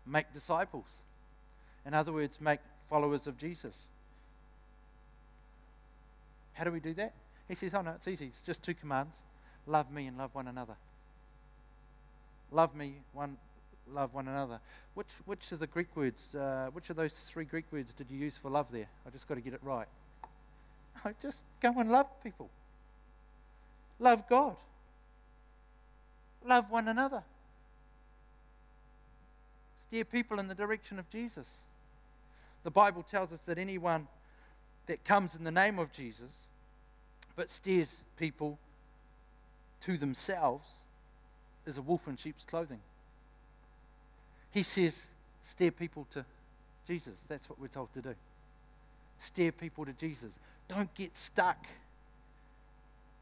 Make 0.06 0.32
disciples. 0.32 0.84
In 1.84 1.94
other 1.94 2.12
words, 2.12 2.40
make 2.40 2.60
followers 2.88 3.26
of 3.26 3.36
Jesus. 3.38 3.76
How 6.52 6.64
do 6.64 6.70
we 6.70 6.80
do 6.80 6.94
that? 6.94 7.12
He 7.48 7.54
says, 7.54 7.74
Oh, 7.74 7.82
no, 7.82 7.92
it's 7.92 8.08
easy. 8.08 8.26
It's 8.26 8.42
just 8.42 8.62
two 8.62 8.74
commands 8.74 9.16
love 9.66 9.90
me 9.90 10.06
and 10.06 10.16
love 10.16 10.34
one 10.34 10.46
another. 10.46 10.76
Love 12.52 12.74
me, 12.74 12.94
one, 13.12 13.36
love 13.92 14.14
one 14.14 14.28
another. 14.28 14.60
Which, 14.94 15.08
which 15.24 15.50
of 15.52 15.58
the 15.58 15.66
Greek 15.66 15.94
words, 15.96 16.34
uh, 16.34 16.68
which 16.72 16.88
of 16.90 16.96
those 16.96 17.12
three 17.12 17.44
Greek 17.44 17.64
words 17.72 17.92
did 17.92 18.06
you 18.10 18.18
use 18.18 18.36
for 18.36 18.50
love 18.50 18.66
there? 18.70 18.86
I 19.06 19.10
just 19.10 19.26
got 19.26 19.34
to 19.34 19.40
get 19.40 19.54
it 19.54 19.60
right. 19.62 19.88
No, 21.04 21.12
just 21.20 21.44
go 21.60 21.74
and 21.78 21.92
love 21.92 22.06
people. 22.24 22.48
Love 24.00 24.26
God. 24.28 24.56
Love 26.44 26.70
one 26.70 26.88
another. 26.88 27.22
Steer 29.86 30.04
people 30.04 30.38
in 30.38 30.48
the 30.48 30.54
direction 30.54 30.98
of 30.98 31.08
Jesus. 31.10 31.46
The 32.64 32.70
Bible 32.70 33.02
tells 33.02 33.30
us 33.30 33.40
that 33.40 33.58
anyone 33.58 34.08
that 34.86 35.04
comes 35.04 35.34
in 35.34 35.44
the 35.44 35.50
name 35.50 35.78
of 35.78 35.92
Jesus 35.92 36.30
but 37.36 37.50
steers 37.50 37.98
people 38.18 38.58
to 39.82 39.96
themselves 39.96 40.68
is 41.66 41.76
a 41.76 41.82
wolf 41.82 42.08
in 42.08 42.16
sheep's 42.16 42.44
clothing. 42.44 42.80
He 44.50 44.62
says, 44.62 45.04
steer 45.42 45.70
people 45.70 46.06
to 46.12 46.24
Jesus. 46.86 47.14
That's 47.28 47.48
what 47.48 47.60
we're 47.60 47.68
told 47.68 47.92
to 47.94 48.00
do. 48.00 48.14
Steer 49.18 49.52
people 49.52 49.84
to 49.84 49.92
Jesus. 49.92 50.32
Don't 50.68 50.92
get 50.94 51.16
stuck. 51.16 51.66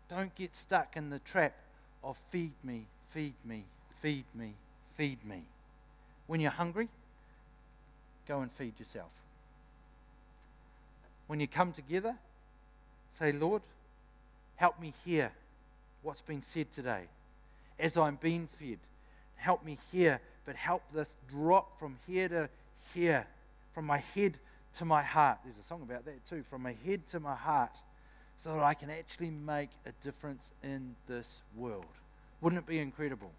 Don't 0.08 0.34
get 0.34 0.54
stuck 0.54 0.96
in 0.96 1.10
the 1.10 1.18
trap 1.18 1.54
of 2.02 2.18
feed 2.30 2.52
me, 2.62 2.86
feed 3.10 3.34
me, 3.44 3.64
feed 4.00 4.24
me, 4.34 4.54
feed 4.96 5.24
me. 5.24 5.42
When 6.26 6.40
you're 6.40 6.50
hungry, 6.50 6.88
go 8.28 8.40
and 8.40 8.52
feed 8.52 8.78
yourself. 8.78 9.10
When 11.26 11.40
you 11.40 11.48
come 11.48 11.72
together, 11.72 12.14
say, 13.12 13.32
Lord, 13.32 13.62
help 14.56 14.80
me 14.80 14.92
hear 15.04 15.32
what's 16.02 16.20
been 16.20 16.42
said 16.42 16.70
today 16.72 17.04
as 17.78 17.96
I'm 17.96 18.16
being 18.16 18.48
fed. 18.58 18.78
Help 19.36 19.64
me 19.64 19.78
hear, 19.90 20.20
but 20.46 20.54
help 20.54 20.82
this 20.92 21.16
drop 21.28 21.78
from 21.78 21.96
here 22.06 22.28
to 22.28 22.48
here, 22.94 23.26
from 23.74 23.86
my 23.86 23.98
head 24.14 24.34
to 24.78 24.84
my 24.84 25.02
heart. 25.02 25.38
There's 25.44 25.58
a 25.58 25.62
song 25.62 25.82
about 25.82 26.04
that 26.04 26.24
too, 26.28 26.44
from 26.48 26.62
my 26.62 26.74
head 26.84 27.06
to 27.08 27.20
my 27.20 27.34
heart, 27.34 27.74
so 28.42 28.54
that 28.54 28.62
I 28.62 28.74
can 28.74 28.90
actually 28.90 29.30
make 29.30 29.70
a 29.86 29.92
difference 30.04 30.50
in 30.62 30.94
this 31.08 31.40
world. 31.56 31.86
Wouldn't 32.40 32.62
it 32.62 32.66
be 32.66 32.78
incredible 32.78 33.30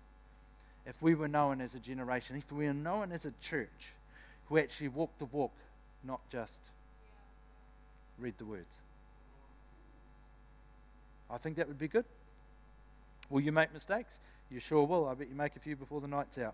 if 0.85 1.01
we 1.01 1.15
were 1.15 1.27
known 1.27 1.61
as 1.61 1.73
a 1.75 1.79
generation, 1.79 2.35
if 2.35 2.51
we 2.51 2.65
were 2.65 2.73
known 2.73 3.11
as 3.11 3.25
a 3.25 3.33
church 3.41 3.93
who 4.47 4.57
actually 4.57 4.89
walked 4.89 5.19
the 5.19 5.25
walk, 5.25 5.53
not 6.03 6.21
just 6.31 6.59
read 8.19 8.33
the 8.37 8.45
words? 8.45 8.75
I 11.29 11.37
think 11.37 11.57
that 11.57 11.67
would 11.67 11.79
be 11.79 11.87
good. 11.87 12.05
Will 13.29 13.41
you 13.41 13.51
make 13.51 13.73
mistakes? 13.73 14.19
You 14.51 14.59
sure 14.59 14.85
will. 14.85 15.07
I 15.07 15.13
bet 15.15 15.27
you 15.29 15.35
make 15.35 15.55
a 15.55 15.59
few 15.59 15.75
before 15.75 16.01
the 16.01 16.07
night's 16.07 16.37
out. 16.37 16.53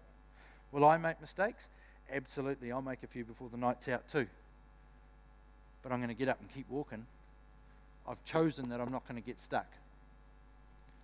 Will 0.72 0.86
I 0.86 0.98
make 0.98 1.20
mistakes? 1.20 1.68
Absolutely. 2.12 2.72
I'll 2.72 2.82
make 2.82 3.04
a 3.04 3.08
few 3.08 3.24
before 3.24 3.50
the 3.50 3.58
night's 3.58 3.88
out 3.88 4.08
too. 4.08 4.28
But 5.84 5.92
I'm 5.92 6.00
going 6.00 6.10
to 6.10 6.16
get 6.16 6.30
up 6.30 6.40
and 6.40 6.50
keep 6.54 6.70
walking. 6.70 7.06
I've 8.08 8.24
chosen 8.26 8.70
that 8.70 8.80
I'm 8.80 8.92
not 8.92 9.08
going 9.08 9.22
to 9.22 9.26
get 9.26 9.40
stuck. 9.40 9.68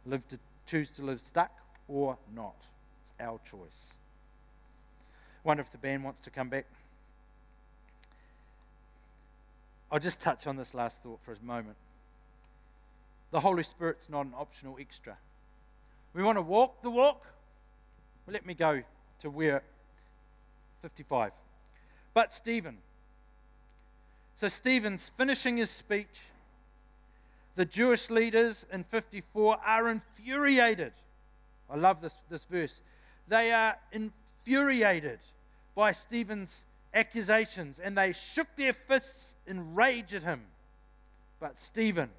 Live 0.06 0.28
to 0.30 0.40
choose 0.66 0.90
to 0.92 1.04
live 1.04 1.22
stuck 1.22 1.52
or 1.88 2.18
not. 2.36 2.56
It's 3.12 3.22
our 3.22 3.40
choice. 3.50 3.92
Wonder 5.44 5.62
if 5.62 5.72
the 5.72 5.78
band 5.78 6.04
wants 6.04 6.22
to 6.22 6.30
come 6.30 6.50
back. 6.50 6.66
I'll 9.92 10.00
just 10.00 10.22
touch 10.22 10.48
on 10.48 10.58
this 10.58 10.74
last 10.74 11.02
thought 11.02 11.20
for 11.24 11.34
a 11.34 11.46
moment. 11.46 11.78
The 13.32 13.40
Holy 13.40 13.64
Spirit's 13.64 14.10
not 14.10 14.26
an 14.26 14.34
optional 14.38 14.78
extra. 14.80 15.18
We 16.14 16.24
want 16.24 16.38
to 16.38 16.42
walk 16.42 16.82
the 16.82 16.90
walk. 16.90 17.26
Well, 18.26 18.34
let 18.34 18.46
me 18.46 18.54
go 18.54 18.82
to 19.20 19.30
where 19.30 19.64
55. 20.82 21.32
But 22.14 22.34
Stephen. 22.34 22.78
So 24.40 24.48
Stephen's 24.48 25.12
finishing 25.16 25.58
his 25.58 25.70
speech. 25.70 26.22
The 27.56 27.66
Jewish 27.66 28.10
leaders 28.10 28.66
in 28.72 28.84
54 28.84 29.58
are 29.66 29.90
infuriated. 29.90 30.94
I 31.70 31.76
love 31.76 32.02
this, 32.02 32.16
this 32.30 32.46
verse. 32.46 32.80
They 33.28 33.52
are 33.52 33.78
infuriated 33.92 35.20
by 35.76 35.92
Stephen's 35.92 36.64
accusations 36.94 37.80
and 37.80 37.98
they 37.98 38.14
shook 38.14 38.48
their 38.56 38.74
fists 38.74 39.36
in 39.46 39.76
rage 39.76 40.14
at 40.14 40.24
him. 40.24 40.42
But 41.40 41.60
Stephen, 41.60 42.10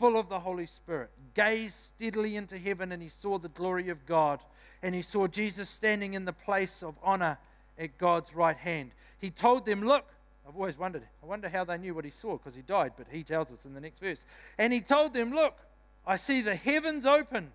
full 0.00 0.16
of 0.16 0.30
the 0.30 0.40
Holy 0.40 0.64
Spirit, 0.64 1.10
gazed 1.34 1.74
steadily 1.74 2.34
into 2.34 2.56
heaven 2.56 2.90
and 2.90 3.02
he 3.02 3.10
saw 3.10 3.38
the 3.38 3.50
glory 3.50 3.90
of 3.90 4.06
God 4.06 4.40
and 4.82 4.94
he 4.94 5.02
saw 5.02 5.26
Jesus 5.26 5.68
standing 5.68 6.14
in 6.14 6.24
the 6.24 6.32
place 6.32 6.82
of 6.82 6.94
honor 7.02 7.36
at 7.78 7.98
God's 7.98 8.34
right 8.34 8.56
hand. 8.56 8.92
He 9.18 9.30
told 9.30 9.66
them, 9.66 9.84
Look, 9.84 10.06
I've 10.48 10.56
always 10.56 10.78
wondered, 10.78 11.02
I 11.22 11.26
wonder 11.26 11.50
how 11.50 11.64
they 11.64 11.76
knew 11.76 11.94
what 11.94 12.06
he 12.06 12.10
saw 12.10 12.38
because 12.38 12.54
he 12.54 12.62
died, 12.62 12.92
but 12.96 13.08
he 13.10 13.22
tells 13.22 13.52
us 13.52 13.66
in 13.66 13.74
the 13.74 13.80
next 13.80 13.98
verse. 13.98 14.24
And 14.56 14.72
he 14.72 14.80
told 14.80 15.12
them, 15.12 15.32
Look, 15.32 15.58
I 16.06 16.16
see 16.16 16.40
the 16.40 16.56
heavens 16.56 17.04
opened 17.04 17.52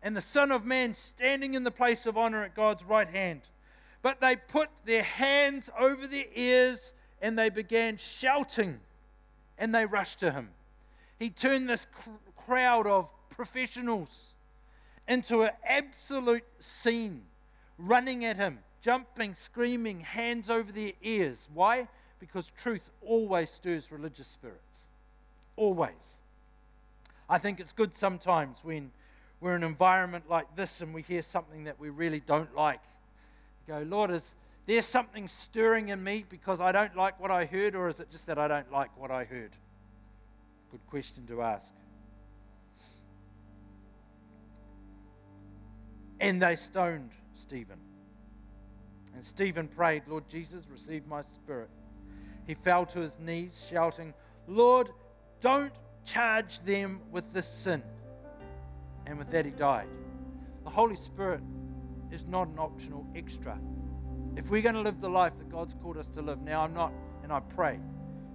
and 0.00 0.16
the 0.16 0.20
Son 0.20 0.52
of 0.52 0.64
Man 0.64 0.94
standing 0.94 1.54
in 1.54 1.64
the 1.64 1.72
place 1.72 2.06
of 2.06 2.16
honor 2.16 2.44
at 2.44 2.54
God's 2.54 2.84
right 2.84 3.08
hand. 3.08 3.40
But 4.00 4.20
they 4.20 4.36
put 4.36 4.68
their 4.84 5.02
hands 5.02 5.68
over 5.76 6.06
their 6.06 6.26
ears 6.36 6.94
and 7.20 7.36
they 7.36 7.48
began 7.48 7.96
shouting 7.96 8.78
and 9.58 9.74
they 9.74 9.86
rushed 9.86 10.20
to 10.20 10.30
him. 10.30 10.50
He 11.22 11.30
turned 11.30 11.68
this 11.68 11.86
cr- 11.94 12.10
crowd 12.36 12.88
of 12.88 13.08
professionals 13.30 14.34
into 15.06 15.42
an 15.42 15.50
absolute 15.64 16.42
scene, 16.58 17.22
running 17.78 18.24
at 18.24 18.36
him, 18.36 18.58
jumping, 18.80 19.34
screaming, 19.34 20.00
hands 20.00 20.50
over 20.50 20.72
their 20.72 20.94
ears. 21.00 21.48
Why? 21.54 21.86
Because 22.18 22.50
truth 22.56 22.90
always 23.06 23.50
stirs 23.50 23.92
religious 23.92 24.26
spirits. 24.26 24.80
Always. 25.54 25.92
I 27.30 27.38
think 27.38 27.60
it's 27.60 27.72
good 27.72 27.94
sometimes 27.94 28.58
when 28.64 28.90
we're 29.40 29.54
in 29.54 29.62
an 29.62 29.68
environment 29.68 30.24
like 30.28 30.56
this 30.56 30.80
and 30.80 30.92
we 30.92 31.02
hear 31.02 31.22
something 31.22 31.62
that 31.64 31.78
we 31.78 31.88
really 31.88 32.18
don't 32.18 32.52
like. 32.56 32.80
Go, 33.68 33.84
Lord, 33.86 34.10
is 34.10 34.34
there 34.66 34.82
something 34.82 35.28
stirring 35.28 35.90
in 35.90 36.02
me 36.02 36.24
because 36.28 36.60
I 36.60 36.72
don't 36.72 36.96
like 36.96 37.20
what 37.20 37.30
I 37.30 37.44
heard, 37.44 37.76
or 37.76 37.88
is 37.88 38.00
it 38.00 38.10
just 38.10 38.26
that 38.26 38.40
I 38.40 38.48
don't 38.48 38.72
like 38.72 38.90
what 38.98 39.12
I 39.12 39.22
heard? 39.22 39.52
Good 40.72 40.86
question 40.88 41.26
to 41.26 41.42
ask. 41.42 41.70
And 46.18 46.40
they 46.40 46.56
stoned 46.56 47.10
Stephen. 47.34 47.78
And 49.14 49.22
Stephen 49.22 49.68
prayed, 49.68 50.04
Lord 50.08 50.26
Jesus, 50.30 50.66
receive 50.72 51.06
my 51.06 51.20
spirit. 51.20 51.68
He 52.46 52.54
fell 52.54 52.86
to 52.86 53.00
his 53.00 53.18
knees, 53.18 53.66
shouting, 53.70 54.14
Lord, 54.48 54.88
don't 55.42 55.74
charge 56.06 56.60
them 56.60 57.00
with 57.10 57.30
this 57.34 57.46
sin. 57.46 57.82
And 59.04 59.18
with 59.18 59.30
that, 59.30 59.44
he 59.44 59.50
died. 59.50 59.88
The 60.64 60.70
Holy 60.70 60.96
Spirit 60.96 61.42
is 62.10 62.24
not 62.24 62.48
an 62.48 62.58
optional 62.58 63.06
extra. 63.14 63.58
If 64.36 64.48
we're 64.48 64.62
going 64.62 64.76
to 64.76 64.80
live 64.80 65.02
the 65.02 65.10
life 65.10 65.34
that 65.36 65.50
God's 65.50 65.74
called 65.82 65.98
us 65.98 66.08
to 66.10 66.22
live, 66.22 66.40
now 66.40 66.62
I'm 66.62 66.72
not, 66.72 66.94
and 67.22 67.30
I 67.30 67.40
pray, 67.40 67.78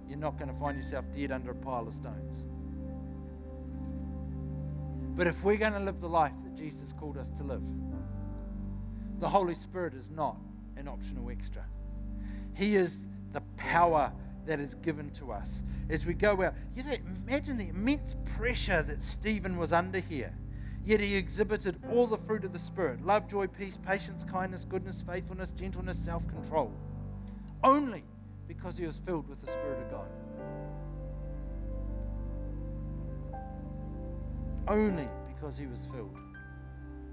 you're 0.08 0.18
not 0.18 0.38
going 0.38 0.52
to 0.52 0.58
find 0.58 0.76
yourself 0.76 1.04
dead 1.14 1.30
under 1.30 1.50
a 1.50 1.54
pile 1.54 1.86
of 1.86 1.94
stones. 1.94 2.44
But 5.16 5.26
if 5.26 5.42
we're 5.42 5.56
going 5.56 5.72
to 5.72 5.80
live 5.80 6.00
the 6.00 6.08
life 6.08 6.32
that 6.44 6.54
Jesus 6.54 6.92
called 6.92 7.18
us 7.18 7.28
to 7.30 7.42
live, 7.42 7.62
the 9.18 9.28
Holy 9.28 9.54
Spirit 9.54 9.94
is 9.94 10.08
not 10.10 10.36
an 10.76 10.86
optional 10.88 11.28
extra. 11.30 11.64
He 12.54 12.76
is 12.76 13.04
the 13.32 13.40
power 13.56 14.12
that 14.46 14.60
is 14.60 14.74
given 14.74 15.10
to 15.10 15.32
us 15.32 15.62
as 15.90 16.06
we 16.06 16.14
go 16.14 16.42
out. 16.42 16.54
You 16.74 16.84
know, 16.84 16.94
imagine 17.26 17.56
the 17.56 17.68
immense 17.68 18.16
pressure 18.36 18.82
that 18.82 19.02
Stephen 19.02 19.56
was 19.56 19.72
under 19.72 19.98
here. 19.98 20.34
Yet 20.84 21.00
he 21.00 21.16
exhibited 21.16 21.76
all 21.92 22.06
the 22.06 22.16
fruit 22.16 22.44
of 22.44 22.52
the 22.52 22.58
Spirit 22.58 23.04
love, 23.04 23.28
joy, 23.28 23.46
peace, 23.46 23.76
patience, 23.76 24.24
kindness, 24.24 24.64
goodness, 24.64 25.02
faithfulness, 25.02 25.50
gentleness, 25.50 25.98
self 25.98 26.26
control. 26.28 26.72
Only 27.62 28.04
because 28.48 28.76
he 28.78 28.86
was 28.86 28.96
filled 28.96 29.28
with 29.28 29.40
the 29.40 29.46
Spirit 29.46 29.78
of 29.78 29.90
God. 29.90 30.08
Only 34.66 35.08
because 35.28 35.56
he 35.56 35.66
was 35.66 35.86
filled 35.92 36.16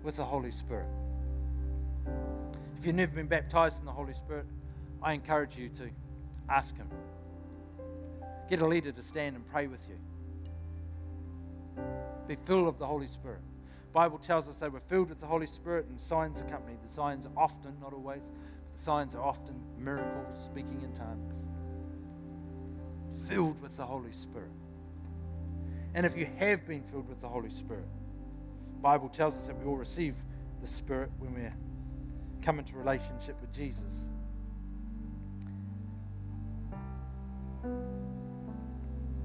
with 0.01 0.15
the 0.15 0.23
Holy 0.23 0.51
Spirit. 0.51 0.88
If 2.79 2.86
you've 2.86 2.95
never 2.95 3.11
been 3.13 3.27
baptized 3.27 3.77
in 3.79 3.86
the 3.86 3.91
Holy 3.91 4.13
Spirit, 4.13 4.45
I 5.03 5.13
encourage 5.13 5.57
you 5.57 5.69
to 5.69 5.89
ask 6.49 6.75
him. 6.75 6.89
Get 8.49 8.61
a 8.61 8.67
leader 8.67 8.91
to 8.91 9.03
stand 9.03 9.36
and 9.36 9.45
pray 9.47 9.67
with 9.67 9.81
you. 9.89 9.95
Be 12.27 12.36
filled 12.43 12.67
of 12.67 12.79
the 12.79 12.86
Holy 12.86 13.07
Spirit. 13.07 13.41
Bible 13.93 14.17
tells 14.17 14.49
us 14.49 14.57
they 14.57 14.67
were 14.67 14.81
filled 14.81 15.09
with 15.09 15.19
the 15.19 15.25
Holy 15.25 15.47
Spirit 15.47 15.86
and 15.89 15.99
signs 15.99 16.39
accompanied. 16.39 16.79
The 16.88 16.93
signs 16.93 17.27
often, 17.38 17.77
not 17.81 17.93
always, 17.93 18.21
the 18.21 18.55
signs 18.86 19.15
are 19.15 19.23
often 19.23 19.55
miracles, 19.79 20.45
speaking 20.45 20.79
in 20.83 20.93
tongues. 20.93 21.33
Filled 23.27 23.59
with 23.59 23.75
the 23.75 23.86
Holy 23.86 24.11
Spirit. 24.11 24.51
And 25.95 26.05
if 26.05 26.15
you 26.15 26.27
have 26.38 26.67
been 26.67 26.83
filled 26.83 27.09
with 27.09 27.19
the 27.19 27.27
Holy 27.27 27.49
Spirit, 27.49 27.88
Bible 28.81 29.09
tells 29.09 29.33
us 29.36 29.47
that 29.47 29.57
we 29.57 29.65
all 29.65 29.75
receive 29.75 30.13
the 30.61 30.67
Spirit 30.67 31.09
when 31.17 31.33
we 31.33 31.41
come 32.43 32.59
into 32.59 32.75
relationship 32.75 33.41
with 33.41 33.51
Jesus. 33.51 33.81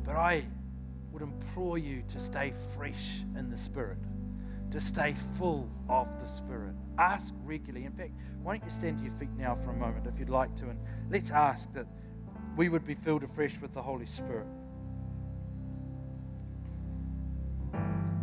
But 0.05 0.17
I 0.17 0.47
would 1.13 1.23
implore 1.23 1.77
you 1.77 2.03
to 2.09 2.19
stay 2.19 2.55
fresh 2.75 3.21
in 3.37 3.51
the 3.51 3.59
Spirit 3.59 3.99
to 4.71 4.81
stay 4.81 5.15
full 5.37 5.69
of 5.89 6.09
the 6.21 6.29
Spirit. 6.29 6.75
Ask 6.99 7.35
regularly. 7.45 7.87
In 7.87 7.93
fact, 7.93 8.13
why 8.43 8.57
don't 8.57 8.65
you 8.69 8.79
stand 8.79 8.99
to 8.99 9.05
your 9.05 9.15
feet 9.15 9.31
now 9.37 9.57
for 9.57 9.71
a 9.71 9.77
moment 9.77 10.07
if 10.07 10.19
you'd 10.19 10.31
like 10.31 10.55
to, 10.57 10.69
and 10.69 10.79
let's 11.11 11.31
ask 11.31 11.73
that 11.75 11.87
we 12.57 12.69
would 12.69 12.85
be 12.85 12.95
filled 12.95 13.23
afresh 13.23 13.61
with 13.61 13.73
the 13.73 13.83
Holy 13.83 14.07
Spirit. 14.07 14.47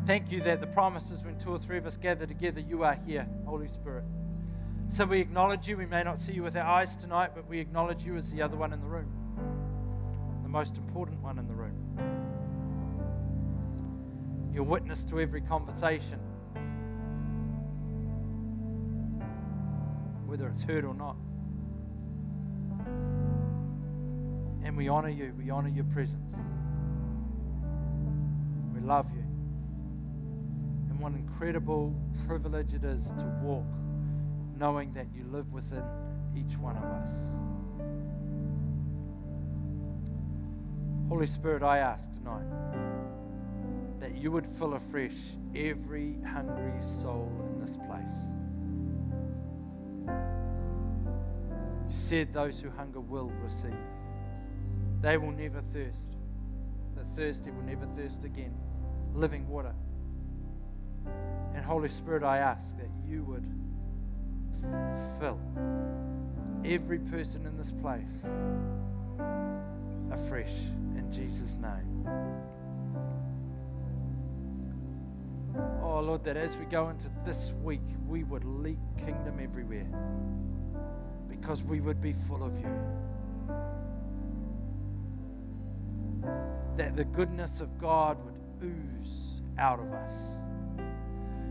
Thank 0.05 0.31
you 0.31 0.41
that 0.41 0.61
the 0.61 0.67
promise 0.67 1.11
is 1.11 1.23
when 1.23 1.37
two 1.37 1.51
or 1.51 1.59
three 1.59 1.77
of 1.77 1.85
us 1.85 1.97
gather 1.97 2.25
together, 2.25 2.61
you 2.61 2.83
are 2.83 2.97
here, 3.05 3.27
Holy 3.45 3.67
Spirit. 3.67 4.05
So 4.89 5.03
we 5.03 5.19
acknowledge 5.19 5.67
you. 5.67 5.75
We 5.75 5.85
may 5.85 6.01
not 6.03 6.19
see 6.19 6.31
you 6.31 6.43
with 6.43 6.55
our 6.55 6.65
eyes 6.65 6.95
tonight, 6.95 7.31
but 7.35 7.45
we 7.49 7.59
acknowledge 7.59 8.05
you 8.05 8.15
as 8.15 8.31
the 8.31 8.41
other 8.41 8.55
one 8.55 8.71
in 8.71 8.79
the 8.79 8.87
room, 8.87 9.11
the 10.43 10.49
most 10.49 10.77
important 10.77 11.21
one 11.21 11.37
in 11.37 11.47
the 11.47 11.53
room. 11.53 11.73
Your 14.53 14.63
witness 14.63 15.03
to 15.05 15.19
every 15.19 15.41
conversation, 15.41 16.19
whether 20.27 20.47
it's 20.49 20.61
heard 20.61 20.83
or 20.83 20.93
not. 20.93 21.15
And 24.63 24.75
we 24.75 24.89
honor 24.89 25.09
you. 25.09 25.33
We 25.37 25.49
honor 25.49 25.69
your 25.69 25.85
presence. 25.85 26.35
We 28.75 28.81
love 28.81 29.07
you. 29.15 29.23
And 30.89 30.99
what 30.99 31.13
incredible 31.13 31.95
privilege 32.27 32.73
it 32.73 32.83
is 32.83 33.05
to 33.05 33.39
walk 33.41 33.65
knowing 34.59 34.93
that 34.93 35.07
you 35.15 35.23
live 35.31 35.51
within 35.53 35.83
each 36.35 36.57
one 36.57 36.75
of 36.75 36.83
us. 36.83 37.11
Holy 41.07 41.27
Spirit, 41.27 41.63
I 41.63 41.77
ask 41.77 42.03
tonight 42.15 42.45
that 44.01 44.17
you 44.17 44.31
would 44.31 44.45
fill 44.45 44.73
afresh 44.73 45.15
every 45.55 46.17
hungry 46.23 46.81
soul 47.01 47.31
in 47.53 47.61
this 47.61 47.77
place. 47.77 48.36
You 50.07 51.95
said 51.95 52.33
those 52.33 52.59
who 52.59 52.69
hunger 52.69 52.99
will 52.99 53.31
receive. 53.43 53.73
They 55.01 55.17
will 55.17 55.31
never 55.31 55.61
thirst. 55.73 56.15
The 56.95 57.03
thirsty 57.15 57.51
will 57.51 57.63
never 57.63 57.85
thirst 57.95 58.23
again. 58.23 58.53
Living 59.13 59.47
water. 59.47 59.73
And 61.53 61.63
Holy 61.63 61.89
Spirit, 61.89 62.23
I 62.23 62.37
ask 62.37 62.75
that 62.77 62.89
you 63.05 63.23
would 63.23 63.45
fill 65.19 65.39
every 66.65 66.99
person 66.99 67.45
in 67.45 67.57
this 67.57 67.71
place 67.71 68.23
afresh 70.11 70.53
in 70.95 71.11
Jesus' 71.11 71.55
name. 71.55 72.05
Oh, 75.97 76.01
Lord, 76.01 76.23
that 76.25 76.37
as 76.37 76.55
we 76.57 76.65
go 76.65 76.89
into 76.89 77.09
this 77.25 77.55
week, 77.63 77.81
we 78.07 78.23
would 78.23 78.43
leak 78.43 78.77
kingdom 78.99 79.39
everywhere 79.41 79.87
because 81.27 81.63
we 81.63 81.79
would 81.79 81.99
be 82.03 82.13
full 82.13 82.43
of 82.43 82.55
you. 82.59 82.69
That 86.77 86.95
the 86.95 87.03
goodness 87.03 87.61
of 87.61 87.79
God 87.79 88.19
would 88.23 88.35
ooze 88.63 89.41
out 89.57 89.79
of 89.79 89.91
us. 89.91 90.13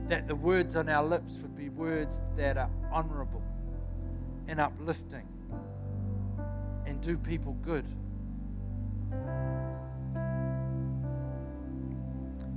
That 0.06 0.28
the 0.28 0.36
words 0.36 0.76
on 0.76 0.88
our 0.88 1.04
lips 1.04 1.40
would 1.42 1.56
be 1.56 1.68
words 1.68 2.20
that 2.36 2.56
are 2.56 2.70
honorable 2.92 3.42
and 4.46 4.60
uplifting 4.60 5.26
and 6.86 7.00
do 7.00 7.18
people 7.18 7.54
good. 7.64 7.84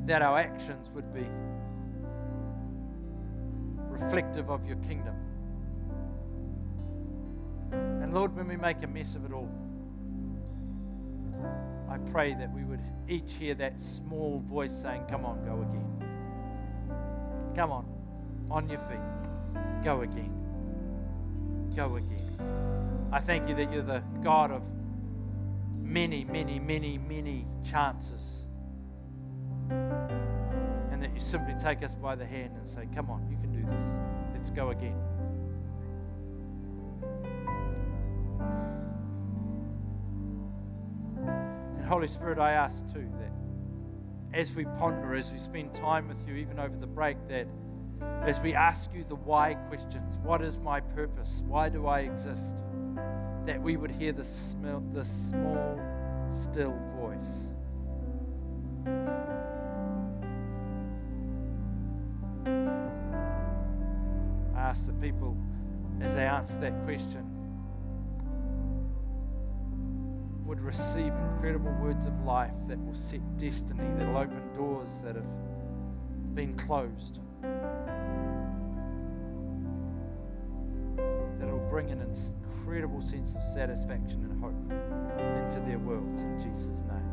That 0.05 0.21
our 0.21 0.37
actions 0.37 0.91
would 0.93 1.11
be 1.11 1.25
reflective 4.01 4.49
of 4.49 4.65
your 4.65 4.77
kingdom. 4.77 5.15
And 7.71 8.13
Lord, 8.13 8.35
when 8.35 8.47
we 8.47 8.57
make 8.57 8.81
a 8.83 8.87
mess 8.87 9.15
of 9.15 9.25
it 9.25 9.33
all, 9.33 9.49
I 11.89 11.97
pray 12.11 12.33
that 12.33 12.51
we 12.53 12.63
would 12.63 12.81
each 13.07 13.33
hear 13.33 13.55
that 13.55 13.81
small 13.81 14.43
voice 14.47 14.71
saying, 14.71 15.03
Come 15.09 15.25
on, 15.25 15.43
go 15.45 15.61
again. 15.61 15.85
Come 17.55 17.71
on, 17.71 17.85
on 18.49 18.69
your 18.69 18.79
feet. 18.79 18.99
Go 19.83 20.01
again. 20.01 20.33
Go 21.75 21.95
again. 21.95 23.09
I 23.11 23.19
thank 23.19 23.49
you 23.49 23.55
that 23.55 23.71
you're 23.71 23.81
the 23.81 24.03
God 24.23 24.51
of 24.51 24.61
many, 25.81 26.23
many, 26.25 26.59
many, 26.59 26.97
many 26.97 27.47
chances. 27.63 28.45
And 29.69 31.01
that 31.01 31.13
you 31.13 31.19
simply 31.19 31.55
take 31.61 31.83
us 31.83 31.95
by 31.95 32.15
the 32.15 32.25
hand 32.25 32.55
and 32.55 32.67
say, 32.67 32.87
Come 32.93 33.09
on, 33.09 33.27
you 33.29 33.38
this. 33.69 33.83
Let's 34.33 34.49
go 34.49 34.69
again. 34.69 34.95
And 41.77 41.85
Holy 41.85 42.07
Spirit, 42.07 42.39
I 42.39 42.51
ask 42.51 42.85
too 42.93 43.07
that 43.19 43.31
as 44.33 44.53
we 44.53 44.65
ponder, 44.65 45.15
as 45.15 45.31
we 45.31 45.39
spend 45.39 45.73
time 45.73 46.07
with 46.07 46.27
you, 46.27 46.35
even 46.35 46.59
over 46.59 46.75
the 46.75 46.87
break, 46.87 47.17
that 47.29 47.47
as 48.21 48.39
we 48.39 48.53
ask 48.53 48.93
you 48.93 49.03
the 49.03 49.15
why 49.15 49.55
questions 49.69 50.17
what 50.23 50.41
is 50.41 50.57
my 50.57 50.79
purpose? 50.79 51.41
Why 51.47 51.69
do 51.69 51.87
I 51.87 52.01
exist? 52.01 52.55
That 53.45 53.61
we 53.61 53.77
would 53.77 53.91
hear 53.91 54.11
the, 54.11 54.25
the 54.93 55.05
small, 55.05 55.79
still 56.31 56.77
voice. 56.95 57.48
That 66.61 66.73
question, 66.83 67.25
would 70.45 70.59
receive 70.61 71.13
incredible 71.33 71.71
words 71.81 72.05
of 72.05 72.19
life 72.23 72.53
that 72.67 72.79
will 72.85 72.95
set 72.95 73.21
destiny, 73.37 73.83
that 73.97 74.07
will 74.07 74.17
open 74.17 74.41
doors 74.55 74.89
that 75.03 75.15
have 75.15 75.27
been 76.33 76.55
closed. 76.57 77.19
That 81.39 81.47
will 81.47 81.67
bring 81.69 81.91
an 81.91 82.01
incredible 82.01 83.01
sense 83.01 83.35
of 83.35 83.43
satisfaction 83.53 84.23
and 84.23 84.41
hope 84.41 84.55
into 85.19 85.59
their 85.67 85.79
world 85.79 86.19
in 86.19 86.39
Jesus' 86.39 86.81
name. 86.81 87.09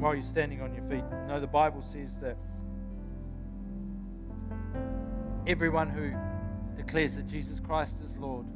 While 0.00 0.14
you're 0.14 0.22
standing 0.22 0.60
on 0.60 0.74
your 0.74 0.84
feet, 0.84 1.04
know 1.28 1.40
the 1.40 1.46
Bible 1.46 1.82
says 1.82 2.18
that 2.18 2.36
everyone 5.46 5.90
who 5.90 6.12
declares 6.76 7.14
that 7.16 7.26
Jesus 7.26 7.60
Christ 7.60 7.96
is 8.04 8.16
Lord 8.16 8.46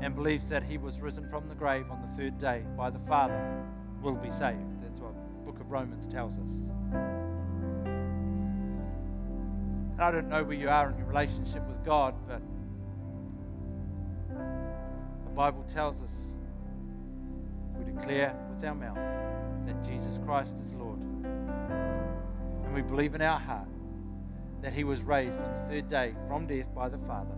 and 0.00 0.14
believes 0.14 0.48
that 0.48 0.62
he 0.62 0.76
was 0.76 1.00
risen 1.00 1.28
from 1.30 1.48
the 1.48 1.54
grave 1.54 1.86
on 1.90 2.02
the 2.02 2.08
third 2.08 2.38
day 2.38 2.62
by 2.76 2.90
the 2.90 2.98
Father 3.00 3.64
will 4.02 4.14
be 4.14 4.30
saved. 4.30 4.82
That's 4.82 5.00
what 5.00 5.14
the 5.14 5.50
book 5.50 5.60
of 5.60 5.70
Romans 5.70 6.06
tells 6.06 6.34
us. 6.34 6.52
And 9.92 10.00
I 10.00 10.10
don't 10.10 10.28
know 10.28 10.44
where 10.44 10.56
you 10.56 10.68
are 10.68 10.90
in 10.90 10.98
your 10.98 11.06
relationship 11.06 11.66
with 11.66 11.82
God, 11.82 12.14
but 12.28 12.42
the 14.28 15.30
Bible 15.34 15.64
tells 15.72 16.02
us 16.02 16.12
we 17.78 17.90
declare 17.92 18.36
with 18.54 18.62
our 18.64 18.74
mouth 18.74 18.98
that 19.66 19.82
Jesus 19.82 20.18
Christ 20.24 20.54
is 20.62 20.74
Lord 20.74 20.98
and 21.00 22.74
we 22.74 22.82
believe 22.82 23.14
in 23.14 23.22
our 23.22 23.38
heart 23.38 23.68
that 24.66 24.74
he 24.74 24.82
was 24.82 25.00
raised 25.02 25.38
on 25.40 25.68
the 25.68 25.74
third 25.76 25.88
day 25.88 26.12
from 26.26 26.44
death 26.44 26.66
by 26.74 26.88
the 26.88 26.98
Father, 27.06 27.36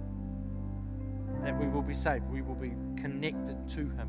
that 1.42 1.60
we 1.60 1.66
will 1.66 1.82
be 1.82 1.92
saved. 1.92 2.24
We 2.30 2.40
will 2.40 2.54
be 2.54 2.72
connected 2.98 3.68
to 3.68 3.80
him. 3.80 4.08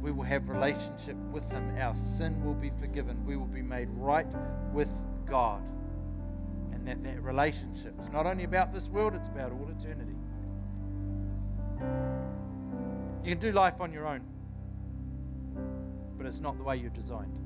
We 0.00 0.12
will 0.12 0.22
have 0.22 0.48
relationship 0.48 1.16
with 1.32 1.50
him. 1.50 1.76
Our 1.80 1.96
sin 1.96 2.44
will 2.44 2.54
be 2.54 2.70
forgiven. 2.80 3.26
We 3.26 3.36
will 3.36 3.46
be 3.46 3.60
made 3.60 3.88
right 3.90 4.28
with 4.72 4.88
God. 5.28 5.60
And 6.72 6.86
that, 6.86 7.02
that 7.02 7.20
relationship 7.24 7.92
is 8.00 8.12
not 8.12 8.24
only 8.24 8.44
about 8.44 8.72
this 8.72 8.88
world, 8.88 9.14
it's 9.16 9.26
about 9.26 9.50
all 9.50 9.68
eternity. 9.76 10.14
You 13.24 13.32
can 13.32 13.40
do 13.40 13.50
life 13.50 13.80
on 13.80 13.92
your 13.92 14.06
own, 14.06 14.20
but 16.16 16.24
it's 16.24 16.38
not 16.38 16.56
the 16.56 16.62
way 16.62 16.76
you're 16.76 16.90
designed. 16.90 17.39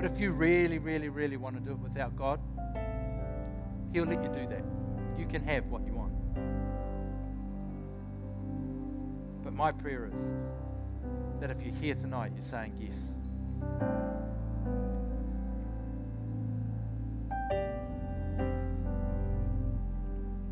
But 0.00 0.10
if 0.10 0.18
you 0.18 0.32
really, 0.32 0.78
really, 0.78 1.10
really 1.10 1.36
want 1.36 1.56
to 1.56 1.60
do 1.60 1.72
it 1.72 1.78
without 1.78 2.16
God, 2.16 2.40
He'll 3.92 4.06
let 4.06 4.22
you 4.22 4.30
do 4.30 4.46
that. 4.48 4.64
You 5.18 5.26
can 5.26 5.44
have 5.44 5.66
what 5.66 5.84
you 5.84 5.92
want. 5.92 6.14
But 9.44 9.52
my 9.52 9.72
prayer 9.72 10.06
is 10.06 10.18
that 11.38 11.50
if 11.50 11.60
you're 11.62 11.74
here 11.74 11.94
tonight, 11.94 12.32
you're 12.34 12.46
saying 12.46 12.72
yes. 12.80 12.96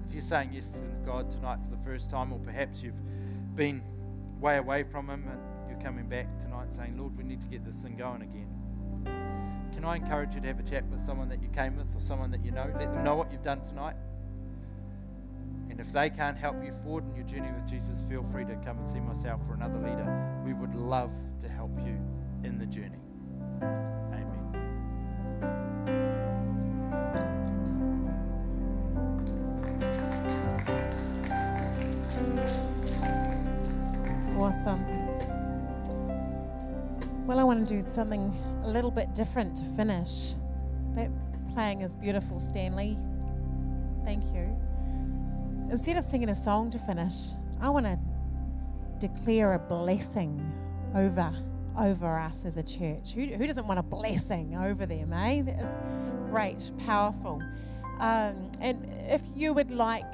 If 0.08 0.12
you're 0.12 0.20
saying 0.20 0.50
yes 0.52 0.68
to 0.68 0.78
God 1.06 1.30
tonight 1.30 1.60
for 1.64 1.74
the 1.74 1.82
first 1.86 2.10
time, 2.10 2.34
or 2.34 2.38
perhaps 2.40 2.82
you've 2.82 3.56
been 3.56 3.80
way 4.40 4.58
away 4.58 4.82
from 4.82 5.08
Him 5.08 5.24
and 5.26 5.70
you're 5.70 5.80
coming 5.80 6.06
back 6.06 6.26
tonight 6.42 6.66
saying, 6.76 6.98
Lord, 6.98 7.16
we 7.16 7.24
need 7.24 7.40
to 7.40 7.46
get 7.46 7.64
this 7.64 7.82
thing 7.82 7.96
going 7.96 8.20
again. 8.20 8.57
Can 9.74 9.84
I 9.84 9.96
encourage 9.96 10.34
you 10.34 10.40
to 10.40 10.46
have 10.46 10.58
a 10.58 10.62
chat 10.62 10.84
with 10.86 11.04
someone 11.04 11.28
that 11.28 11.40
you 11.40 11.48
came 11.48 11.76
with 11.76 11.86
or 11.94 12.00
someone 12.00 12.30
that 12.32 12.44
you 12.44 12.50
know? 12.50 12.66
Let 12.78 12.92
them 12.92 13.04
know 13.04 13.16
what 13.16 13.30
you've 13.30 13.44
done 13.44 13.64
tonight. 13.64 13.96
And 15.70 15.78
if 15.86 15.92
they 15.92 16.10
can't 16.10 16.36
help 16.36 16.64
you 16.64 16.72
forward 16.82 17.04
in 17.08 17.14
your 17.14 17.24
journey 17.24 17.52
with 17.52 17.68
Jesus, 17.68 18.00
feel 18.08 18.24
free 18.32 18.44
to 18.44 18.56
come 18.64 18.78
and 18.78 18.88
see 18.88 19.00
myself 19.00 19.40
or 19.48 19.54
another 19.54 19.78
leader. 19.78 20.42
We 20.44 20.52
would 20.52 20.74
love 20.74 21.12
to 21.40 21.48
help 21.48 21.70
you 21.78 21.96
in 22.42 22.58
the 22.58 22.66
journey. 22.66 22.98
Amen. 23.62 24.28
Awesome. 34.36 34.84
Well, 37.26 37.38
I 37.38 37.44
want 37.44 37.66
to 37.66 37.80
do 37.80 37.88
something 37.92 38.34
a 38.68 38.70
little 38.70 38.90
bit 38.90 39.14
different 39.14 39.56
to 39.56 39.64
finish. 39.64 40.34
That 40.94 41.10
playing 41.54 41.80
is 41.80 41.94
beautiful, 41.94 42.38
Stanley. 42.38 42.98
Thank 44.04 44.24
you. 44.34 44.54
Instead 45.70 45.96
of 45.96 46.04
singing 46.04 46.28
a 46.28 46.34
song 46.34 46.70
to 46.70 46.78
finish, 46.78 47.14
I 47.60 47.70
want 47.70 47.86
to 47.86 47.98
declare 48.98 49.54
a 49.54 49.58
blessing 49.58 50.52
over 50.94 51.34
over 51.78 52.18
us 52.18 52.44
as 52.44 52.56
a 52.56 52.62
church. 52.62 53.12
Who, 53.12 53.24
who 53.26 53.46
doesn't 53.46 53.66
want 53.66 53.78
a 53.78 53.84
blessing 53.84 54.56
over 54.56 54.84
them, 54.84 55.12
eh? 55.12 55.42
That 55.42 55.60
is 55.60 55.68
great, 56.28 56.70
powerful. 56.84 57.40
Um, 58.00 58.50
and 58.60 58.84
if 59.08 59.22
you 59.36 59.52
would 59.52 59.70
like 59.70 60.04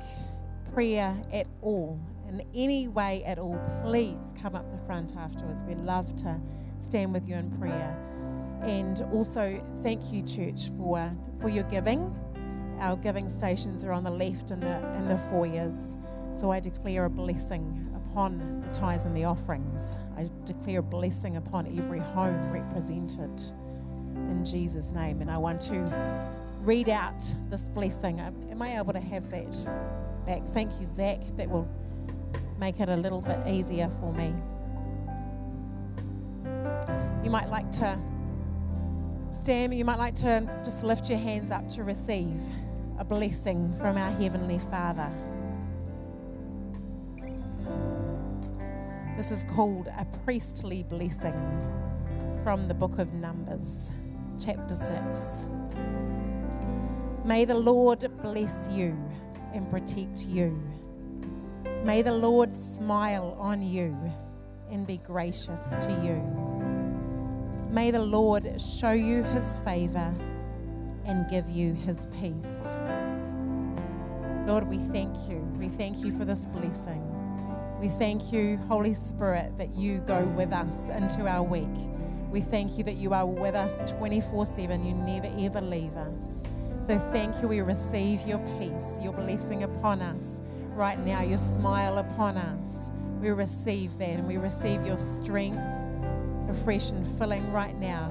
prayer 0.75 1.17
at 1.33 1.47
all, 1.63 1.99
in 2.29 2.43
any 2.55 2.87
way 2.89 3.25
at 3.25 3.39
all, 3.39 3.59
please 3.83 4.35
come 4.43 4.55
up 4.55 4.71
the 4.71 4.87
front 4.87 5.17
afterwards. 5.17 5.63
We'd 5.63 5.79
love 5.79 6.15
to 6.17 6.39
stand 6.81 7.15
with 7.15 7.27
you 7.27 7.37
in 7.37 7.51
prayer. 7.59 7.97
And 8.65 9.01
also, 9.13 9.63
thank 9.83 10.13
you, 10.13 10.23
church, 10.23 10.71
for 10.79 11.13
for 11.41 11.49
your 11.49 11.65
giving. 11.65 12.17
Our 12.81 12.97
giving 12.97 13.29
stations 13.29 13.85
are 13.85 13.93
on 13.93 14.05
the 14.05 14.11
left 14.11 14.51
in 14.51 14.61
the 14.61 14.79
in 14.97 15.07
the 15.07 15.19
foyers. 15.31 15.97
So 16.35 16.51
I 16.51 16.61
declare 16.61 17.05
a 17.05 17.11
blessing 17.11 17.89
upon 17.95 18.63
the 18.67 18.73
tithes 18.73 19.05
and 19.05 19.17
the 19.17 19.25
offerings. 19.25 19.99
I 20.17 20.31
declare 20.45 20.81
a 20.81 20.83
blessing 20.83 21.37
upon 21.37 21.67
every 21.79 22.01
home 22.01 22.41
represented 22.51 23.41
in 24.31 24.45
Jesus' 24.45 24.91
name. 24.91 25.21
And 25.21 25.31
I 25.31 25.37
want 25.37 25.61
to 25.63 25.85
read 26.63 26.89
out 26.89 27.23
this 27.51 27.69
blessing. 27.69 28.21
Am 28.21 28.63
I 28.63 28.79
able 28.79 28.95
to 28.95 29.01
have 29.01 29.31
that 29.31 29.67
back? 30.27 30.43
Thank 30.49 30.81
you, 30.81 30.87
Zach. 30.87 31.21
That 31.37 31.51
will 31.51 31.69
make 32.59 32.81
it 32.81 32.89
a 32.89 32.97
little 32.97 33.21
bit 33.21 33.39
easier 33.47 33.91
for 34.01 34.13
me. 34.15 34.35
You 37.23 37.31
might 37.31 37.51
like 37.51 37.71
to 37.73 37.99
Stam, 39.35 39.73
you 39.73 39.85
might 39.85 39.99
like 39.99 40.15
to 40.15 40.49
just 40.65 40.85
lift 40.85 41.11
your 41.11 41.19
hands 41.19 41.51
up 41.51 41.69
to 41.71 41.83
receive 41.83 42.41
a 42.99 43.05
blessing 43.05 43.75
from 43.79 43.99
our 43.99 44.11
Heavenly 44.13 44.59
Father. 44.71 45.11
This 49.17 49.33
is 49.33 49.45
called 49.51 49.89
a 49.89 50.07
priestly 50.25 50.85
blessing 50.85 51.35
from 52.43 52.69
the 52.69 52.75
book 52.75 52.99
of 52.99 53.13
Numbers, 53.13 53.93
chapter 54.41 54.75
6. 54.75 55.49
May 57.25 57.45
the 57.45 57.57
Lord 57.57 58.09
bless 58.23 58.69
you 58.71 58.97
and 59.53 59.69
protect 59.69 60.27
you. 60.27 60.63
May 61.85 62.03
the 62.03 62.13
Lord 62.13 62.55
smile 62.55 63.37
on 63.39 63.63
you 63.63 63.97
and 64.71 64.87
be 64.87 64.99
gracious 64.99 65.63
to 65.81 66.01
you. 66.05 66.44
May 67.75 67.91
the 67.91 67.99
Lord 67.99 68.61
show 68.61 68.93
you 68.93 69.25
his 69.25 69.57
favor 69.65 70.15
and 71.07 71.29
give 71.29 71.51
you 71.51 71.75
his 71.75 72.07
peace. 72.21 72.79
Lord, 74.47 74.69
we 74.69 74.79
thank 74.93 75.17
you. 75.29 75.39
We 75.59 75.69
thank 75.71 75.99
you 76.05 76.17
for 76.17 76.25
this 76.25 76.47
blessing. 76.47 77.03
We 77.81 77.89
thank 77.89 78.33
you, 78.33 78.59
Holy 78.69 78.95
Spirit, 78.95 79.59
that 79.59 79.75
you 79.75 79.99
go 80.07 80.25
with 80.25 80.53
us 80.53 80.89
into 80.89 81.27
our 81.27 81.43
week. 81.43 81.67
We 82.31 82.43
thank 82.43 82.79
you 82.79 82.85
that 82.85 82.95
you 82.95 83.13
are 83.13 83.27
with 83.27 83.57
us 83.57 83.91
24 83.91 84.47
7. 84.47 84.85
You 84.85 84.95
never 84.95 85.33
ever 85.41 85.61
leave 85.61 85.97
us. 85.97 86.45
So 86.87 86.97
thank 87.11 87.43
you. 87.43 87.49
We 87.49 87.61
receive 87.61 88.25
your 88.25 88.39
peace, 88.61 89.03
your 89.03 89.15
blessing 89.15 89.65
upon 89.65 90.01
us 90.01 90.41
right 90.77 90.99
now, 91.05 91.23
your 91.23 91.39
smile 91.39 91.99
upon 91.99 92.37
us. 92.37 92.71
We 93.21 93.31
receive 93.31 93.99
that 93.99 94.11
and 94.11 94.29
we 94.29 94.37
receive 94.37 94.87
your 94.87 94.97
strength, 94.97 95.59
afresh 96.55 96.91
and 96.91 97.07
filling 97.19 97.51
right 97.53 97.79
now. 97.79 98.11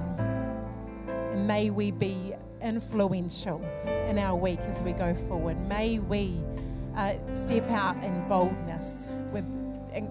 And 1.32 1.46
may 1.46 1.70
we 1.70 1.90
be 1.90 2.34
influential 2.62 3.64
in 4.08 4.18
our 4.18 4.36
week 4.36 4.60
as 4.60 4.82
we 4.82 4.92
go 4.92 5.14
forward. 5.28 5.58
May 5.68 5.98
we 5.98 6.40
uh, 6.96 7.14
step 7.32 7.68
out 7.70 8.02
in 8.04 8.28
boldness, 8.28 9.08
with, 9.32 9.44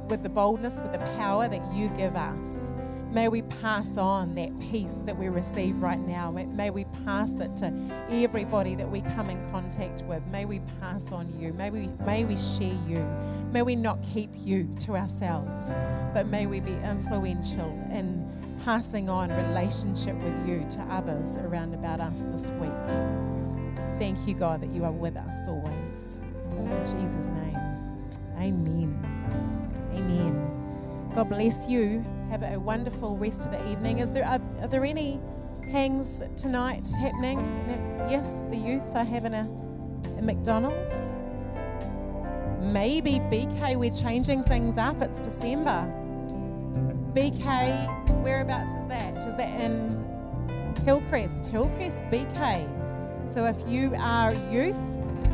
with 0.09 0.23
the 0.23 0.29
boldness, 0.29 0.75
with 0.81 0.91
the 0.91 1.05
power 1.17 1.47
that 1.47 1.73
you 1.73 1.89
give 1.89 2.15
us. 2.15 2.73
May 3.13 3.27
we 3.27 3.43
pass 3.43 3.97
on 3.99 4.33
that 4.35 4.59
peace 4.59 4.97
that 5.05 5.15
we 5.15 5.29
receive 5.29 5.79
right 5.83 5.99
now. 5.99 6.31
May, 6.31 6.71
we 6.71 6.85
pass 7.05 7.39
it 7.39 7.55
to 7.57 7.71
everybody 8.09 8.73
that 8.73 8.89
we 8.89 9.01
come 9.01 9.29
in 9.29 9.51
contact 9.51 10.01
with. 10.05 10.25
May 10.31 10.45
we 10.45 10.61
pass 10.81 11.11
on 11.11 11.31
you. 11.39 11.53
May 11.53 11.69
we, 11.69 11.89
may 12.07 12.25
we 12.25 12.35
share 12.35 12.75
you. 12.87 13.05
May 13.51 13.61
we 13.61 13.75
not 13.75 13.99
keep 14.01 14.31
you 14.33 14.67
to 14.79 14.95
ourselves, 14.95 15.69
but 16.15 16.25
may 16.25 16.47
we 16.47 16.59
be 16.59 16.73
influential 16.73 17.69
in 17.91 18.27
passing 18.65 19.09
on 19.09 19.29
relationship 19.29 20.15
with 20.15 20.49
you 20.49 20.65
to 20.71 20.81
others 20.89 21.35
around 21.37 21.75
about 21.75 21.99
us 21.99 22.23
this 22.31 22.49
week. 22.53 22.71
Thank 23.99 24.27
you, 24.27 24.33
God, 24.33 24.59
that 24.61 24.71
you 24.71 24.85
are 24.85 24.91
with 24.91 25.17
us 25.17 25.47
always. 25.47 26.17
In 26.53 26.79
Jesus' 26.81 27.27
name. 27.27 27.59
Amen. 28.39 29.79
Amen. 29.93 31.11
God 31.13 31.29
bless 31.29 31.69
you. 31.69 32.03
Have 32.33 32.41
a 32.41 32.59
wonderful 32.59 33.15
rest 33.15 33.45
of 33.45 33.51
the 33.51 33.71
evening. 33.71 33.99
Is 33.99 34.09
there 34.09 34.25
are, 34.25 34.41
are 34.59 34.67
there 34.67 34.83
any 34.83 35.21
hangs 35.71 36.19
tonight 36.35 36.87
happening? 36.99 37.37
Yes, 38.09 38.27
the 38.49 38.57
youth 38.57 38.89
are 38.95 39.03
having 39.03 39.35
a, 39.35 39.47
a 40.17 40.21
McDonald's. 40.23 40.95
Maybe 42.73 43.19
BK, 43.19 43.77
we're 43.77 43.91
changing 43.91 44.43
things 44.45 44.79
up. 44.79 44.99
It's 45.03 45.19
December. 45.19 45.85
BK, 47.13 48.23
whereabouts 48.23 48.71
is 48.81 48.87
that? 48.87 49.27
Is 49.27 49.35
that 49.35 49.61
in 49.61 50.73
Hillcrest? 50.85 51.45
Hillcrest 51.45 51.99
BK. 52.05 53.31
So 53.31 53.45
if 53.45 53.57
you 53.67 53.93
are 53.99 54.33
youth 54.49 54.75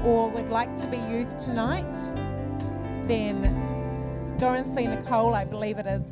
or 0.03 0.29
would 0.31 0.49
like 0.49 0.75
to 0.75 0.87
be 0.87 0.97
youth 0.97 1.37
tonight, 1.37 1.95
then 3.07 3.43
go 4.37 4.51
and 4.51 4.65
see 4.65 4.85
Nicole. 4.85 5.33
I 5.33 5.45
believe 5.45 5.77
it 5.77 5.85
is 5.85 6.11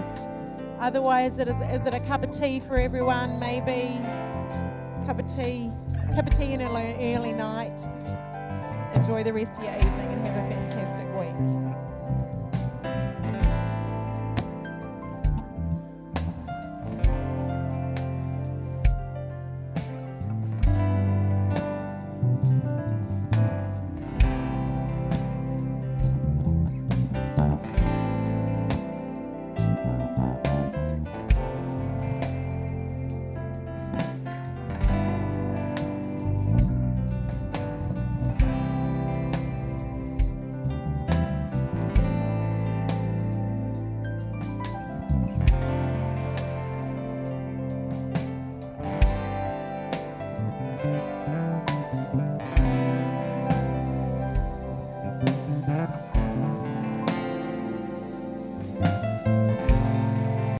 Hillcrest. 0.00 0.28
Otherwise, 0.80 1.38
it 1.38 1.48
is, 1.48 1.56
is 1.56 1.86
it 1.86 1.94
a 1.94 2.00
cup 2.00 2.22
of 2.22 2.30
tea 2.30 2.60
for 2.60 2.76
everyone? 2.76 3.38
Maybe 3.38 4.00
cup 5.06 5.18
of 5.18 5.26
tea, 5.26 5.70
cup 6.14 6.26
of 6.26 6.36
tea 6.36 6.52
in 6.54 6.62
early, 6.62 7.14
early 7.14 7.32
night. 7.32 7.80
Enjoy 8.94 9.22
the 9.22 9.32
rest 9.32 9.58
of 9.58 9.64
your 9.64 9.74
evening 9.74 9.90
and 9.90 10.26
have 10.26 10.36
a 10.36 10.48
fantastic 10.48 11.06
week. 11.18 11.59